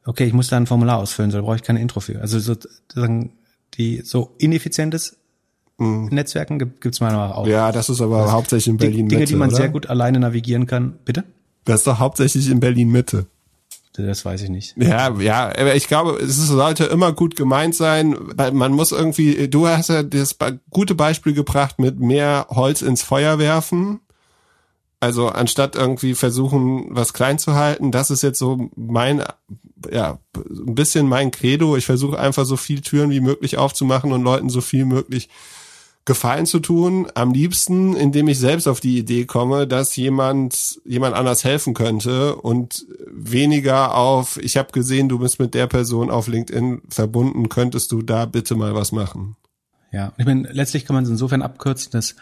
[0.05, 2.21] okay, ich muss da ein Formular ausfüllen, so da brauche ich kein Intro für.
[2.21, 3.35] Also sozusagen
[3.75, 5.20] die so ineffizientes
[5.81, 6.09] mhm.
[6.11, 7.47] Netzwerken gibt es meiner Meinung nach auch.
[7.47, 9.17] Ja, das ist aber das hauptsächlich in Berlin Mitte.
[9.17, 9.57] Dinge, die man oder?
[9.57, 10.99] sehr gut alleine navigieren kann.
[11.05, 11.25] Bitte?
[11.65, 13.27] Das ist doch hauptsächlich in Berlin Mitte.
[13.93, 14.77] Das weiß ich nicht.
[14.77, 18.17] Ja, ja, aber ich glaube, es sollte immer gut gemeint sein.
[18.53, 20.37] Man muss irgendwie, du hast ja das
[20.71, 24.01] gute Beispiel gebracht mit mehr Holz ins Feuer werfen.
[25.01, 29.23] Also anstatt irgendwie versuchen, was klein zu halten, das ist jetzt so mein,
[29.91, 31.77] ja, ein bisschen mein Credo.
[31.77, 35.31] Ich versuche einfach so viel Türen wie möglich aufzumachen und Leuten so viel möglich
[36.11, 41.15] Gefallen zu tun, am liebsten, indem ich selbst auf die Idee komme, dass jemand jemand
[41.15, 46.27] anders helfen könnte und weniger auf, ich habe gesehen, du bist mit der Person auf
[46.27, 49.37] LinkedIn verbunden, könntest du da bitte mal was machen?
[49.93, 52.17] Ja, ich meine, letztlich kann man es insofern abkürzen, dass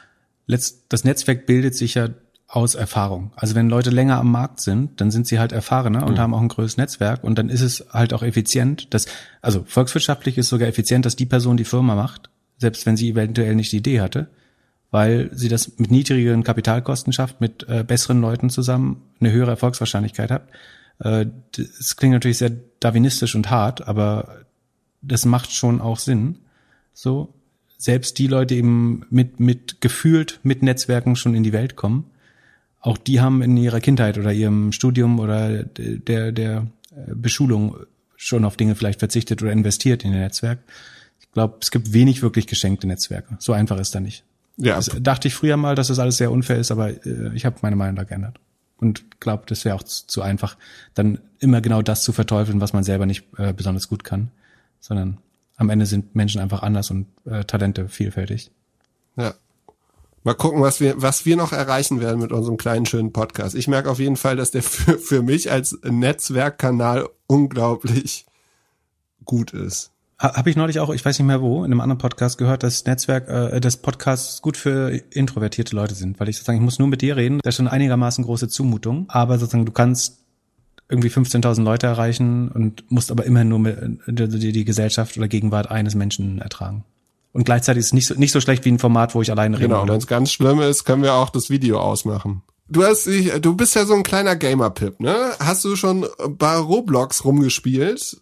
[0.47, 2.11] das Netzwerk bildet sich ja
[2.47, 3.33] aus Erfahrung.
[3.37, 6.19] Also wenn Leute länger am Markt sind, dann sind sie halt erfahrener und mhm.
[6.19, 9.07] haben auch ein größeres Netzwerk und dann ist es halt auch effizient, dass,
[9.41, 12.29] also volkswirtschaftlich ist sogar effizient, dass die Person die Firma macht
[12.59, 14.29] selbst wenn sie eventuell nicht die Idee hatte,
[14.91, 20.31] weil sie das mit niedrigeren Kapitalkosten schafft, mit äh, besseren Leuten zusammen eine höhere Erfolgswahrscheinlichkeit
[20.31, 20.49] hat.
[20.99, 21.27] Äh,
[21.57, 24.45] das klingt natürlich sehr darwinistisch und hart, aber
[25.03, 26.39] das macht schon auch Sinn.
[26.93, 27.33] So,
[27.77, 32.11] selbst die Leute eben mit, mit gefühlt mit Netzwerken schon in die Welt kommen,
[32.81, 37.77] auch die haben in ihrer Kindheit oder ihrem Studium oder der, der äh, Beschulung
[38.17, 40.59] schon auf Dinge vielleicht verzichtet oder investiert in ihr Netzwerk
[41.39, 43.37] glaube, es gibt wenig wirklich geschenkte Netzwerke.
[43.39, 44.25] So einfach ist da nicht.
[44.57, 44.75] Ja.
[44.75, 47.57] Das dachte ich früher mal, dass das alles sehr unfair ist, aber äh, ich habe
[47.63, 48.41] meine Meinung da geändert.
[48.81, 50.57] Und glaube, das wäre auch zu, zu, einfach,
[50.95, 54.33] dann immer genau das zu verteufeln, was man selber nicht äh, besonders gut kann.
[54.81, 55.19] Sondern
[55.57, 58.51] am Ende sind Menschen einfach anders und äh, Talente vielfältig.
[59.17, 59.35] Ja.
[60.25, 63.55] Mal gucken, was wir, was wir noch erreichen werden mit unserem kleinen schönen Podcast.
[63.55, 68.27] Ich merke auf jeden Fall, dass der für, für mich als Netzwerkkanal unglaublich
[69.25, 69.93] gut ist.
[70.19, 72.85] Habe ich neulich auch, ich weiß nicht mehr wo, in einem anderen Podcast gehört, dass
[72.85, 76.89] Netzwerk, äh, das Podcasts gut für introvertierte Leute sind, weil ich sozusagen, ich muss nur
[76.89, 80.19] mit dir reden, das ist schon einigermaßen große Zumutung, aber sozusagen du kannst
[80.89, 83.79] irgendwie 15.000 Leute erreichen und musst aber immerhin nur mit,
[84.09, 86.85] die, die Gesellschaft oder Gegenwart eines Menschen ertragen.
[87.33, 89.59] Und gleichzeitig ist es nicht so, nicht so schlecht wie ein Format, wo ich alleine
[89.59, 89.69] rede.
[89.69, 92.43] Genau, wenn es ganz schlimm ist, können wir auch das Video ausmachen.
[92.69, 95.15] Du hast dich, du bist ja so ein kleiner Gamer-Pip, ne?
[95.39, 98.19] Hast du schon bei Roblox rumgespielt?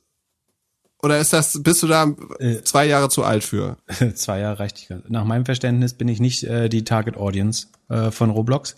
[1.03, 3.77] Oder ist das, bist du da äh, zwei Jahre zu alt für?
[4.15, 5.11] zwei Jahre reicht nicht.
[5.11, 8.77] Nach meinem Verständnis bin ich nicht äh, die Target Audience äh, von Roblox.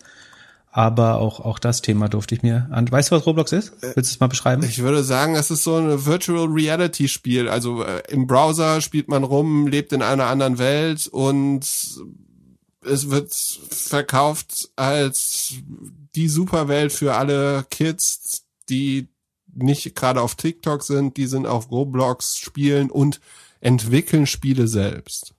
[0.71, 2.91] Aber auch, auch das Thema durfte ich mir an.
[2.91, 3.73] Weißt du, was Roblox ist?
[3.81, 4.61] Willst du es mal beschreiben?
[4.63, 7.49] Ich würde sagen, es ist so ein Virtual Reality Spiel.
[7.49, 11.65] Also äh, im Browser spielt man rum, lebt in einer anderen Welt und
[12.85, 15.55] es wird verkauft als
[16.15, 19.07] die Superwelt für alle Kids, die
[19.53, 23.19] nicht gerade auf TikTok sind, die sind auf Roblox spielen und
[23.61, 25.33] entwickeln Spiele selbst.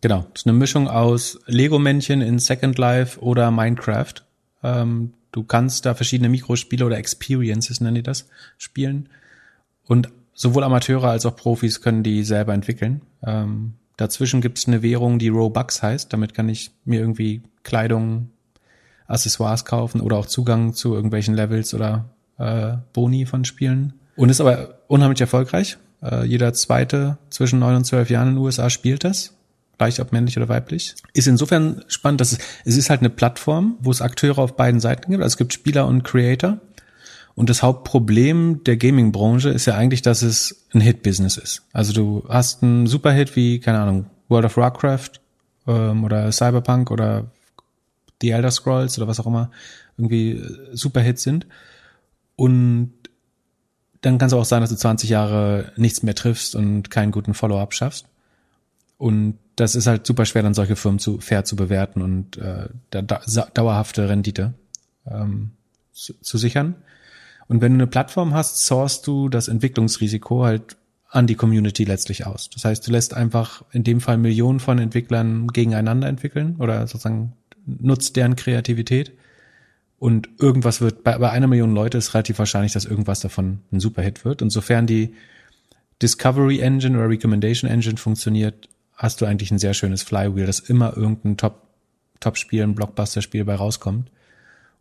[0.00, 4.14] Genau, das ist eine Mischung aus Lego-Männchen in Second Life oder Minecraft.
[4.62, 8.28] Ähm, du kannst da verschiedene Mikrospiele oder Experiences, nennen die das,
[8.58, 9.08] spielen.
[9.84, 13.02] Und sowohl Amateure als auch Profis können die selber entwickeln.
[13.24, 16.12] Ähm, dazwischen gibt es eine Währung, die Robux heißt.
[16.12, 18.30] Damit kann ich mir irgendwie Kleidung,
[19.08, 23.94] Accessoires kaufen oder auch Zugang zu irgendwelchen Levels oder äh, Boni von Spielen.
[24.16, 25.78] Und ist aber unheimlich erfolgreich.
[26.02, 29.34] Äh, jeder zweite zwischen neun und zwölf Jahren in den USA spielt das.
[29.78, 30.94] Gleich ob männlich oder weiblich.
[31.12, 34.80] Ist insofern spannend, dass es, es ist halt eine Plattform, wo es Akteure auf beiden
[34.80, 35.22] Seiten gibt.
[35.22, 36.58] Also es gibt Spieler und Creator.
[37.36, 41.62] Und das Hauptproblem der Gaming-Branche ist ja eigentlich, dass es ein Hit-Business ist.
[41.72, 45.20] Also du hast einen Superhit wie, keine Ahnung, World of Warcraft
[45.68, 47.30] ähm, oder Cyberpunk oder
[48.20, 49.52] The Elder Scrolls oder was auch immer
[49.96, 50.42] irgendwie
[50.72, 51.46] Superhits sind.
[52.38, 52.92] Und
[54.00, 57.34] dann kann es auch sein, dass du 20 Jahre nichts mehr triffst und keinen guten
[57.34, 58.06] Follow-up schaffst.
[58.96, 62.68] Und das ist halt super schwer, dann solche Firmen zu fair zu bewerten und äh,
[62.90, 63.20] da, da,
[63.52, 64.54] dauerhafte Rendite
[65.10, 65.50] ähm,
[65.92, 66.76] zu, zu sichern.
[67.48, 70.76] Und wenn du eine Plattform hast, sourst du das Entwicklungsrisiko halt
[71.08, 72.50] an die Community letztlich aus.
[72.50, 77.32] Das heißt, du lässt einfach in dem Fall Millionen von Entwicklern gegeneinander entwickeln oder sozusagen
[77.66, 79.12] nutzt deren Kreativität
[79.98, 83.80] Und irgendwas wird, bei, bei einer Million Leute ist relativ wahrscheinlich, dass irgendwas davon ein
[83.80, 84.42] Superhit wird.
[84.42, 85.14] Und sofern die
[86.00, 90.96] Discovery Engine oder Recommendation Engine funktioniert, hast du eigentlich ein sehr schönes Flywheel, dass immer
[90.96, 91.62] irgendein Top,
[92.20, 94.10] Top-Spiel, ein Blockbuster-Spiel bei rauskommt.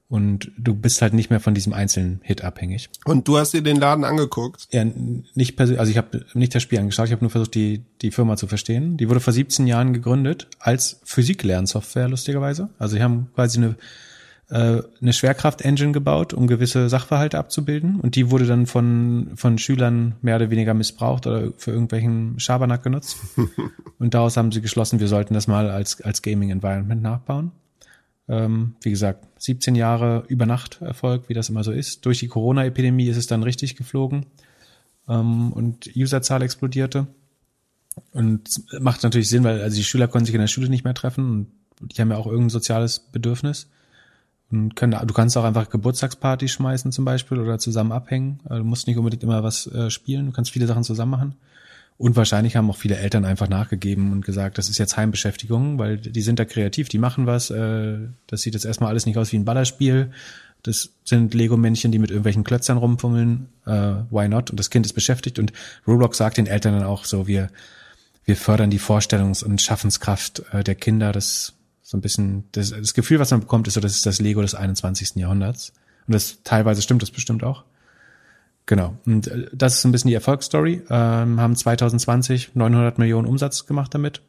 [0.09, 2.89] Und du bist halt nicht mehr von diesem einzelnen Hit abhängig.
[3.03, 4.67] Und du hast dir den Laden angeguckt?
[4.71, 7.83] Ja, nicht persönlich, also ich habe nicht das Spiel angeschaut, ich habe nur versucht, die,
[8.01, 8.95] die Firma zu verstehen.
[8.95, 12.69] Die wurde vor 17 Jahren gegründet als Physiklernsoftware, lustigerweise.
[12.79, 13.75] Also sie haben quasi eine,
[14.49, 17.99] äh, eine Schwerkraft-Engine gebaut, um gewisse Sachverhalte abzubilden.
[17.99, 22.83] Und die wurde dann von, von Schülern mehr oder weniger missbraucht oder für irgendwelchen Schabernack
[22.83, 23.17] genutzt.
[23.99, 27.51] Und daraus haben sie geschlossen, wir sollten das mal als, als Gaming-Environment nachbauen.
[28.29, 32.05] Ähm, wie gesagt, 17 Jahre über Nacht Erfolg, wie das immer so ist.
[32.05, 34.27] Durch die Corona-Epidemie ist es dann richtig geflogen
[35.09, 37.07] ähm, und Userzahl explodierte.
[38.11, 40.93] Und macht natürlich Sinn, weil also die Schüler konnten sich in der Schule nicht mehr
[40.93, 41.47] treffen und
[41.91, 43.67] die haben ja auch irgendein soziales Bedürfnis.
[44.49, 48.39] Und können, du kannst auch einfach Geburtstagsparty schmeißen zum Beispiel oder zusammen abhängen.
[48.45, 51.35] Also du musst nicht unbedingt immer was äh, spielen, du kannst viele Sachen zusammen machen.
[51.97, 55.97] Und wahrscheinlich haben auch viele Eltern einfach nachgegeben und gesagt, das ist jetzt Heimbeschäftigung, weil
[55.97, 57.49] die sind da kreativ, die machen was.
[57.49, 57.97] Äh,
[58.27, 60.11] das sieht jetzt erstmal alles nicht aus wie ein Ballerspiel.
[60.61, 63.49] Das sind Lego-Männchen, die mit irgendwelchen Klötzern rumfummeln.
[63.65, 64.51] Äh, why not?
[64.51, 65.39] Und das Kind ist beschäftigt.
[65.39, 65.53] Und
[65.87, 67.49] Roblox sagt den Eltern dann auch so, wir,
[68.25, 71.11] wir fördern die Vorstellungs- und Schaffenskraft äh, der Kinder.
[71.11, 71.53] Das
[71.87, 74.41] so ein bisschen, das, das Gefühl, was man bekommt, ist so, das ist das Lego
[74.41, 75.15] des 21.
[75.15, 75.71] Jahrhunderts.
[76.05, 77.63] Und das teilweise stimmt das bestimmt auch.
[78.65, 78.97] Genau.
[79.05, 80.81] Und äh, das ist ein bisschen die Erfolgsstory.
[80.89, 84.21] Ähm, haben 2020 900 Millionen Umsatz gemacht damit.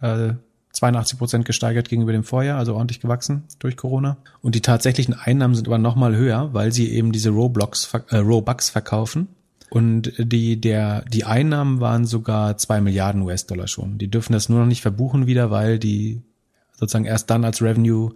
[0.00, 0.32] Äh,
[0.72, 4.16] 82 Prozent gesteigert gegenüber dem Vorjahr, also ordentlich gewachsen durch Corona.
[4.40, 8.70] Und die tatsächlichen Einnahmen sind aber nochmal höher, weil sie eben diese Roblox, äh, Robux
[8.70, 9.28] verkaufen.
[9.68, 13.98] Und die, der, die Einnahmen waren sogar zwei Milliarden US-Dollar schon.
[13.98, 16.22] Die dürfen das nur noch nicht verbuchen wieder, weil die
[16.82, 18.10] sozusagen erst dann als Revenue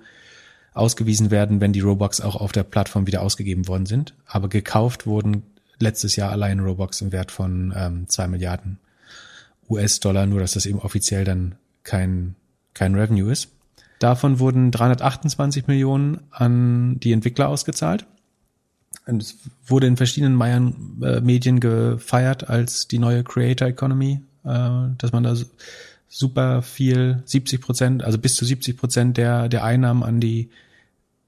[0.75, 4.15] ausgewiesen werden, wenn die Robux auch auf der Plattform wieder ausgegeben worden sind.
[4.27, 5.45] Aber gekauft wurden
[5.79, 8.79] letztes Jahr allein Robux im Wert von ähm, 2 Milliarden
[9.71, 12.35] US-Dollar, nur dass das eben offiziell dann kein,
[12.75, 13.49] kein Revenue ist.
[14.01, 18.05] Davon wurden 328 Millionen an die Entwickler ausgezahlt.
[19.07, 24.89] Und es wurde in verschiedenen Meiern, äh, Medien gefeiert als die neue Creator Economy, äh,
[24.99, 25.37] dass man da
[26.09, 30.51] super viel, 70 Prozent, also bis zu 70 Prozent der, der Einnahmen an die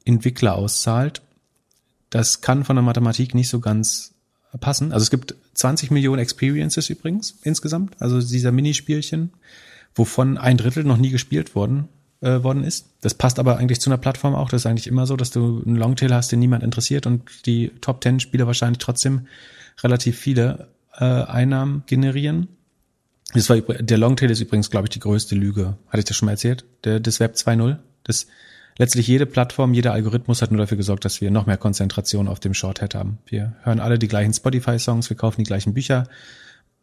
[0.05, 1.23] Entwickler auszahlt.
[2.11, 4.15] Das kann von der Mathematik nicht so ganz
[4.61, 4.93] passen.
[4.93, 9.33] Also es gibt 20 Millionen Experiences übrigens insgesamt, also dieser Minispielchen,
[9.95, 11.89] wovon ein Drittel noch nie gespielt worden
[12.21, 12.87] äh, worden ist.
[13.01, 14.49] Das passt aber eigentlich zu einer Plattform auch.
[14.49, 17.71] Das ist eigentlich immer so, dass du einen Longtail hast, den niemand interessiert und die
[17.81, 19.27] Top 10 Spieler wahrscheinlich trotzdem
[19.83, 22.49] relativ viele äh, Einnahmen generieren.
[23.35, 25.77] Das war der Longtail ist übrigens, glaube ich, die größte Lüge.
[25.89, 26.65] Hatte ich das schon mal erzählt?
[26.85, 27.77] Der, das Web 2.0.
[28.05, 28.27] Das
[28.79, 32.41] letztlich jede Plattform, jeder Algorithmus hat nur dafür gesorgt, dass wir noch mehr Konzentration auf
[32.41, 33.19] dem Shorthead haben.
[33.27, 36.09] Wir hören alle die gleichen Spotify-Songs, wir kaufen die gleichen Bücher,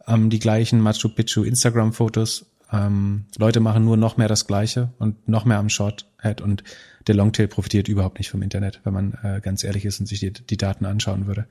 [0.08, 2.46] ähm, die gleichen Machu Picchu Instagram-Fotos.
[2.72, 6.64] Ähm, Leute machen nur noch mehr das Gleiche und noch mehr am Shorthead und
[7.08, 10.20] der Longtail profitiert überhaupt nicht vom Internet, wenn man äh, ganz ehrlich ist und sich
[10.20, 11.48] die, die Daten anschauen würde.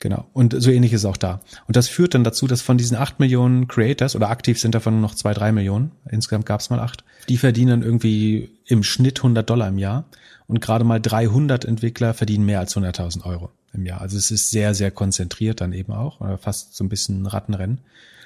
[0.00, 0.26] Genau.
[0.32, 1.40] Und so ähnlich ist es auch da.
[1.66, 5.00] Und das führt dann dazu, dass von diesen acht Millionen Creators oder aktiv sind davon
[5.00, 9.48] noch zwei, drei Millionen, insgesamt gab es mal acht, die verdienen irgendwie im Schnitt 100
[9.48, 10.04] Dollar im Jahr
[10.46, 14.00] und gerade mal 300 Entwickler verdienen mehr als 100.000 Euro im Jahr.
[14.00, 17.80] Also es ist sehr, sehr konzentriert dann eben auch, fast so ein bisschen Rattenrennen.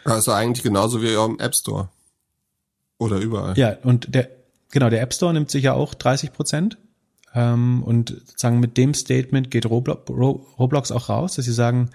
[0.04, 1.88] Also eigentlich genauso wie im App Store.
[2.98, 3.56] Oder überall.
[3.56, 4.28] Ja, und der,
[4.70, 6.76] genau, der App Store nimmt sich ja auch 30 Prozent
[7.34, 11.90] ähm, und sozusagen mit dem Statement geht Roblox, Roblox auch raus, dass sie sagen,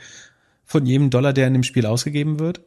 [0.66, 2.62] von jedem Dollar, der in dem Spiel ausgegeben wird,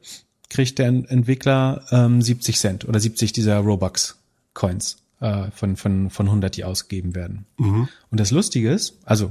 [0.48, 4.18] kriegt der Entwickler ähm, 70 Cent oder 70 dieser Robux
[4.54, 7.46] Coins äh, von, von, von 100, die ausgegeben werden.
[7.58, 7.88] Mhm.
[8.10, 9.30] Und das Lustige ist, also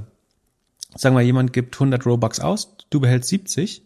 [0.96, 3.82] sagen wir, jemand gibt 100 Robux aus, du behältst 70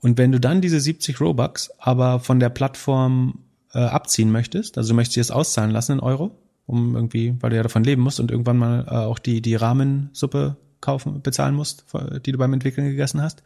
[0.00, 3.38] und wenn du dann diese 70 Robux aber von der Plattform
[3.72, 6.32] äh, abziehen möchtest, also du möchtest dir das auszahlen lassen in Euro,
[6.72, 9.54] um irgendwie, weil du ja davon leben musst und irgendwann mal äh, auch die, die
[9.54, 11.84] Rahmensuppe kaufen, bezahlen musst,
[12.26, 13.42] die du beim Entwickeln gegessen hast,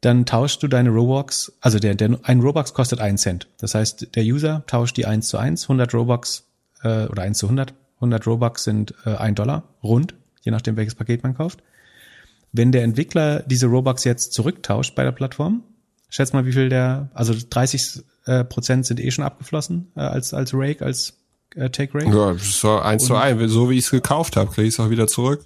[0.00, 3.48] dann tauschst du deine Robux, also der, der, ein Robux kostet einen Cent.
[3.58, 6.44] Das heißt, der User tauscht die eins zu eins, 100 Robux
[6.82, 7.74] äh, oder eins zu 100.
[7.96, 11.62] 100 Robux sind äh, ein Dollar, rund, je nachdem, welches Paket man kauft.
[12.52, 15.64] Wenn der Entwickler diese Robux jetzt zurücktauscht bei der Plattform,
[16.08, 20.32] schätz mal, wie viel der, also 30 äh, Prozent sind eh schon abgeflossen äh, als,
[20.32, 21.17] als Rake, als
[21.54, 22.16] äh, Take Rate.
[22.16, 23.52] Ja, so eins zu eins.
[23.52, 25.44] So wie ich es gekauft habe, kriege ich es auch wieder zurück.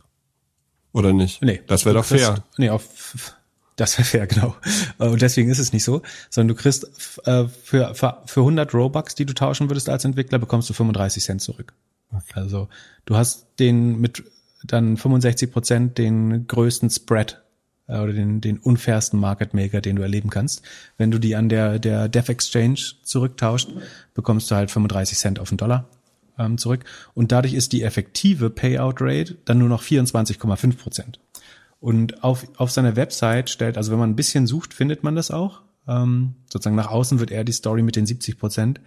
[0.93, 1.43] Oder nicht?
[1.43, 1.61] Nee.
[1.67, 2.31] Das wäre doch fair.
[2.31, 3.35] Das, nee, auf,
[3.77, 4.55] das wäre fair, genau.
[4.99, 6.87] Äh, und deswegen ist es nicht so, sondern du kriegst
[7.27, 11.23] äh, für, für, für 100 Robux, die du tauschen würdest als Entwickler, bekommst du 35
[11.23, 11.73] Cent zurück.
[12.11, 12.33] Okay.
[12.35, 12.69] Also
[13.07, 14.23] du hast den mit
[14.65, 17.42] dann 65 Prozent den größten Spread
[17.93, 20.63] äh, oder den, den unfairsten Market Maker, den du erleben kannst.
[20.97, 23.71] Wenn du die an der, der Dev Exchange zurücktauscht,
[24.15, 25.89] bekommst du halt 35 Cent auf den Dollar
[26.39, 26.85] ähm, zurück.
[27.15, 31.21] Und dadurch ist die effektive Payout Rate dann nur noch 24,5 Prozent.
[31.81, 35.31] Und auf, auf seiner Website stellt, also wenn man ein bisschen sucht, findet man das
[35.31, 35.63] auch.
[35.89, 38.81] Ähm, sozusagen nach außen wird eher die Story mit den 70 Prozent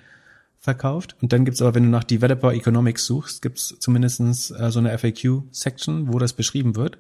[0.60, 1.16] verkauft.
[1.22, 4.98] Und dann gibt's aber, wenn du nach Developer Economics suchst, gibt's zumindestens äh, so eine
[4.98, 6.98] FAQ-Section, wo das beschrieben wird.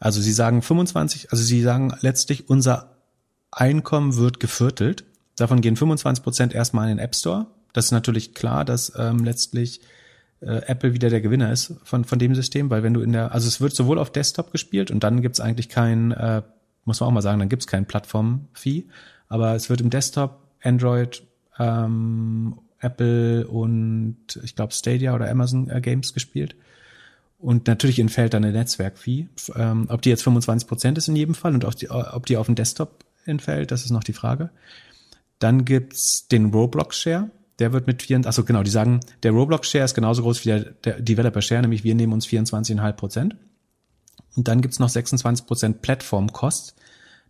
[0.00, 2.96] Also sie sagen 25, also sie sagen letztlich, unser
[3.50, 5.04] Einkommen wird geviertelt.
[5.36, 7.46] Davon gehen 25 Prozent erstmal in den App Store.
[7.72, 9.80] Das ist natürlich klar, dass ähm, letztlich
[10.40, 13.32] äh, Apple wieder der Gewinner ist von, von dem System, weil wenn du in der,
[13.32, 16.42] also es wird sowohl auf Desktop gespielt und dann gibt's eigentlich kein, äh,
[16.84, 18.86] muss man auch mal sagen, dann gibt's kein Plattform-Fee,
[19.28, 21.22] aber es wird im Desktop, Android,
[21.58, 26.54] ähm, Apple und ich glaube Stadia oder Amazon äh, Games gespielt.
[27.38, 29.28] Und natürlich entfällt dann eine Netzwerk-Fee.
[29.54, 32.36] Ähm, ob die jetzt 25 Prozent ist in jedem Fall und ob die, ob die
[32.36, 34.50] auf dem Desktop entfällt, das ist noch die Frage.
[35.38, 37.30] Dann gibt's den Roblox-Share.
[37.60, 40.60] Der wird mit 24, achso genau, die sagen, der Roblox-Share ist genauso groß wie der,
[40.84, 43.36] der Developer-Share, nämlich wir nehmen uns 24,5 Prozent.
[44.36, 46.74] Und dann gibt's noch 26 Prozent Plattform-Cost.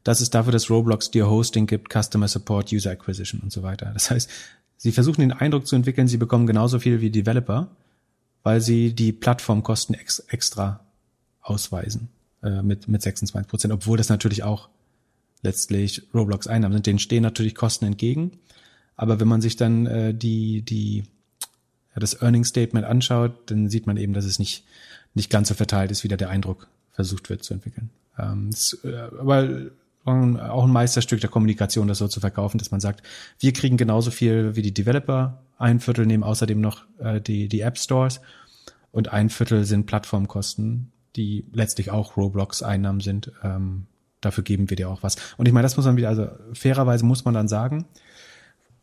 [0.05, 3.91] Das ist dafür, dass Roblox dir Hosting gibt, Customer Support, User Acquisition und so weiter.
[3.93, 4.31] Das heißt,
[4.77, 7.69] sie versuchen den Eindruck zu entwickeln, sie bekommen genauso viel wie Developer
[8.49, 10.81] weil sie die Plattformkosten ex extra
[11.43, 12.09] ausweisen
[12.43, 14.71] äh, mit, mit 26 Prozent, obwohl das natürlich auch
[15.43, 16.87] letztlich Roblox Einnahmen sind.
[16.87, 18.39] Denen stehen natürlich Kosten entgegen.
[18.97, 21.05] Aber wenn man sich dann äh, die, die,
[21.95, 24.65] ja, das Earning Statement anschaut, dann sieht man eben, dass es nicht,
[25.13, 27.91] nicht ganz so verteilt ist, wie da der Eindruck versucht wird zu entwickeln.
[28.19, 29.67] Ähm, das, äh, aber
[30.09, 33.03] auch ein Meisterstück der Kommunikation, das so zu verkaufen, dass man sagt,
[33.39, 37.61] wir kriegen genauso viel wie die Developer, ein Viertel nehmen außerdem noch äh, die, die
[37.61, 38.21] App Stores
[38.93, 43.33] und ein Viertel sind Plattformkosten, die letztlich auch Roblox-Einnahmen sind.
[43.43, 43.87] Ähm,
[44.21, 45.17] dafür geben wir dir auch was.
[45.37, 47.87] Und ich meine, das muss man wieder, also fairerweise muss man dann sagen,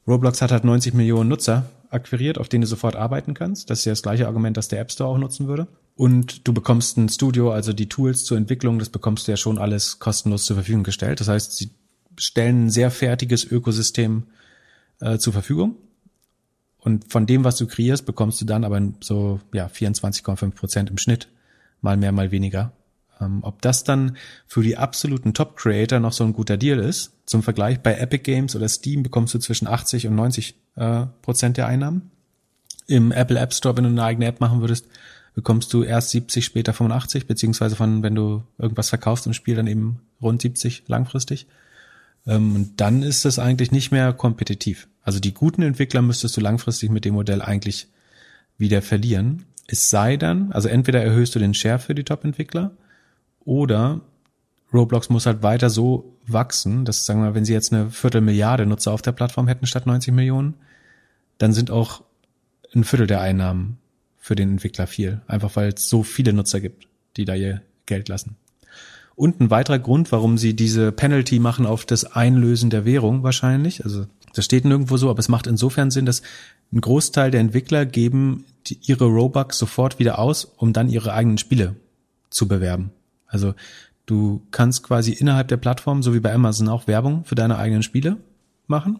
[0.07, 1.65] Roblox hat halt 90 Millionen Nutzer
[1.95, 3.69] akquiriert, auf denen du sofort arbeiten kannst.
[3.69, 5.67] Das ist ja das gleiche Argument, das der App Store auch nutzen würde.
[5.95, 9.57] Und du bekommst ein Studio, also die Tools zur Entwicklung, das bekommst du ja schon
[9.57, 11.19] alles kostenlos zur Verfügung gestellt.
[11.21, 11.71] Das heißt, sie
[12.17, 14.23] stellen ein sehr fertiges Ökosystem
[14.99, 15.77] äh, zur Verfügung.
[16.79, 20.97] Und von dem, was du kreierst, bekommst du dann aber so ja 24,5 Prozent im
[20.97, 21.29] Schnitt,
[21.81, 22.73] mal mehr, mal weniger.
[23.21, 24.17] Ähm, ob das dann
[24.47, 28.55] für die absoluten Top-Creator noch so ein guter Deal ist, zum Vergleich bei Epic Games
[28.55, 32.11] oder Steam bekommst du zwischen 80 und 90 äh, Prozent der Einnahmen.
[32.87, 34.85] Im Apple App Store, wenn du eine eigene App machen würdest,
[35.33, 39.67] bekommst du erst 70, später 85, beziehungsweise von, wenn du irgendwas verkaufst im Spiel, dann
[39.67, 41.47] eben rund 70 langfristig.
[42.27, 44.87] Ähm, und dann ist das eigentlich nicht mehr kompetitiv.
[45.01, 47.87] Also die guten Entwickler müsstest du langfristig mit dem Modell eigentlich
[48.57, 49.45] wieder verlieren.
[49.67, 52.71] Es sei dann, also entweder erhöhst du den Share für die Top-Entwickler
[53.45, 54.01] oder
[54.73, 58.65] Roblox muss halt weiter so wachsen, dass, sagen wir mal, wenn sie jetzt eine Viertelmilliarde
[58.65, 60.55] Nutzer auf der Plattform hätten statt 90 Millionen,
[61.37, 62.03] dann sind auch
[62.73, 63.77] ein Viertel der Einnahmen
[64.17, 65.21] für den Entwickler viel.
[65.27, 68.35] Einfach weil es so viele Nutzer gibt, die da ihr Geld lassen.
[69.15, 73.85] Und ein weiterer Grund, warum sie diese Penalty machen auf das Einlösen der Währung wahrscheinlich,
[73.85, 76.21] also das steht nirgendwo so, aber es macht insofern Sinn, dass
[76.73, 78.43] ein Großteil der Entwickler geben
[78.81, 81.75] ihre Robux sofort wieder aus, um dann ihre eigenen Spiele
[82.29, 82.91] zu bewerben.
[83.27, 83.53] Also
[84.05, 87.83] du kannst quasi innerhalb der Plattform, so wie bei Amazon auch Werbung für deine eigenen
[87.83, 88.17] Spiele
[88.67, 88.99] machen.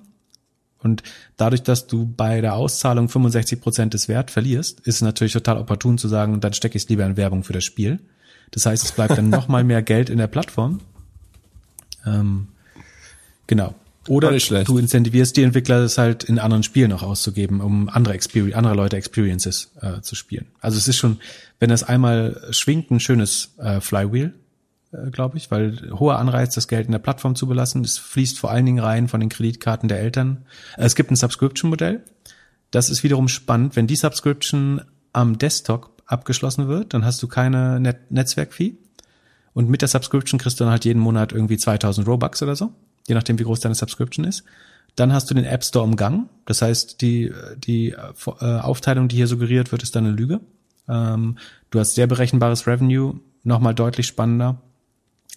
[0.79, 1.01] Und
[1.35, 5.57] dadurch, dass du bei der Auszahlung 65 Prozent des Wert verlierst, ist es natürlich total
[5.57, 7.99] opportun zu sagen, dann stecke ich es lieber in Werbung für das Spiel.
[8.51, 10.79] Das heißt, es bleibt dann noch mal mehr Geld in der Plattform.
[12.05, 12.49] Ähm,
[13.47, 13.73] genau.
[14.07, 18.55] Oder du incentivierst die Entwickler, das halt in anderen Spielen noch auszugeben, um andere Experience,
[18.55, 20.47] andere Leute Experiences äh, zu spielen.
[20.59, 21.19] Also es ist schon,
[21.59, 24.33] wenn das einmal schwingt, ein schönes äh, Flywheel,
[24.91, 27.83] äh, glaube ich, weil hoher Anreiz, das Geld in der Plattform zu belassen.
[27.83, 30.45] Es fließt vor allen Dingen rein von den Kreditkarten der Eltern.
[30.77, 32.03] Es gibt ein Subscription-Modell.
[32.71, 33.75] Das ist wiederum spannend.
[33.75, 34.81] Wenn die Subscription
[35.13, 38.75] am Desktop abgeschlossen wird, dann hast du keine Net Netzwerk-Fee.
[39.53, 42.73] Und mit der Subscription kriegst du dann halt jeden Monat irgendwie 2000 Robux oder so,
[43.07, 44.43] je nachdem, wie groß deine Subscription ist.
[44.95, 46.29] Dann hast du den App Store umgangen.
[46.45, 50.39] Das heißt, die, die äh, Aufteilung, die hier suggeriert wird, ist dann eine Lüge.
[50.87, 51.37] Ähm,
[51.69, 54.61] du hast sehr berechenbares Revenue, nochmal deutlich spannender.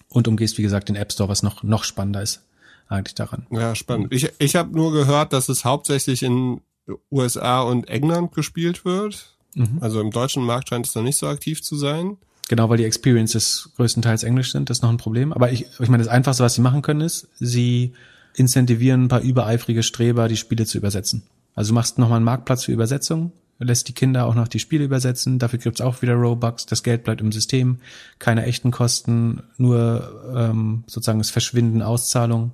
[0.09, 2.43] Und umgehst, wie gesagt, den App Store, was noch, noch spannender ist
[2.89, 3.47] eigentlich daran.
[3.51, 4.12] Ja, spannend.
[4.12, 6.62] Ich, ich habe nur gehört, dass es hauptsächlich in
[7.11, 9.36] USA und England gespielt wird.
[9.55, 9.78] Mhm.
[9.81, 12.16] Also im deutschen Markt scheint es noch nicht so aktiv zu sein.
[12.49, 15.33] Genau, weil die Experiences größtenteils Englisch sind, das ist noch ein Problem.
[15.33, 17.93] Aber ich, ich meine, das Einfachste, was sie machen können, ist, sie
[18.35, 21.25] incentivieren ein paar übereifrige Streber, die Spiele zu übersetzen.
[21.55, 24.85] Also du machst nochmal einen Marktplatz für Übersetzung lässt die Kinder auch noch die Spiele
[24.85, 25.39] übersetzen.
[25.39, 26.66] Dafür gibt's auch wieder Robux.
[26.66, 27.79] Das Geld bleibt im System.
[28.19, 32.53] Keine echten Kosten, nur ähm, sozusagen das Verschwinden, Auszahlung.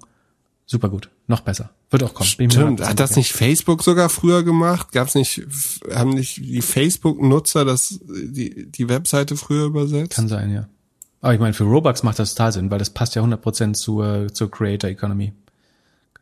[0.67, 1.11] Super gut.
[1.27, 1.71] Noch besser.
[1.91, 2.29] Wird auch kommen.
[2.29, 2.81] Stimmt.
[2.81, 4.93] Hat das nicht Facebook sogar früher gemacht?
[4.93, 5.47] Gab's nicht,
[5.93, 10.15] haben nicht die Facebook-Nutzer das, die, die Webseite früher übersetzt?
[10.15, 10.67] Kann sein, ja.
[11.21, 14.33] Aber ich meine, für Robux macht das total Sinn, weil das passt ja 100% zur,
[14.33, 15.33] zur Creator Economy.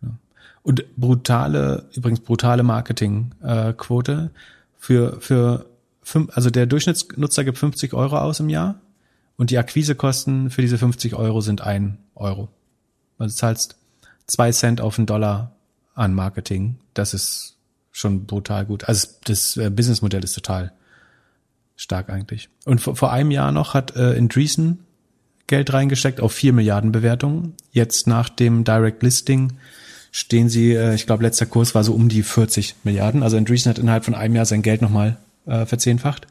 [0.01, 0.14] Genau.
[0.62, 4.31] Und brutale, übrigens brutale Marketingquote
[4.78, 5.66] für, für
[6.02, 8.81] fünf, also der Durchschnittsnutzer gibt 50 Euro aus im Jahr
[9.36, 12.48] und die Akquisekosten für diese 50 Euro sind ein Euro.
[13.19, 13.77] Also du zahlst
[14.27, 15.53] zwei Cent auf einen Dollar
[15.94, 16.77] an Marketing.
[16.94, 17.57] Das ist
[17.90, 18.89] schon brutal gut.
[18.89, 20.73] Also das äh, Businessmodell ist total
[21.77, 22.49] stark eigentlich.
[22.65, 24.81] Und vor, vor einem Jahr noch hat äh, Andreessen
[25.47, 27.55] Geld reingesteckt auf vier Milliarden Bewertungen.
[27.73, 29.53] Jetzt nach dem Direct Listing
[30.11, 33.23] stehen sie, äh, ich glaube, letzter Kurs war so um die 40 Milliarden.
[33.23, 36.27] Also Andreessen hat innerhalb von einem Jahr sein Geld nochmal äh, verzehnfacht.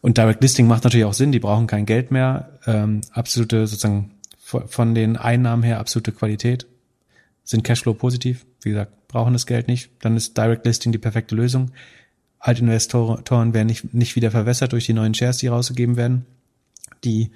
[0.00, 2.50] Und Direct Listing macht natürlich auch Sinn, die brauchen kein Geld mehr.
[2.66, 6.66] Ähm, absolute, sozusagen von den Einnahmen her absolute Qualität.
[7.48, 9.90] Sind Cashflow positiv, wie gesagt, brauchen das Geld nicht.
[10.00, 11.70] Dann ist Direct Listing die perfekte Lösung.
[12.38, 16.26] Altinvestoren werden nicht, nicht wieder verwässert durch die neuen Shares, die rausgegeben werden.
[17.04, 17.30] Die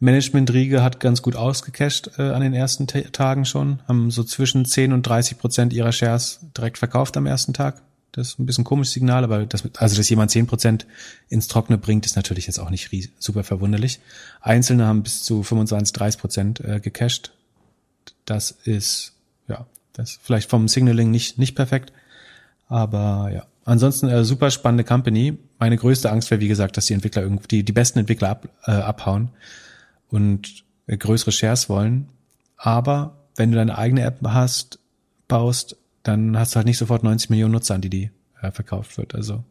[0.00, 4.64] Management-Riege hat ganz gut ausgecasht äh, an den ersten Ta Tagen schon, haben so zwischen
[4.64, 7.80] 10 und 30 Prozent ihrer Shares direkt verkauft am ersten Tag.
[8.10, 10.86] Das ist ein bisschen ein komisches Signal, aber das, also dass jemand 10 Prozent
[11.28, 12.90] ins Trockene bringt, ist natürlich jetzt auch nicht
[13.20, 14.00] super verwunderlich.
[14.40, 17.30] Einzelne haben bis zu 25, 30 Prozent äh, gecasht.
[18.24, 19.13] Das ist,
[19.48, 21.92] ja, das ist vielleicht vom Signaling nicht, nicht perfekt,
[22.68, 23.46] aber ja.
[23.66, 25.38] Ansonsten äh, super spannende Company.
[25.58, 28.48] Meine größte Angst wäre, wie gesagt, dass die Entwickler irgendwie, die, die besten Entwickler ab,
[28.66, 29.30] äh, abhauen
[30.10, 32.08] und größere Shares wollen.
[32.58, 34.78] Aber wenn du deine eigene App hast,
[35.28, 38.10] baust, dann hast du halt nicht sofort 90 Millionen Nutzer, an die die
[38.42, 39.14] äh, verkauft wird.
[39.14, 39.44] Also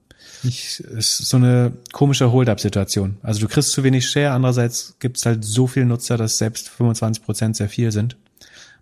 [0.43, 3.17] ich, ist so eine komische Hold-up-Situation.
[3.23, 6.69] Also du kriegst zu wenig Share, andererseits gibt es halt so viele Nutzer, dass selbst
[6.69, 8.15] 25 Prozent sehr viel sind.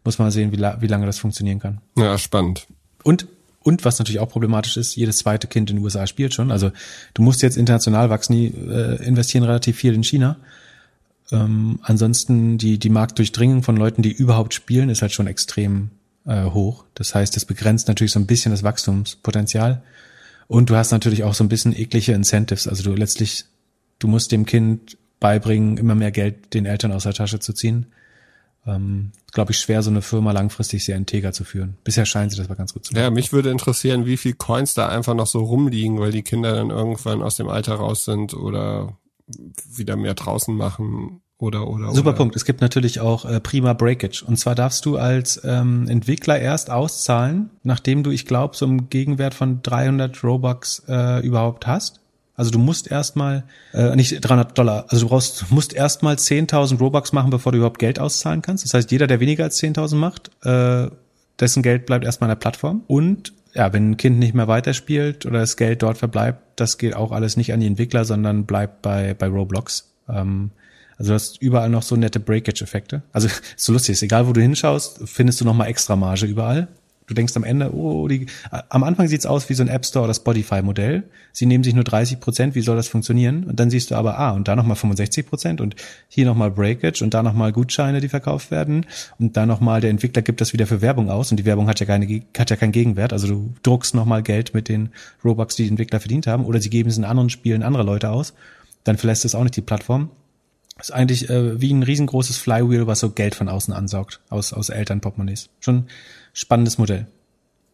[0.03, 1.80] Muss man sehen, wie, la wie lange das funktionieren kann.
[1.95, 2.68] Ja, spannend.
[3.03, 3.28] Und
[3.64, 6.52] und was natürlich auch problematisch ist, jedes zweite Kind in den USA spielt schon.
[6.52, 6.72] Also
[7.14, 10.38] du musst jetzt international wachsen, die äh, investieren relativ viel in China.
[11.32, 15.91] Ähm, ansonsten die, die Marktdurchdringung von Leuten, die überhaupt spielen, ist halt schon extrem
[16.26, 16.86] äh, hoch.
[16.95, 19.84] Das heißt, es begrenzt natürlich so ein bisschen das Wachstumspotenzial.
[20.48, 22.68] Und du hast natürlich auch so ein bisschen eklige Incentives.
[22.68, 23.45] Also du letztlich,
[23.99, 27.86] du musst dem Kind beibringen, immer mehr Geld den Eltern aus der Tasche zu ziehen.
[28.66, 31.78] Ähm, glaube ich, schwer, so eine Firma langfristig sehr integer zu führen.
[31.84, 33.04] Bisher scheint sie das aber ganz gut zu machen.
[33.04, 36.54] Ja, mich würde interessieren, wie viel Coins da einfach noch so rumliegen, weil die Kinder
[36.54, 38.98] dann irgendwann aus dem Alter raus sind oder
[39.76, 42.18] wieder mehr draußen machen oder oder Super oder.
[42.18, 42.36] Punkt.
[42.36, 44.24] Es gibt natürlich auch äh, prima Breakage.
[44.24, 48.90] Und zwar darfst du als ähm, Entwickler erst auszahlen, nachdem du, ich glaube, so einen
[48.90, 52.01] Gegenwert von 300 Robux äh, überhaupt hast.
[52.41, 57.11] Also du musst erstmal, äh, nicht 300 Dollar, also du brauchst, musst erstmal 10.000 Robux
[57.11, 58.65] machen, bevor du überhaupt Geld auszahlen kannst.
[58.65, 60.89] Das heißt, jeder, der weniger als 10.000 macht, äh,
[61.39, 62.81] dessen Geld bleibt erstmal in der Plattform.
[62.88, 66.95] Und ja, wenn ein Kind nicht mehr weiterspielt oder das Geld dort verbleibt, das geht
[66.95, 69.93] auch alles nicht an die Entwickler, sondern bleibt bei, bei Roblox.
[70.09, 70.49] Ähm,
[70.97, 73.03] also du hast überall noch so nette Breakage-Effekte.
[73.13, 76.69] Also ist so lustig, ist egal wo du hinschaust, findest du nochmal extra Marge überall.
[77.12, 78.28] Du denkst am Ende, oh, die,
[78.70, 81.04] am Anfang sieht's aus wie so ein App Store oder Spotify-Modell.
[81.34, 83.44] Sie nehmen sich nur 30 Prozent, wie soll das funktionieren?
[83.44, 85.76] Und dann siehst du aber, ah, und da nochmal 65 Prozent und
[86.08, 88.86] hier nochmal Breakage und da nochmal Gutscheine, die verkauft werden.
[89.20, 91.82] Und da nochmal, der Entwickler gibt das wieder für Werbung aus und die Werbung hat
[91.82, 93.12] ja keine, hat ja keinen Gegenwert.
[93.12, 96.70] Also du druckst nochmal Geld mit den Robux, die die Entwickler verdient haben, oder sie
[96.70, 98.34] geben es in anderen Spielen andere Leute aus.
[98.86, 100.12] Dann verlässt es auch nicht die Plattform.
[100.80, 104.70] Ist eigentlich äh, wie ein riesengroßes Flywheel, was so Geld von außen ansaugt, aus, aus
[104.70, 105.50] Elternportemonnaies.
[105.60, 105.88] Schon
[106.34, 107.08] spannendes Modell.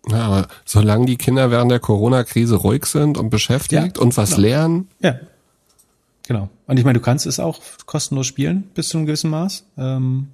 [0.10, 4.32] Ja, aber solange die Kinder während der Corona-Krise ruhig sind und beschäftigt ja, und was
[4.32, 4.42] genau.
[4.42, 4.88] lernen.
[5.02, 5.16] Ja.
[6.28, 6.50] Genau.
[6.66, 9.66] Und ich meine, du kannst es auch kostenlos spielen bis zu einem gewissen Maß.
[9.78, 10.28] Ähm,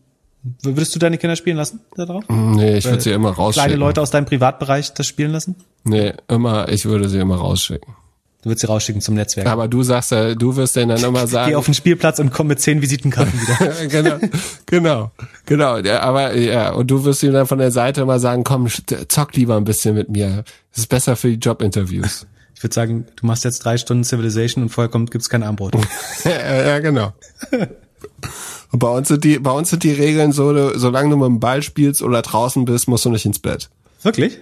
[0.62, 2.24] würdest du deine Kinder spielen lassen darauf?
[2.30, 3.68] Nee, ich würde sie immer rausschicken.
[3.68, 5.56] Kleine Leute aus deinem Privatbereich das spielen lassen?
[5.84, 7.96] Nee, immer, ich würde sie immer rausschicken.
[8.44, 9.48] Du würdest sie rausschicken zum Netzwerk.
[9.48, 11.52] Aber du sagst ja, du wirst denen dann immer sagen.
[11.52, 13.88] Geh auf den Spielplatz und komm mit zehn Visitenkarten wieder.
[13.88, 14.20] genau,
[14.66, 15.12] genau,
[15.46, 15.78] genau.
[15.78, 18.68] Ja, aber ja, und du wirst ihm dann von der Seite immer sagen, komm,
[19.08, 20.44] zock lieber ein bisschen mit mir.
[20.72, 22.28] Das ist besser für die Jobinterviews.
[22.54, 25.76] Ich würde sagen, du machst jetzt drei Stunden Civilization und vorher kommt, gibt's kein Armbrot.
[26.26, 27.14] ja, ja, genau.
[28.72, 31.40] Und bei uns sind die, bei uns sind die Regeln so, solange du mit dem
[31.40, 33.70] Ball spielst oder draußen bist, musst du nicht ins Bett.
[34.02, 34.40] Wirklich?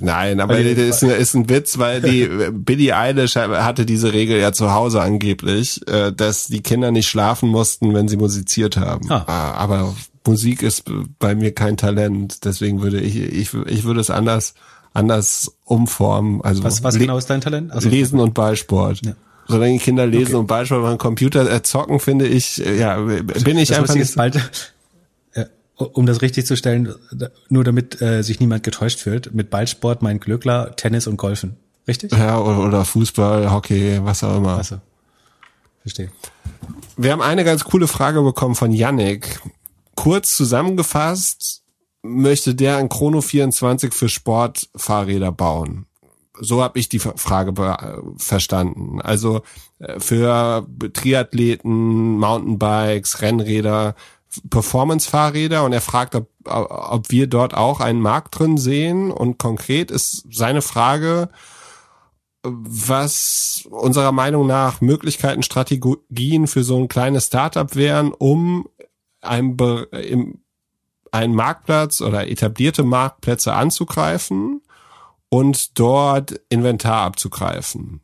[0.00, 4.38] Nein, aber das ist, ein, ist ein Witz, weil die Billie Eilish hatte diese Regel
[4.38, 9.10] ja zu Hause angeblich, äh, dass die Kinder nicht schlafen mussten, wenn sie musiziert haben.
[9.10, 9.24] Ah.
[9.26, 9.52] ah.
[9.52, 9.94] Aber
[10.26, 10.84] Musik ist
[11.18, 14.54] bei mir kein Talent, deswegen würde ich, ich, ich würde es anders
[14.94, 16.40] anders umformen.
[16.42, 17.72] Also was, was genau ist dein Talent?
[17.72, 19.04] Also, Lesen und Ballsport.
[19.04, 19.12] Ja.
[19.48, 20.36] Solange Kinder lesen okay.
[20.36, 24.14] und Ballsport beim Computer äh, zocken, finde ich, äh, ja, bin ich das einfach nicht.
[24.14, 24.74] Bald,
[25.84, 26.94] um das richtig zu stellen,
[27.48, 31.56] nur damit äh, sich niemand getäuscht fühlt, mit Ballsport meint Glöckler, Tennis und Golfen.
[31.86, 32.12] Richtig?
[32.12, 34.58] Ja, oder Fußball, Hockey, was auch immer.
[34.58, 34.80] Achso.
[35.80, 36.10] Verstehe.
[36.96, 39.40] Wir haben eine ganz coole Frage bekommen von Yannick.
[39.96, 41.62] Kurz zusammengefasst,
[42.02, 45.86] möchte der ein Chrono 24 für Sportfahrräder bauen?
[46.40, 47.52] So habe ich die Frage
[48.16, 49.00] verstanden.
[49.02, 49.42] Also
[49.78, 53.94] äh, für Triathleten, Mountainbikes, Rennräder,
[54.50, 59.10] Performance-Fahrräder und er fragt, ob, ob wir dort auch einen Markt drin sehen.
[59.10, 61.28] Und konkret ist seine Frage,
[62.42, 68.68] was unserer Meinung nach Möglichkeiten, Strategien für so ein kleines Startup wären, um
[69.20, 69.56] einen,
[71.12, 74.62] einen Marktplatz oder etablierte Marktplätze anzugreifen
[75.28, 78.01] und dort Inventar abzugreifen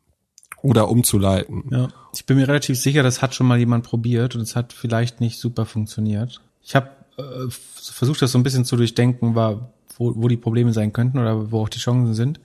[0.61, 1.63] oder umzuleiten.
[1.71, 4.73] Ja, ich bin mir relativ sicher, das hat schon mal jemand probiert und es hat
[4.73, 6.41] vielleicht nicht super funktioniert.
[6.63, 10.73] Ich habe äh, versucht, das so ein bisschen zu durchdenken, war, wo, wo die Probleme
[10.73, 12.39] sein könnten oder wo auch die Chancen sind.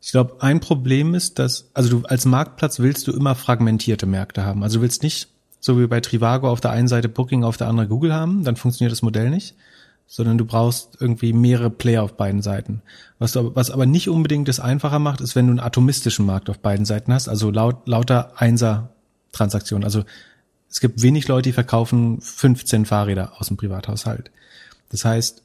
[0.00, 4.44] Ich glaube, ein Problem ist, dass, also du als Marktplatz willst du immer fragmentierte Märkte
[4.44, 4.62] haben.
[4.62, 5.28] Also du willst nicht,
[5.60, 8.56] so wie bei Trivago auf der einen Seite Booking, auf der anderen Google haben, dann
[8.56, 9.54] funktioniert das Modell nicht,
[10.14, 12.82] sondern du brauchst irgendwie mehrere Player auf beiden Seiten.
[13.18, 16.50] Was, du, was aber nicht unbedingt das einfacher macht, ist, wenn du einen atomistischen Markt
[16.50, 19.84] auf beiden Seiten hast, also laut, lauter Einser-Transaktionen.
[19.84, 20.04] Also
[20.68, 24.30] es gibt wenig Leute, die verkaufen 15 Fahrräder aus dem Privathaushalt.
[24.90, 25.42] Das heißt,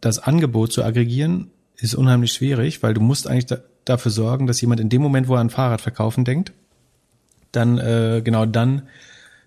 [0.00, 4.60] das Angebot zu aggregieren ist unheimlich schwierig, weil du musst eigentlich da, dafür sorgen, dass
[4.60, 6.52] jemand in dem Moment, wo er an Fahrrad verkaufen denkt,
[7.50, 8.82] dann äh, genau dann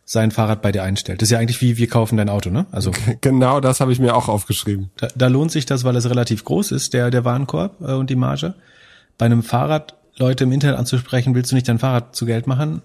[0.09, 1.21] sein Fahrrad bei dir einstellt.
[1.21, 2.65] Das ist ja eigentlich wie wir kaufen dein Auto, ne?
[2.71, 4.89] Also genau, das habe ich mir auch aufgeschrieben.
[4.95, 8.09] Da, da lohnt sich das, weil es relativ groß ist, der der Warenkorb äh, und
[8.09, 8.55] die Marge.
[9.17, 12.81] Bei einem Fahrrad Leute im Internet anzusprechen, willst du nicht dein Fahrrad zu Geld machen?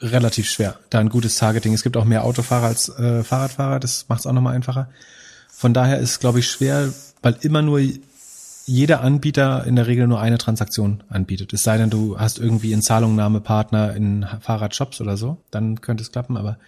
[0.00, 0.78] Relativ schwer.
[0.90, 1.74] Da ein gutes Targeting.
[1.74, 3.80] Es gibt auch mehr Autofahrer als äh, Fahrradfahrer.
[3.80, 4.88] Das macht es auch nochmal einfacher.
[5.50, 6.88] Von daher ist, glaube ich, schwer,
[7.20, 7.80] weil immer nur
[8.66, 11.52] jeder Anbieter in der Regel nur eine Transaktion anbietet.
[11.52, 16.12] Es sei denn, du hast irgendwie einen Zahlungnahmepartner in Fahrradshops oder so, dann könnte es
[16.12, 16.36] klappen.
[16.36, 16.58] Aber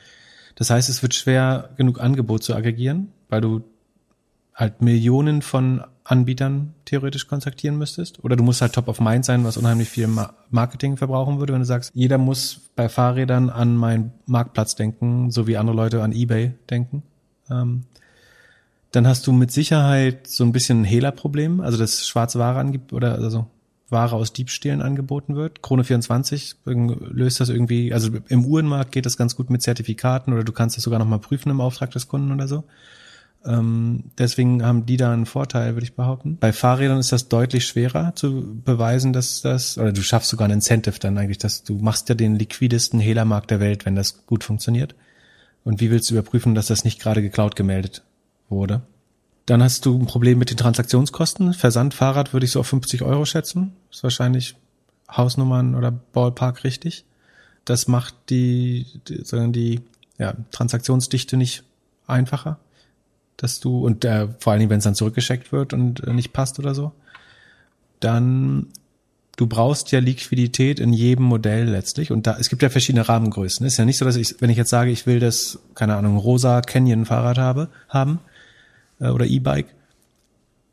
[0.55, 3.63] das heißt, es wird schwer genug Angebot zu aggregieren, weil du
[4.55, 8.23] halt Millionen von Anbietern theoretisch kontaktieren müsstest.
[8.25, 10.09] Oder du musst halt top of mind sein, was unheimlich viel
[10.51, 15.47] Marketing verbrauchen würde, wenn du sagst, jeder muss bei Fahrrädern an meinen Marktplatz denken, so
[15.47, 17.03] wie andere Leute an eBay denken.
[17.51, 17.85] Ähm,
[18.93, 22.93] dann hast du mit Sicherheit so ein bisschen ein Hehlerproblem, also dass schwarze Ware angibt
[22.93, 23.47] oder also
[23.89, 25.63] Ware aus Diebstählen angeboten wird.
[25.63, 30.45] Krone 24 löst das irgendwie, also im Uhrenmarkt geht das ganz gut mit Zertifikaten oder
[30.45, 32.65] du kannst das sogar nochmal prüfen im Auftrag des Kunden oder so.
[33.45, 36.37] Ähm, deswegen haben die da einen Vorteil, würde ich behaupten.
[36.41, 40.55] Bei Fahrrädern ist das deutlich schwerer zu beweisen, dass das, oder du schaffst sogar ein
[40.55, 44.43] Incentive dann eigentlich, dass du machst ja den liquidesten Hehlermarkt der Welt, wenn das gut
[44.43, 44.97] funktioniert.
[45.63, 48.03] Und wie willst du überprüfen, dass das nicht gerade geklaut gemeldet
[48.49, 48.83] wurde.
[49.47, 51.55] Dann hast du ein Problem mit den Transaktionskosten.
[51.55, 53.73] Versandfahrrad würde ich so auf 50 Euro schätzen.
[53.91, 54.57] Ist wahrscheinlich
[55.11, 57.05] Hausnummern oder Ballpark richtig.
[57.65, 59.83] Das macht die, die, sondern die
[60.19, 61.63] ja, Transaktionsdichte nicht
[62.07, 62.59] einfacher.
[63.37, 66.33] Dass du, und äh, vor allen Dingen, wenn es dann zurückgeschickt wird und äh, nicht
[66.33, 66.93] passt oder so.
[68.01, 68.69] Dann
[69.37, 73.65] du brauchst ja Liquidität in jedem Modell letztlich und da es gibt ja verschiedene Rahmengrößen.
[73.67, 76.17] Ist ja nicht so, dass ich, wenn ich jetzt sage, ich will das, keine Ahnung,
[76.17, 78.19] rosa Canyon Fahrrad habe, haben,
[79.01, 79.75] äh, oder E-Bike,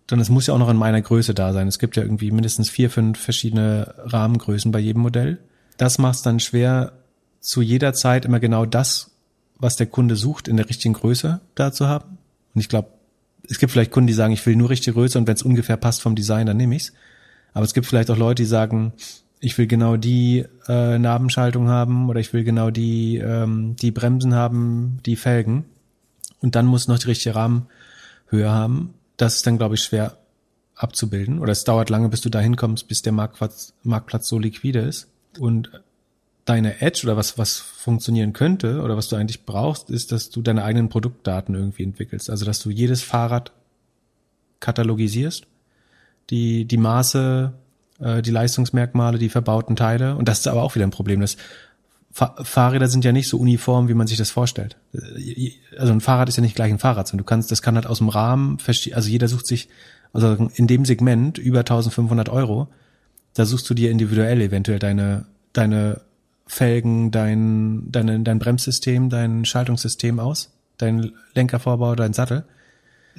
[0.07, 1.67] dann es muss ja auch noch in meiner Größe da sein.
[1.67, 5.39] Es gibt ja irgendwie mindestens vier, fünf verschiedene Rahmengrößen bei jedem Modell.
[5.77, 6.93] Das macht es dann schwer,
[7.39, 9.11] zu jeder Zeit immer genau das,
[9.57, 12.17] was der Kunde sucht, in der richtigen Größe da zu haben.
[12.53, 12.89] Und ich glaube,
[13.49, 15.77] es gibt vielleicht Kunden, die sagen, ich will nur richtige Größe und wenn es ungefähr
[15.77, 16.93] passt vom Design, dann nehme ich's.
[17.53, 18.93] Aber es gibt vielleicht auch Leute, die sagen,
[19.39, 24.33] ich will genau die äh, Nabenschaltung haben oder ich will genau die, ähm, die Bremsen
[24.33, 25.65] haben, die Felgen.
[26.39, 27.67] Und dann muss noch die richtige Rahmen
[28.33, 28.93] Höhe haben.
[29.15, 30.17] Das ist dann, glaube ich, schwer
[30.75, 31.39] abzubilden.
[31.39, 35.07] Oder es dauert lange, bis du da hinkommst, bis der Marktplatz, Marktplatz so liquide ist.
[35.39, 35.71] Und
[36.45, 40.41] deine Edge oder was, was funktionieren könnte oder was du eigentlich brauchst, ist, dass du
[40.41, 42.29] deine eigenen Produktdaten irgendwie entwickelst.
[42.29, 43.53] Also, dass du jedes Fahrrad
[44.59, 45.45] katalogisierst,
[46.29, 47.53] die, die Maße,
[47.99, 50.15] äh, die Leistungsmerkmale, die verbauten Teile.
[50.15, 51.21] Und das ist aber auch wieder ein Problem.
[52.13, 54.77] Fahrräder sind ja nicht so uniform, wie man sich das vorstellt.
[55.77, 57.87] Also ein Fahrrad ist ja nicht gleich ein Fahrrad, sondern du kannst, das kann halt
[57.87, 58.59] aus dem Rahmen,
[58.93, 59.67] also jeder sucht sich,
[60.13, 62.67] also in dem Segment über 1500 Euro,
[63.33, 66.01] da suchst du dir individuell eventuell deine, deine
[66.45, 72.45] Felgen, dein, deine, dein Bremssystem, dein Schaltungssystem aus, dein Lenkervorbau, dein Sattel.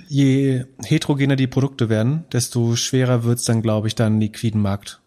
[0.09, 5.01] je heterogener die Produkte werden, desto schwerer wird's dann, glaube ich, dann einen liquiden Markt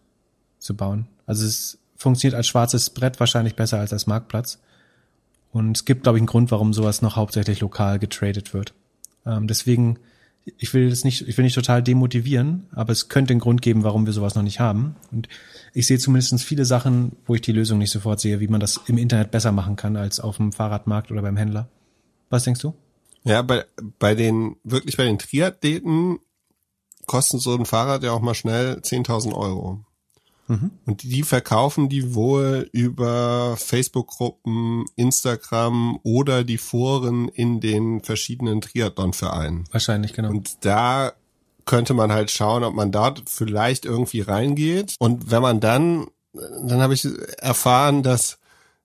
[0.58, 1.06] zu bauen.
[1.26, 4.58] Also es funktioniert als schwarzes Brett wahrscheinlich besser als als Marktplatz.
[5.50, 8.74] Und es gibt, glaube ich, einen Grund, warum sowas noch hauptsächlich lokal getradet wird.
[9.26, 9.98] Ähm, deswegen,
[10.58, 13.82] ich will das nicht, ich will nicht total demotivieren, aber es könnte einen Grund geben,
[13.82, 14.94] warum wir sowas noch nicht haben.
[15.10, 15.28] Und
[15.74, 18.80] ich sehe zumindest viele Sachen, wo ich die Lösung nicht sofort sehe, wie man das
[18.86, 21.68] im Internet besser machen kann als auf dem Fahrradmarkt oder beim Händler.
[22.30, 22.74] Was denkst du?
[23.24, 23.64] Ja, bei,
[23.98, 26.18] bei den, wirklich bei den Triathleten
[27.06, 29.80] kostet so ein Fahrrad ja auch mal schnell 10.000 Euro.
[30.48, 30.70] Mhm.
[30.86, 39.64] Und die verkaufen die wohl über Facebook-Gruppen, Instagram oder die Foren in den verschiedenen Triathlon-Vereinen.
[39.70, 40.30] Wahrscheinlich, genau.
[40.30, 41.12] Und da
[41.66, 44.94] könnte man halt schauen, ob man dort vielleicht irgendwie reingeht.
[44.98, 47.06] Und wenn man dann, dann habe ich
[47.38, 48.38] erfahren, dass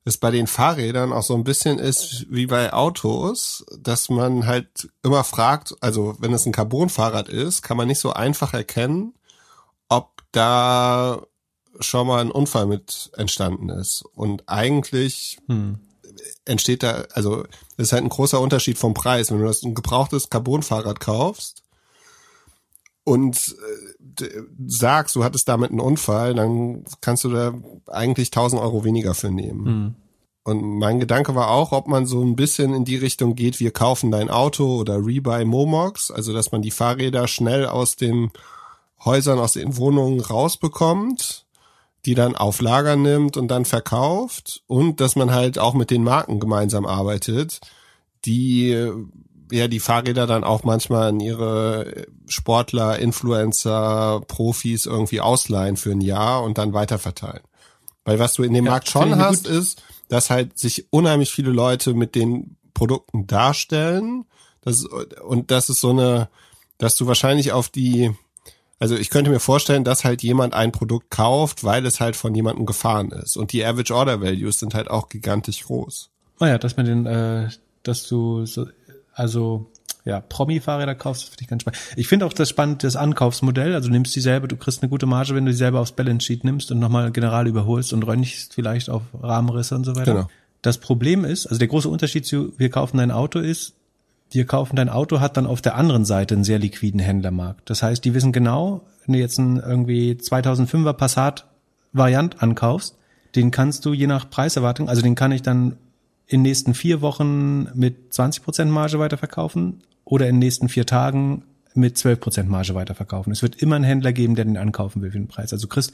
[0.05, 4.89] es bei den Fahrrädern auch so ein bisschen ist wie bei Autos, dass man halt
[5.01, 9.13] immer fragt, also wenn es ein Carbon-Fahrrad ist, kann man nicht so einfach erkennen,
[9.87, 11.21] ob da
[11.79, 14.03] schon mal ein Unfall mit entstanden ist.
[14.13, 15.79] Und eigentlich hm.
[16.45, 17.43] entsteht da, also
[17.77, 19.31] ist halt ein großer Unterschied vom Preis.
[19.31, 21.63] Wenn du das ein gebrauchtes Carbon-Fahrrad kaufst
[23.03, 23.55] und
[24.19, 24.25] äh,
[24.67, 27.53] sagst, du hattest damit einen Unfall, dann kannst du da
[27.87, 29.65] eigentlich 1000 Euro weniger für nehmen.
[29.65, 29.95] Hm.
[30.45, 33.71] Und mein Gedanke war auch, ob man so ein bisschen in die Richtung geht, wir
[33.71, 38.29] kaufen dein Auto oder Rebuy Momox, also dass man die Fahrräder schnell aus den
[39.05, 41.42] Häusern, aus den Wohnungen rausbekommt
[42.05, 46.03] die dann auf Lager nimmt und dann verkauft und dass man halt auch mit den
[46.03, 47.61] Marken gemeinsam arbeitet,
[48.25, 48.91] die
[49.51, 56.01] ja die Fahrräder dann auch manchmal an ihre Sportler, Influencer, Profis irgendwie ausleihen für ein
[56.01, 57.43] Jahr und dann weiterverteilen.
[58.03, 61.51] Weil was du in dem ja, Markt schon hast, ist, dass halt sich unheimlich viele
[61.51, 64.25] Leute mit den Produkten darstellen.
[64.61, 66.29] Das, und das ist so eine,
[66.77, 68.11] dass du wahrscheinlich auf die
[68.79, 72.35] also ich könnte mir vorstellen, dass halt jemand ein Produkt kauft, weil es halt von
[72.35, 73.37] jemandem gefahren ist.
[73.37, 76.09] Und die Average Order Values sind halt auch gigantisch groß.
[76.39, 77.49] Oh ja, dass man den, äh,
[77.83, 78.67] dass du so,
[79.13, 79.69] also
[80.05, 81.79] ja, Promi-Fahrräder kaufst, finde ich ganz spannend.
[81.95, 83.73] Ich finde auch das spannend, das Ankaufsmodell.
[83.73, 86.43] Also du nimmst dieselbe, du kriegst eine gute Marge, wenn du dieselbe aufs Balance Sheet
[86.43, 90.13] nimmst und nochmal General überholst und röntgst vielleicht auf Rahmenrisse und so weiter.
[90.13, 90.27] Genau.
[90.61, 93.75] Das Problem ist, also der große Unterschied zu wir kaufen ein Auto ist,
[94.33, 97.69] wir kaufen dein Auto, hat dann auf der anderen Seite einen sehr liquiden Händlermarkt.
[97.69, 101.45] Das heißt, die wissen genau, wenn du jetzt einen irgendwie 2005er Passat
[101.91, 102.97] Variant ankaufst,
[103.35, 105.77] den kannst du je nach Preiserwartung, also den kann ich dann
[106.25, 110.85] in den nächsten vier Wochen mit 20 Prozent Marge weiterverkaufen oder in den nächsten vier
[110.85, 111.43] Tagen
[111.75, 113.31] mit 12 Prozent Marge weiterverkaufen.
[113.31, 115.53] Es wird immer einen Händler geben, der den ankaufen will für den Preis.
[115.53, 115.91] Also Chris,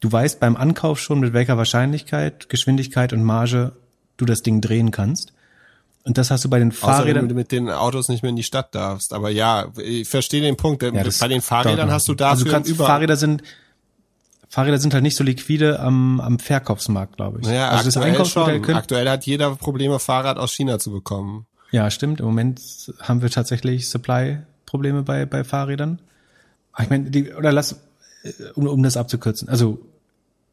[0.00, 3.72] du weißt beim Ankauf schon, mit welcher Wahrscheinlichkeit, Geschwindigkeit und Marge
[4.16, 5.32] du das Ding drehen kannst.
[6.04, 7.04] Und das hast du bei den Fahrrädern.
[7.04, 9.12] Außer, wenn du mit den Autos nicht mehr in die Stadt darfst.
[9.12, 10.82] Aber ja, ich verstehe den Punkt.
[10.82, 13.42] Ja, bei den Fahrrädern hast du dafür also du kannst, über Fahrräder sind
[14.52, 17.46] Fahrräder sind halt nicht so liquide am, am Verkaufsmarkt, glaube ich.
[17.46, 18.60] Naja, also aktuell das schon.
[18.60, 21.46] Können, aktuell hat jeder Probleme, Fahrrad aus China zu bekommen.
[21.70, 22.20] Ja, stimmt.
[22.20, 22.60] Im Moment
[23.00, 26.00] haben wir tatsächlich Supply-Probleme bei, bei Fahrrädern.
[26.78, 27.80] Ich meine, die, oder lass,
[28.54, 29.48] um, um das abzukürzen.
[29.48, 29.78] Also,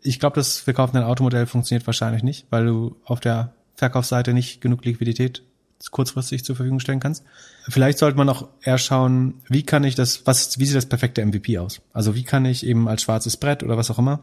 [0.02, 4.62] ich glaube, das Verkaufen ein Automodell funktioniert wahrscheinlich nicht, weil du auf der Verkaufsseite nicht
[4.62, 5.44] genug Liquidität
[5.92, 7.24] kurzfristig zur Verfügung stellen kannst.
[7.68, 11.26] Vielleicht sollte man auch eher schauen, wie kann ich das, was, wie sieht das perfekte
[11.26, 11.82] MVP aus?
[11.94, 14.20] Also wie kann ich eben als schwarzes Brett oder was auch immer,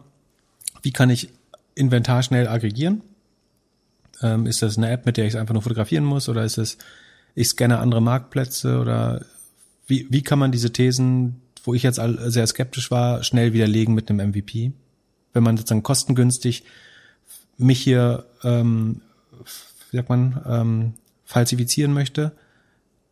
[0.82, 1.30] wie kann ich
[1.74, 3.02] Inventar schnell aggregieren?
[4.22, 6.58] Ähm, ist das eine App, mit der ich es einfach nur fotografieren muss oder ist
[6.58, 6.78] es,
[7.34, 9.24] ich scanne andere Marktplätze oder
[9.86, 14.10] wie, wie kann man diese Thesen, wo ich jetzt sehr skeptisch war, schnell widerlegen mit
[14.10, 14.72] einem MVP?
[15.32, 16.64] Wenn man sozusagen kostengünstig
[17.58, 19.00] mich hier ähm,
[19.90, 20.94] wie sagt man, ähm,
[21.24, 22.32] falsifizieren möchte,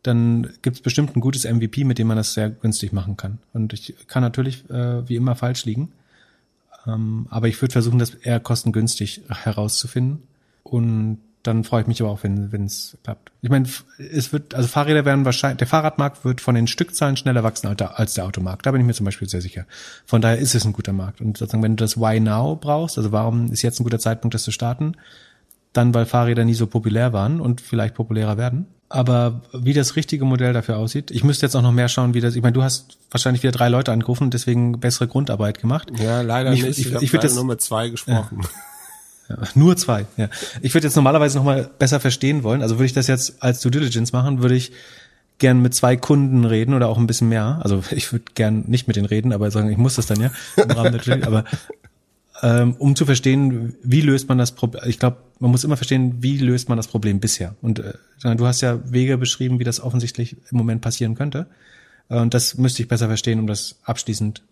[0.03, 3.39] dann gibt es bestimmt ein gutes MVP, mit dem man das sehr günstig machen kann.
[3.53, 5.91] Und ich kann natürlich äh, wie immer falsch liegen.
[6.85, 10.23] Ähm, aber ich würde versuchen, das eher kostengünstig herauszufinden.
[10.63, 13.31] Und dann freue ich mich aber auch, wenn es klappt.
[13.41, 17.43] Ich meine, es wird, also Fahrräder werden wahrscheinlich, der Fahrradmarkt wird von den Stückzahlen schneller
[17.43, 18.65] wachsen als der Automarkt.
[18.65, 19.65] Da bin ich mir zum Beispiel sehr sicher.
[20.05, 21.21] Von daher ist es ein guter Markt.
[21.21, 24.33] Und sozusagen, wenn du das Why Now brauchst, also warum ist jetzt ein guter Zeitpunkt,
[24.33, 24.93] das zu starten,
[25.75, 28.67] dann weil Fahrräder nie so populär waren und vielleicht populärer werden.
[28.87, 32.21] Aber wie das richtige Modell dafür aussieht, ich müsste jetzt auch noch mehr schauen, wie
[32.21, 32.35] das.
[32.35, 35.91] Ich meine, du hast wahrscheinlich wieder drei Leute angerufen und deswegen bessere Grundarbeit gemacht.
[35.99, 36.79] Ja, leider ich, nicht.
[36.79, 38.39] Ich, ich, ich würde jetzt nur mit zwei gesprochen.
[38.41, 38.49] Ja.
[39.27, 40.05] Ja, nur zwei.
[40.17, 40.29] Ja,
[40.61, 42.61] ich würde jetzt normalerweise noch mal besser verstehen wollen.
[42.61, 44.71] Also würde ich das jetzt als Due Diligence machen, würde ich
[45.39, 47.59] gern mit zwei Kunden reden oder auch ein bisschen mehr.
[47.63, 50.29] Also ich würde gern nicht mit denen reden, aber sagen, ich muss das dann ja
[50.55, 51.43] im Rahmen der aber
[52.41, 54.83] um zu verstehen, wie löst man das Problem.
[54.87, 57.55] Ich glaube, man muss immer verstehen, wie löst man das Problem bisher.
[57.61, 57.93] Und äh,
[58.23, 61.47] du hast ja Wege beschrieben, wie das offensichtlich im Moment passieren könnte.
[62.09, 64.43] Äh, und das müsste ich besser verstehen, um das abschließend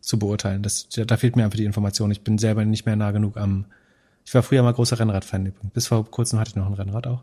[0.00, 0.62] zu beurteilen.
[0.62, 2.10] Das, da fehlt mir einfach die Information.
[2.10, 3.66] Ich bin selber nicht mehr nah genug am.
[4.24, 5.52] Ich war früher mal großer Rennradfan.
[5.74, 7.22] Bis vor kurzem hatte ich noch ein Rennrad auch.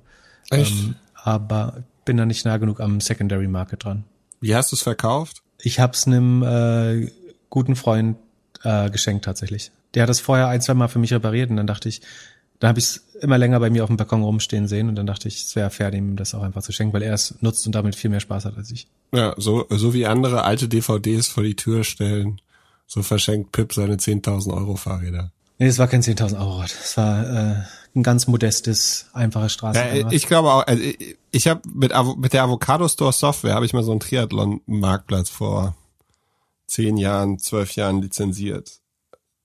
[0.50, 0.72] Echt?
[0.72, 4.04] Ähm, aber bin da nicht nah genug am Secondary Market dran.
[4.40, 5.42] Wie hast du es verkauft?
[5.60, 7.12] Ich habe es einem äh,
[7.50, 8.18] guten Freund
[8.64, 9.72] äh, geschenkt tatsächlich.
[9.94, 12.02] Der hat das vorher ein, zwei Mal für mich repariert und dann dachte ich,
[12.60, 15.08] da habe ich es immer länger bei mir auf dem Balkon rumstehen sehen und dann
[15.08, 17.66] dachte ich, es wäre fair, ihm das auch einfach zu schenken, weil er es nutzt
[17.66, 18.88] und damit viel mehr Spaß hat als ich.
[19.14, 22.42] Ja, so, so wie andere alte DVDs vor die Tür stellen,
[22.88, 25.32] so verschenkt Pip seine 10.000 Euro Fahrräder.
[25.60, 26.72] Nee, es war kein 10.000 Euro Rad.
[26.72, 27.56] Es war äh,
[27.96, 29.82] ein ganz modestes, einfaches Straßen.
[30.00, 33.66] Ja, ich glaube auch, also ich, ich habe mit, mit der Avocado Store Software habe
[33.66, 35.76] ich mal so einen Triathlon-Marktplatz vor
[36.68, 38.80] zehn Jahren, zwölf Jahren lizenziert.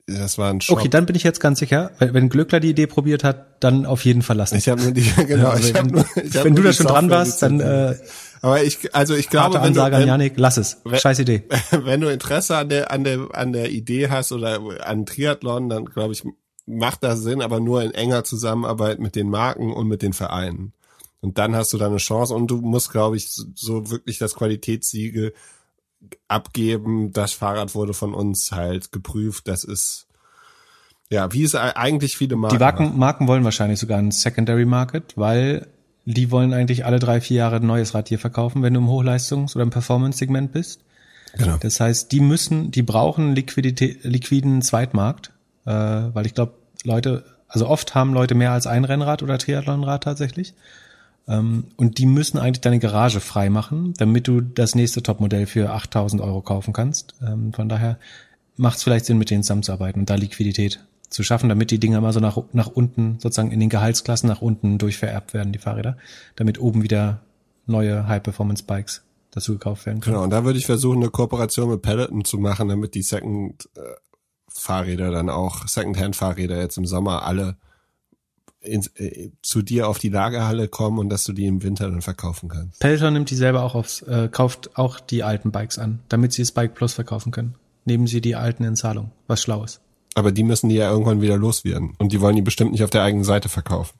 [0.06, 0.80] Das war ein Schock.
[0.80, 3.86] Okay, dann bin ich jetzt ganz sicher, wenn, wenn Glöckler die Idee probiert hat, dann
[3.86, 4.56] auf jeden Fall lassen.
[4.56, 5.50] Ich habe nur die, genau.
[5.50, 7.60] Also, ich wenn, hab nur, ich hab wenn du da schon dran warst, dann.
[7.60, 7.94] Äh,
[8.40, 10.80] aber ich, also ich glaube, Ansage wenn du, wenn, an Janik, lass es.
[10.84, 11.44] Wenn, Scheiß Idee.
[11.70, 15.84] Wenn du Interesse an der an der an der Idee hast oder an Triathlon, dann
[15.84, 16.24] glaube ich
[16.66, 20.72] macht das Sinn, aber nur in enger Zusammenarbeit mit den Marken und mit den Vereinen.
[21.20, 24.34] Und dann hast du da eine Chance und du musst, glaube ich, so wirklich das
[24.34, 25.34] Qualitätssiegel
[26.28, 27.12] abgeben.
[27.12, 29.48] Das Fahrrad wurde von uns halt geprüft.
[29.48, 30.06] Das ist
[31.10, 32.56] ja, wie es eigentlich viele Marken.
[32.56, 35.66] Die Marken, Marken wollen wahrscheinlich sogar einen Secondary Market, weil
[36.06, 38.88] die wollen eigentlich alle drei, vier Jahre ein neues Rad hier verkaufen, wenn du im
[38.88, 40.80] Hochleistungs- oder im Performance-Segment bist.
[41.36, 41.56] Genau.
[41.58, 45.32] Das heißt, die müssen, die brauchen Liquidität, liquiden Zweitmarkt,
[45.64, 50.04] äh, weil ich glaube, Leute, also oft haben Leute mehr als ein Rennrad oder Triathlonrad
[50.04, 50.54] tatsächlich.
[51.28, 55.70] Ähm, und die müssen eigentlich deine Garage frei machen, damit du das nächste Topmodell für
[55.70, 57.14] 8000 Euro kaufen kannst.
[57.26, 57.98] Ähm, von daher
[58.56, 61.98] macht es vielleicht Sinn, mit denen zusammenzuarbeiten und da Liquidität zu schaffen, damit die Dinger
[61.98, 65.96] immer so nach, nach unten, sozusagen in den Gehaltsklassen nach unten durchvererbt werden, die Fahrräder,
[66.36, 67.20] damit oben wieder
[67.66, 70.14] neue High-Performance-Bikes dazu gekauft werden können.
[70.14, 75.10] Genau, und da würde ich versuchen, eine Kooperation mit Peloton zu machen, damit die Second-Fahrräder
[75.10, 77.56] dann auch, Second-Hand-Fahrräder jetzt im Sommer alle
[78.62, 82.02] in, äh, zu dir auf die Lagerhalle kommen und dass du die im Winter dann
[82.02, 82.80] verkaufen kannst.
[82.80, 86.42] Peloton nimmt die selber auch aufs, äh, kauft auch die alten Bikes an, damit sie
[86.42, 87.54] das Bike Plus verkaufen können.
[87.84, 89.80] Nehmen sie die alten in Zahlung, was schlau ist.
[90.14, 91.94] Aber die müssen die ja irgendwann wieder loswerden.
[91.98, 93.96] Und die wollen die bestimmt nicht auf der eigenen Seite verkaufen.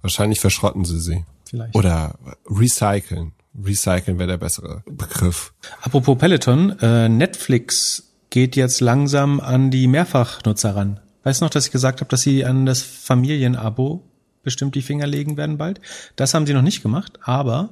[0.00, 1.24] Wahrscheinlich verschrotten sie sie.
[1.48, 1.74] Vielleicht.
[1.74, 2.14] Oder
[2.46, 3.32] recyceln.
[3.62, 5.52] Recyceln wäre der bessere Begriff.
[5.82, 11.00] Apropos Peloton, äh, Netflix geht jetzt langsam an die Mehrfachnutzer ran.
[11.24, 14.02] Weißt du noch, dass ich gesagt habe, dass sie an das Familienabo
[14.42, 15.80] bestimmt die Finger legen werden bald?
[16.16, 17.70] Das haben sie noch nicht gemacht, aber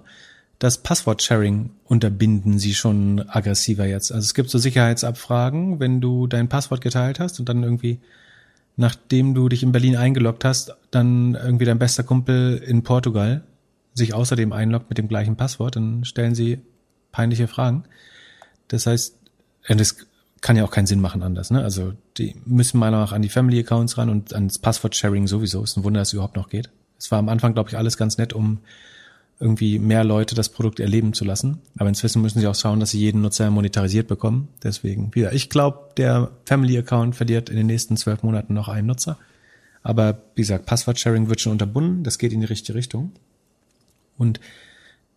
[0.61, 4.13] das Passwort-Sharing unterbinden sie schon aggressiver jetzt.
[4.13, 7.99] Also es gibt so Sicherheitsabfragen, wenn du dein Passwort geteilt hast und dann irgendwie,
[8.77, 13.43] nachdem du dich in Berlin eingeloggt hast, dann irgendwie dein bester Kumpel in Portugal
[13.95, 16.61] sich außerdem einloggt mit dem gleichen Passwort, dann stellen sie
[17.11, 17.85] peinliche Fragen.
[18.69, 19.17] Das heißt,
[19.67, 19.97] das
[20.41, 21.63] kann ja auch keinen Sinn machen anders, ne?
[21.63, 25.63] Also die müssen meiner Meinung nach an die Family Accounts ran und ans Passwort-Sharing sowieso.
[25.63, 26.71] Ist ein Wunder, dass es überhaupt noch geht.
[26.99, 28.59] Es war am Anfang, glaube ich, alles ganz nett, um
[29.39, 31.61] irgendwie mehr Leute das Produkt erleben zu lassen.
[31.79, 34.49] Aber inzwischen müssen sie auch schauen, dass sie jeden Nutzer monetarisiert bekommen.
[34.63, 38.87] Deswegen, wieder, ich glaube, der Family Account verliert in den nächsten zwölf Monaten noch einen
[38.87, 39.19] Nutzer.
[39.83, 42.05] Aber wie gesagt, Passwort-Sharing wird schon unterbunden.
[42.05, 43.13] Das geht in die richtige Richtung.
[44.19, 44.41] Und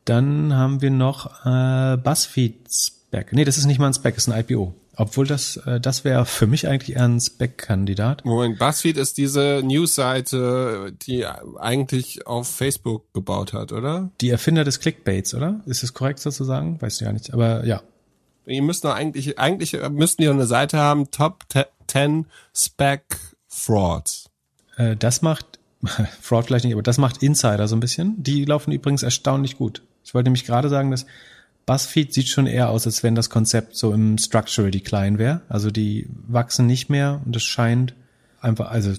[0.06, 3.34] dann haben wir noch äh, BuzzFeed Spec.
[3.34, 4.74] Nee, das ist nicht mal ein Spec, das ist ein IPO.
[4.96, 8.26] Obwohl das, äh, das wäre für mich eigentlich eher ein Spec-Kandidat.
[8.26, 14.12] Moment, BuzzFeed ist diese News-Seite, die eigentlich auf Facebook gebaut hat, oder?
[14.22, 15.62] Die Erfinder des Clickbaits, oder?
[15.66, 16.82] Ist es korrekt sozusagen?
[16.82, 17.82] Weiß ich ja nicht, aber ja.
[18.46, 21.46] Die müssten doch eigentlich, eigentlich müssten die eine Seite haben, Top
[21.88, 23.04] 10 Spec
[23.48, 24.30] Frauds.
[24.78, 25.60] Äh, das macht,
[26.22, 28.22] Fraud vielleicht nicht, aber das macht Insider so ein bisschen.
[28.22, 29.82] Die laufen übrigens erstaunlich gut.
[30.04, 31.06] Ich wollte nämlich gerade sagen, dass
[31.66, 35.42] BuzzFeed sieht schon eher aus, als wenn das Konzept so im Structural Decline wäre.
[35.48, 37.94] Also die wachsen nicht mehr und es scheint
[38.42, 38.94] einfach, also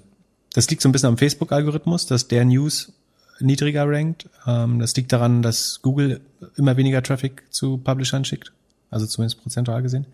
[0.54, 2.92] das liegt so ein bisschen am Facebook-Algorithmus, dass der News
[3.40, 4.28] niedriger rankt.
[4.46, 6.20] Ähm, das liegt daran, dass Google
[6.56, 8.52] immer weniger Traffic zu Publishern schickt,
[8.90, 10.06] also zumindest prozentual gesehen.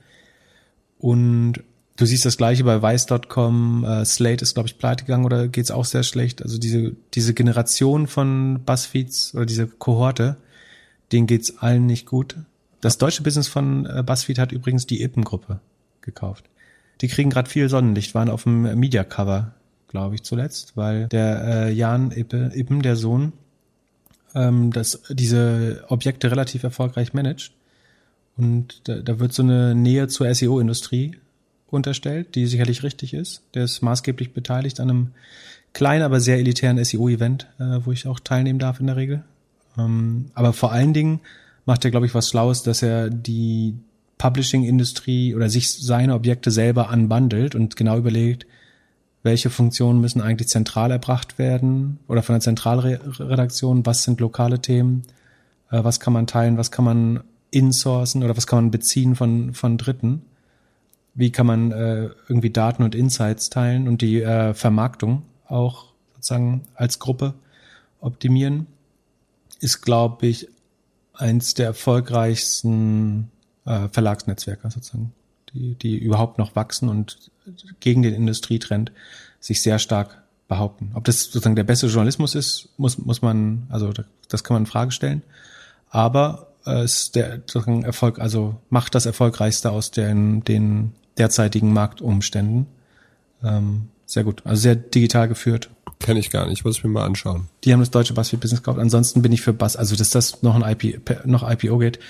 [0.98, 1.62] Und
[1.96, 5.70] du siehst das gleiche bei Vice.com, äh, Slate ist, glaube ich, pleite gegangen oder geht's
[5.70, 6.42] auch sehr schlecht.
[6.42, 10.36] Also diese, diese Generation von Buzzfeeds oder diese Kohorte,
[11.12, 12.36] denen geht's allen nicht gut.
[12.80, 15.60] Das deutsche Business von äh, BuzzFeed hat übrigens die Ippen-Gruppe
[16.00, 16.44] gekauft.
[17.00, 19.54] Die kriegen gerade viel Sonnenlicht, waren auf dem Media-Cover,
[19.88, 23.32] glaube ich, zuletzt, weil der äh, Jan Ippe, Ippen, der Sohn,
[24.34, 27.52] ähm, das, diese Objekte relativ erfolgreich managt.
[28.36, 31.16] Und da, da wird so eine Nähe zur SEO-Industrie
[31.68, 33.42] unterstellt, die sicherlich richtig ist.
[33.54, 35.10] Der ist maßgeblich beteiligt an einem
[35.72, 39.24] kleinen, aber sehr elitären SEO-Event, äh, wo ich auch teilnehmen darf in der Regel.
[39.84, 41.20] Ähm, aber vor allen Dingen
[41.66, 43.74] macht er, glaube ich, was Schlaues, dass er die
[44.18, 48.46] Publishing-Industrie oder sich seine Objekte selber unbundelt und genau überlegt,
[49.22, 55.02] welche Funktionen müssen eigentlich zentral erbracht werden oder von der Zentralredaktion, was sind lokale Themen,
[55.70, 57.20] äh, was kann man teilen, was kann man
[57.50, 60.22] insourcen oder was kann man beziehen von, von Dritten,
[61.14, 66.62] wie kann man äh, irgendwie Daten und Insights teilen und die äh, Vermarktung auch sozusagen
[66.74, 67.34] als Gruppe
[68.00, 68.66] optimieren,
[69.60, 70.48] ist, glaube ich,
[71.14, 73.30] eins der erfolgreichsten
[73.64, 75.12] äh, Verlagsnetzwerke sozusagen,
[75.52, 77.30] die, die überhaupt noch wachsen und
[77.80, 78.92] gegen den Industrietrend
[79.38, 80.92] sich sehr stark behaupten.
[80.94, 83.92] Ob das sozusagen der beste Journalismus ist, muss, muss man, also
[84.28, 85.22] das kann man in Frage stellen.
[85.88, 92.66] Aber äh, ist der sozusagen Erfolg, also macht das erfolgreichste aus den, den derzeitigen Marktumständen.
[93.42, 94.42] Ähm, sehr gut.
[94.44, 95.70] Also sehr digital geführt.
[96.00, 97.46] Kenne ich gar nicht, muss ich mir mal anschauen.
[97.62, 98.80] Die haben das deutsche BuzzFeed Business gekauft.
[98.80, 102.00] Ansonsten bin ich für Buzz, also dass das noch ein IP, noch IPO geht,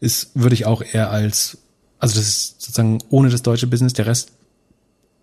[0.00, 1.58] ist, würde ich auch eher als,
[1.98, 4.32] also das ist sozusagen ohne das deutsche Business, der Rest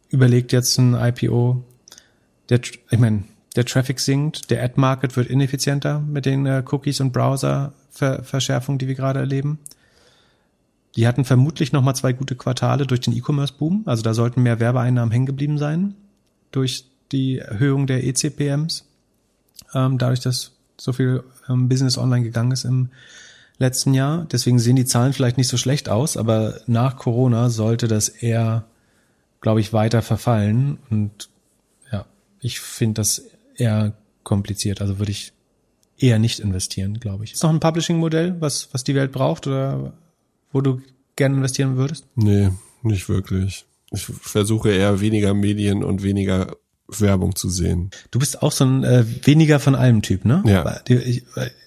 [0.10, 1.64] überlegt jetzt ein IPO.
[2.50, 3.24] Der, ich meine,
[3.56, 8.96] der Traffic sinkt, der Ad-Market wird ineffizienter mit den äh, Cookies und Browser-Verschärfungen, die wir
[8.96, 9.60] gerade erleben.
[10.96, 13.84] Die hatten vermutlich noch mal zwei gute Quartale durch den E-Commerce-Boom.
[13.86, 15.96] Also da sollten mehr Werbeeinnahmen hängen geblieben sein
[16.52, 18.86] durch die Erhöhung der ECPMs.
[19.74, 22.90] Ähm, dadurch, dass so viel ähm, Business online gegangen ist im
[23.58, 24.26] letzten Jahr.
[24.32, 28.66] Deswegen sehen die Zahlen vielleicht nicht so schlecht aus, aber nach Corona sollte das eher,
[29.42, 30.80] glaube ich, weiter verfallen.
[30.90, 31.30] Und
[31.92, 32.06] ja,
[32.40, 33.24] ich finde das
[33.56, 33.94] eher
[34.24, 34.82] kompliziert.
[34.82, 35.34] Also würde ich
[35.98, 37.34] eher nicht investieren, glaube ich.
[37.34, 39.94] Ist noch ein Publishing-Modell, was, was die Welt braucht oder
[40.52, 40.82] wo du
[41.16, 42.06] gerne investieren würdest?
[42.16, 42.52] Nee,
[42.82, 43.66] nicht wirklich.
[43.91, 46.56] Ich versuche eher weniger Medien und weniger
[46.88, 47.91] Werbung zu sehen.
[48.11, 50.44] Du bist auch so ein äh, weniger von allem Typ, ne?
[50.45, 50.80] Ja.
[50.88, 51.24] Ich,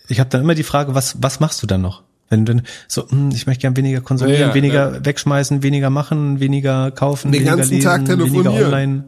[0.08, 2.02] ich habe dann immer die Frage, was was machst du dann noch?
[2.28, 5.04] Wenn du so, hm, ich möchte gern weniger konsumieren, ja, weniger ja.
[5.04, 8.46] wegschmeißen, weniger machen, weniger kaufen, Den weniger ganzen lesen, Tag telefonieren.
[8.46, 9.04] weniger online.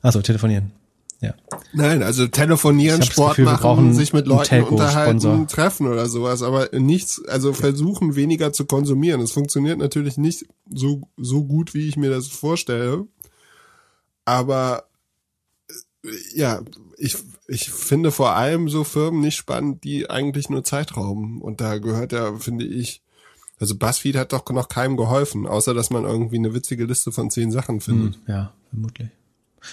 [0.00, 0.72] Achso, telefonieren.
[1.20, 1.34] Ja.
[1.72, 7.24] Nein, also telefonieren, Sport Gefühl, machen, sich mit Leuten unterhalten, treffen oder sowas, aber nichts,
[7.26, 9.20] also versuchen weniger zu konsumieren.
[9.20, 13.06] Es funktioniert natürlich nicht so, so gut, wie ich mir das vorstelle.
[14.24, 14.84] Aber
[16.04, 16.60] äh, ja,
[16.98, 17.16] ich,
[17.46, 21.40] ich finde vor allem so Firmen nicht spannend, die eigentlich nur Zeit rauben.
[21.40, 23.02] Und da gehört ja, finde ich,
[23.58, 27.30] also BuzzFeed hat doch noch keinem geholfen, außer dass man irgendwie eine witzige Liste von
[27.30, 28.16] zehn Sachen findet.
[28.16, 29.08] Hm, ja, vermutlich.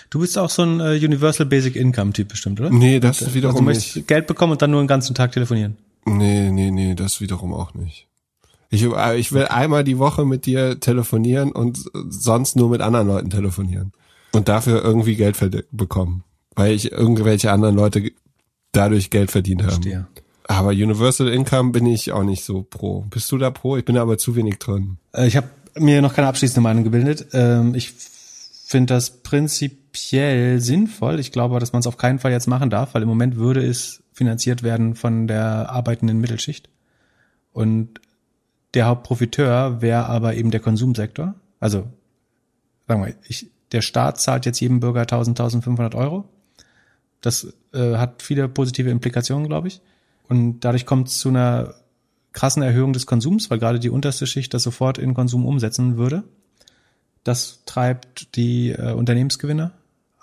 [0.10, 2.70] Du bist auch so ein äh, Universal Basic Income Typ bestimmt, oder?
[2.70, 4.08] Nee, das und, ist wiederum also du möchtest nicht.
[4.08, 5.78] Geld bekommen und dann nur den ganzen Tag telefonieren.
[6.06, 8.08] Nee, nee, nee, das wiederum auch nicht.
[8.70, 11.80] Ich, äh, ich will einmal die Woche mit dir telefonieren und
[12.10, 13.92] sonst nur mit anderen Leuten telefonieren.
[14.32, 15.38] Und dafür irgendwie Geld
[15.72, 16.24] bekommen.
[16.56, 18.12] Weil ich irgendwelche anderen Leute
[18.72, 19.70] dadurch Geld verdient haben.
[19.70, 20.08] Verstehe.
[20.48, 23.02] Aber Universal Income bin ich auch nicht so pro.
[23.10, 23.78] Bist du da pro?
[23.78, 24.98] Ich bin da aber zu wenig drin.
[25.14, 25.48] Äh, ich habe
[25.78, 27.28] mir noch keine abschließende Meinung gebildet.
[27.34, 27.94] Ähm, ich
[28.66, 29.22] finde das
[29.94, 31.20] prinzipiell sinnvoll.
[31.20, 33.66] Ich glaube, dass man es auf keinen Fall jetzt machen darf, weil im Moment würde
[33.66, 36.70] es finanziert werden von der arbeitenden Mittelschicht.
[37.52, 38.02] Und
[38.74, 41.36] der Hauptprofiteur wäre aber eben der Konsumsektor.
[41.60, 41.88] Also,
[42.88, 46.28] sagen wir, ich, der Staat zahlt jetzt jedem Bürger 1000, 1500 Euro.
[47.22, 49.82] Das äh, hat viele positive Implikationen, glaube ich.
[50.28, 51.76] Und dadurch kommt es zu einer
[52.34, 56.24] krassen Erhöhung des Konsums, weil gerade die unterste Schicht das sofort in Konsum umsetzen würde.
[57.24, 59.72] Das treibt die äh, Unternehmensgewinne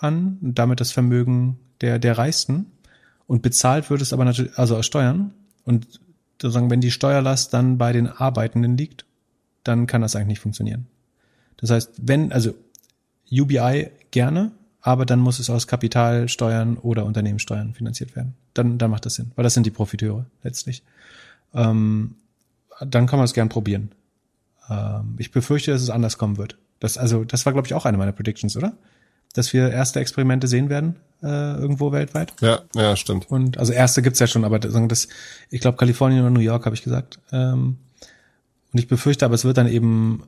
[0.00, 2.66] an und damit das Vermögen der, der Reichsten.
[3.26, 5.32] Und bezahlt wird es aber natürlich, also aus Steuern.
[5.64, 5.86] Und
[6.40, 9.04] sozusagen, wenn die Steuerlast dann bei den Arbeitenden liegt,
[9.62, 10.86] dann kann das eigentlich nicht funktionieren.
[11.58, 12.54] Das heißt, wenn, also
[13.30, 18.34] UBI gerne, aber dann muss es aus Kapitalsteuern oder Unternehmenssteuern finanziert werden.
[18.54, 20.82] Dann, dann macht das Sinn, weil das sind die Profiteure letztlich.
[21.52, 22.16] Ähm,
[22.80, 23.92] dann kann man es gern probieren.
[24.70, 26.56] Ähm, ich befürchte, dass es anders kommen wird.
[26.78, 28.72] Das, also, das war, glaube ich, auch eine meiner Predictions, oder?
[29.34, 32.32] Dass wir erste Experimente sehen werden, äh, irgendwo weltweit.
[32.40, 33.30] Ja, ja, stimmt.
[33.30, 35.08] Und also erste gibt's ja schon, aber das,
[35.50, 37.18] ich glaube, Kalifornien oder New York, habe ich gesagt.
[37.32, 37.76] Ähm,
[38.72, 40.24] und ich befürchte aber, es wird dann eben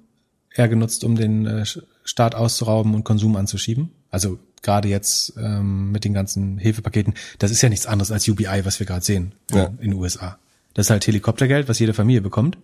[0.55, 1.65] eher genutzt, um den äh,
[2.05, 3.91] Staat auszurauben und Konsum anzuschieben.
[4.11, 8.65] Also gerade jetzt ähm, mit den ganzen Hilfepaketen, das ist ja nichts anderes als UBI,
[8.65, 9.65] was wir gerade sehen ja.
[9.65, 10.39] in, in den USA.
[10.75, 12.59] Das ist halt Helikoptergeld, was jede Familie bekommt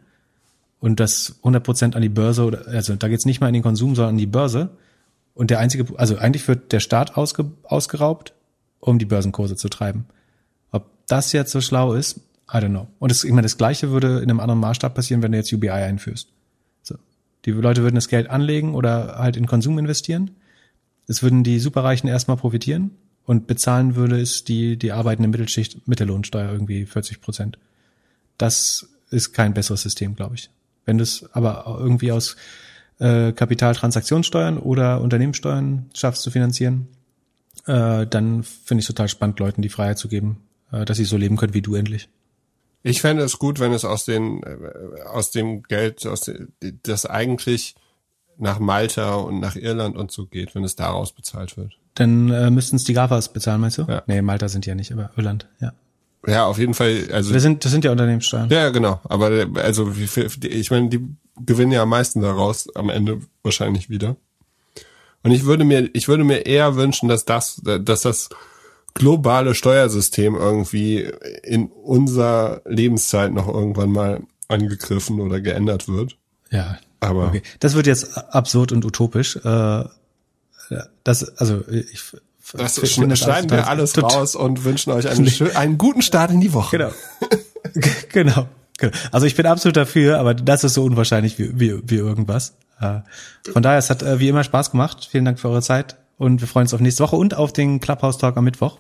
[0.81, 3.62] und das 100 Prozent an die Börse oder also da geht's nicht mal an den
[3.62, 4.70] Konsum, sondern an die Börse.
[5.39, 8.35] Und der einzige, also eigentlich wird der Staat ausge, ausgeraubt,
[8.81, 10.06] um die Börsenkurse zu treiben.
[10.73, 12.16] Ob das jetzt so schlau ist,
[12.52, 12.89] I don't know.
[12.98, 15.52] Und das, ich meine, das Gleiche würde in einem anderen Maßstab passieren, wenn du jetzt
[15.52, 16.32] UBI einführst.
[16.82, 16.97] So.
[17.44, 20.32] Die Leute würden das Geld anlegen oder halt in Konsum investieren.
[21.06, 22.90] Es würden die Superreichen erstmal profitieren
[23.24, 27.59] und bezahlen würde es die, die arbeitende Mittelschicht mit der Lohnsteuer irgendwie 40 Prozent.
[28.39, 30.51] Das ist kein besseres System, glaube ich.
[30.85, 32.35] Wenn du es aber irgendwie aus
[32.99, 36.89] äh, Kapitaltransaktionssteuern oder Unternehmenssteuern schaffst zu finanzieren,
[37.66, 40.43] äh, dann finde ich total spannend, Leuten die Freiheit zu geben,
[40.73, 42.09] äh, dass sie so leben können wie du endlich.
[42.83, 46.47] Ich fände es gut, wenn es aus den äh, aus dem Geld, aus de,
[46.83, 47.75] das eigentlich
[48.39, 51.73] nach Malta und nach Irland und so geht, wenn es daraus bezahlt wird.
[51.95, 53.83] Dann äh, müssten es die GAFAs bezahlen, meinst du?
[53.83, 54.03] Ja.
[54.07, 55.73] Nee, Malta sind ja nicht, aber Irland, ja.
[56.27, 57.09] Ja, auf jeden Fall.
[57.12, 58.49] Also Das sind, das sind ja Unternehmenssteuern.
[58.51, 59.01] ja, genau.
[59.05, 61.01] Aber äh, also wie viel, ich meine, die
[61.44, 64.16] gewinnen ja am meisten daraus am Ende wahrscheinlich wieder.
[65.23, 68.28] Und ich würde mir, ich würde mir eher wünschen, dass das, dass das
[68.94, 71.10] globale Steuersystem irgendwie
[71.43, 76.16] in unserer Lebenszeit noch irgendwann mal angegriffen oder geändert wird.
[76.51, 76.78] Ja.
[77.01, 77.43] Aber Okay.
[77.60, 79.36] Das wird jetzt absurd und utopisch.
[79.36, 79.85] Äh,
[81.05, 82.02] das, also ich
[82.52, 86.02] das ich das schneiden total- wir alles raus und wünschen euch einen, schön, einen guten
[86.02, 86.77] Start in die Woche.
[86.77, 86.90] Genau.
[88.12, 88.48] genau.
[88.78, 88.96] Genau.
[89.12, 92.56] Also ich bin absolut dafür, aber das ist so unwahrscheinlich wie, wie, wie irgendwas.
[92.80, 93.00] Äh,
[93.52, 95.06] Von daher, es hat äh, wie immer Spaß gemacht.
[95.10, 97.80] Vielen Dank für eure Zeit und wir freuen uns auf nächste Woche und auf den
[97.80, 98.78] Clubhouse Talk am Mittwoch,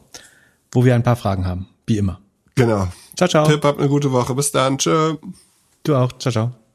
[0.72, 2.20] wo wir ein paar Fragen haben, wie immer.
[2.54, 2.88] Genau.
[3.16, 3.46] Ciao, ciao.
[3.46, 4.34] Tipp, habt eine gute Woche.
[4.34, 4.78] Bis dann.
[4.78, 5.16] Tschö.
[5.84, 6.12] Du auch.
[6.18, 6.67] Ciao, ciao.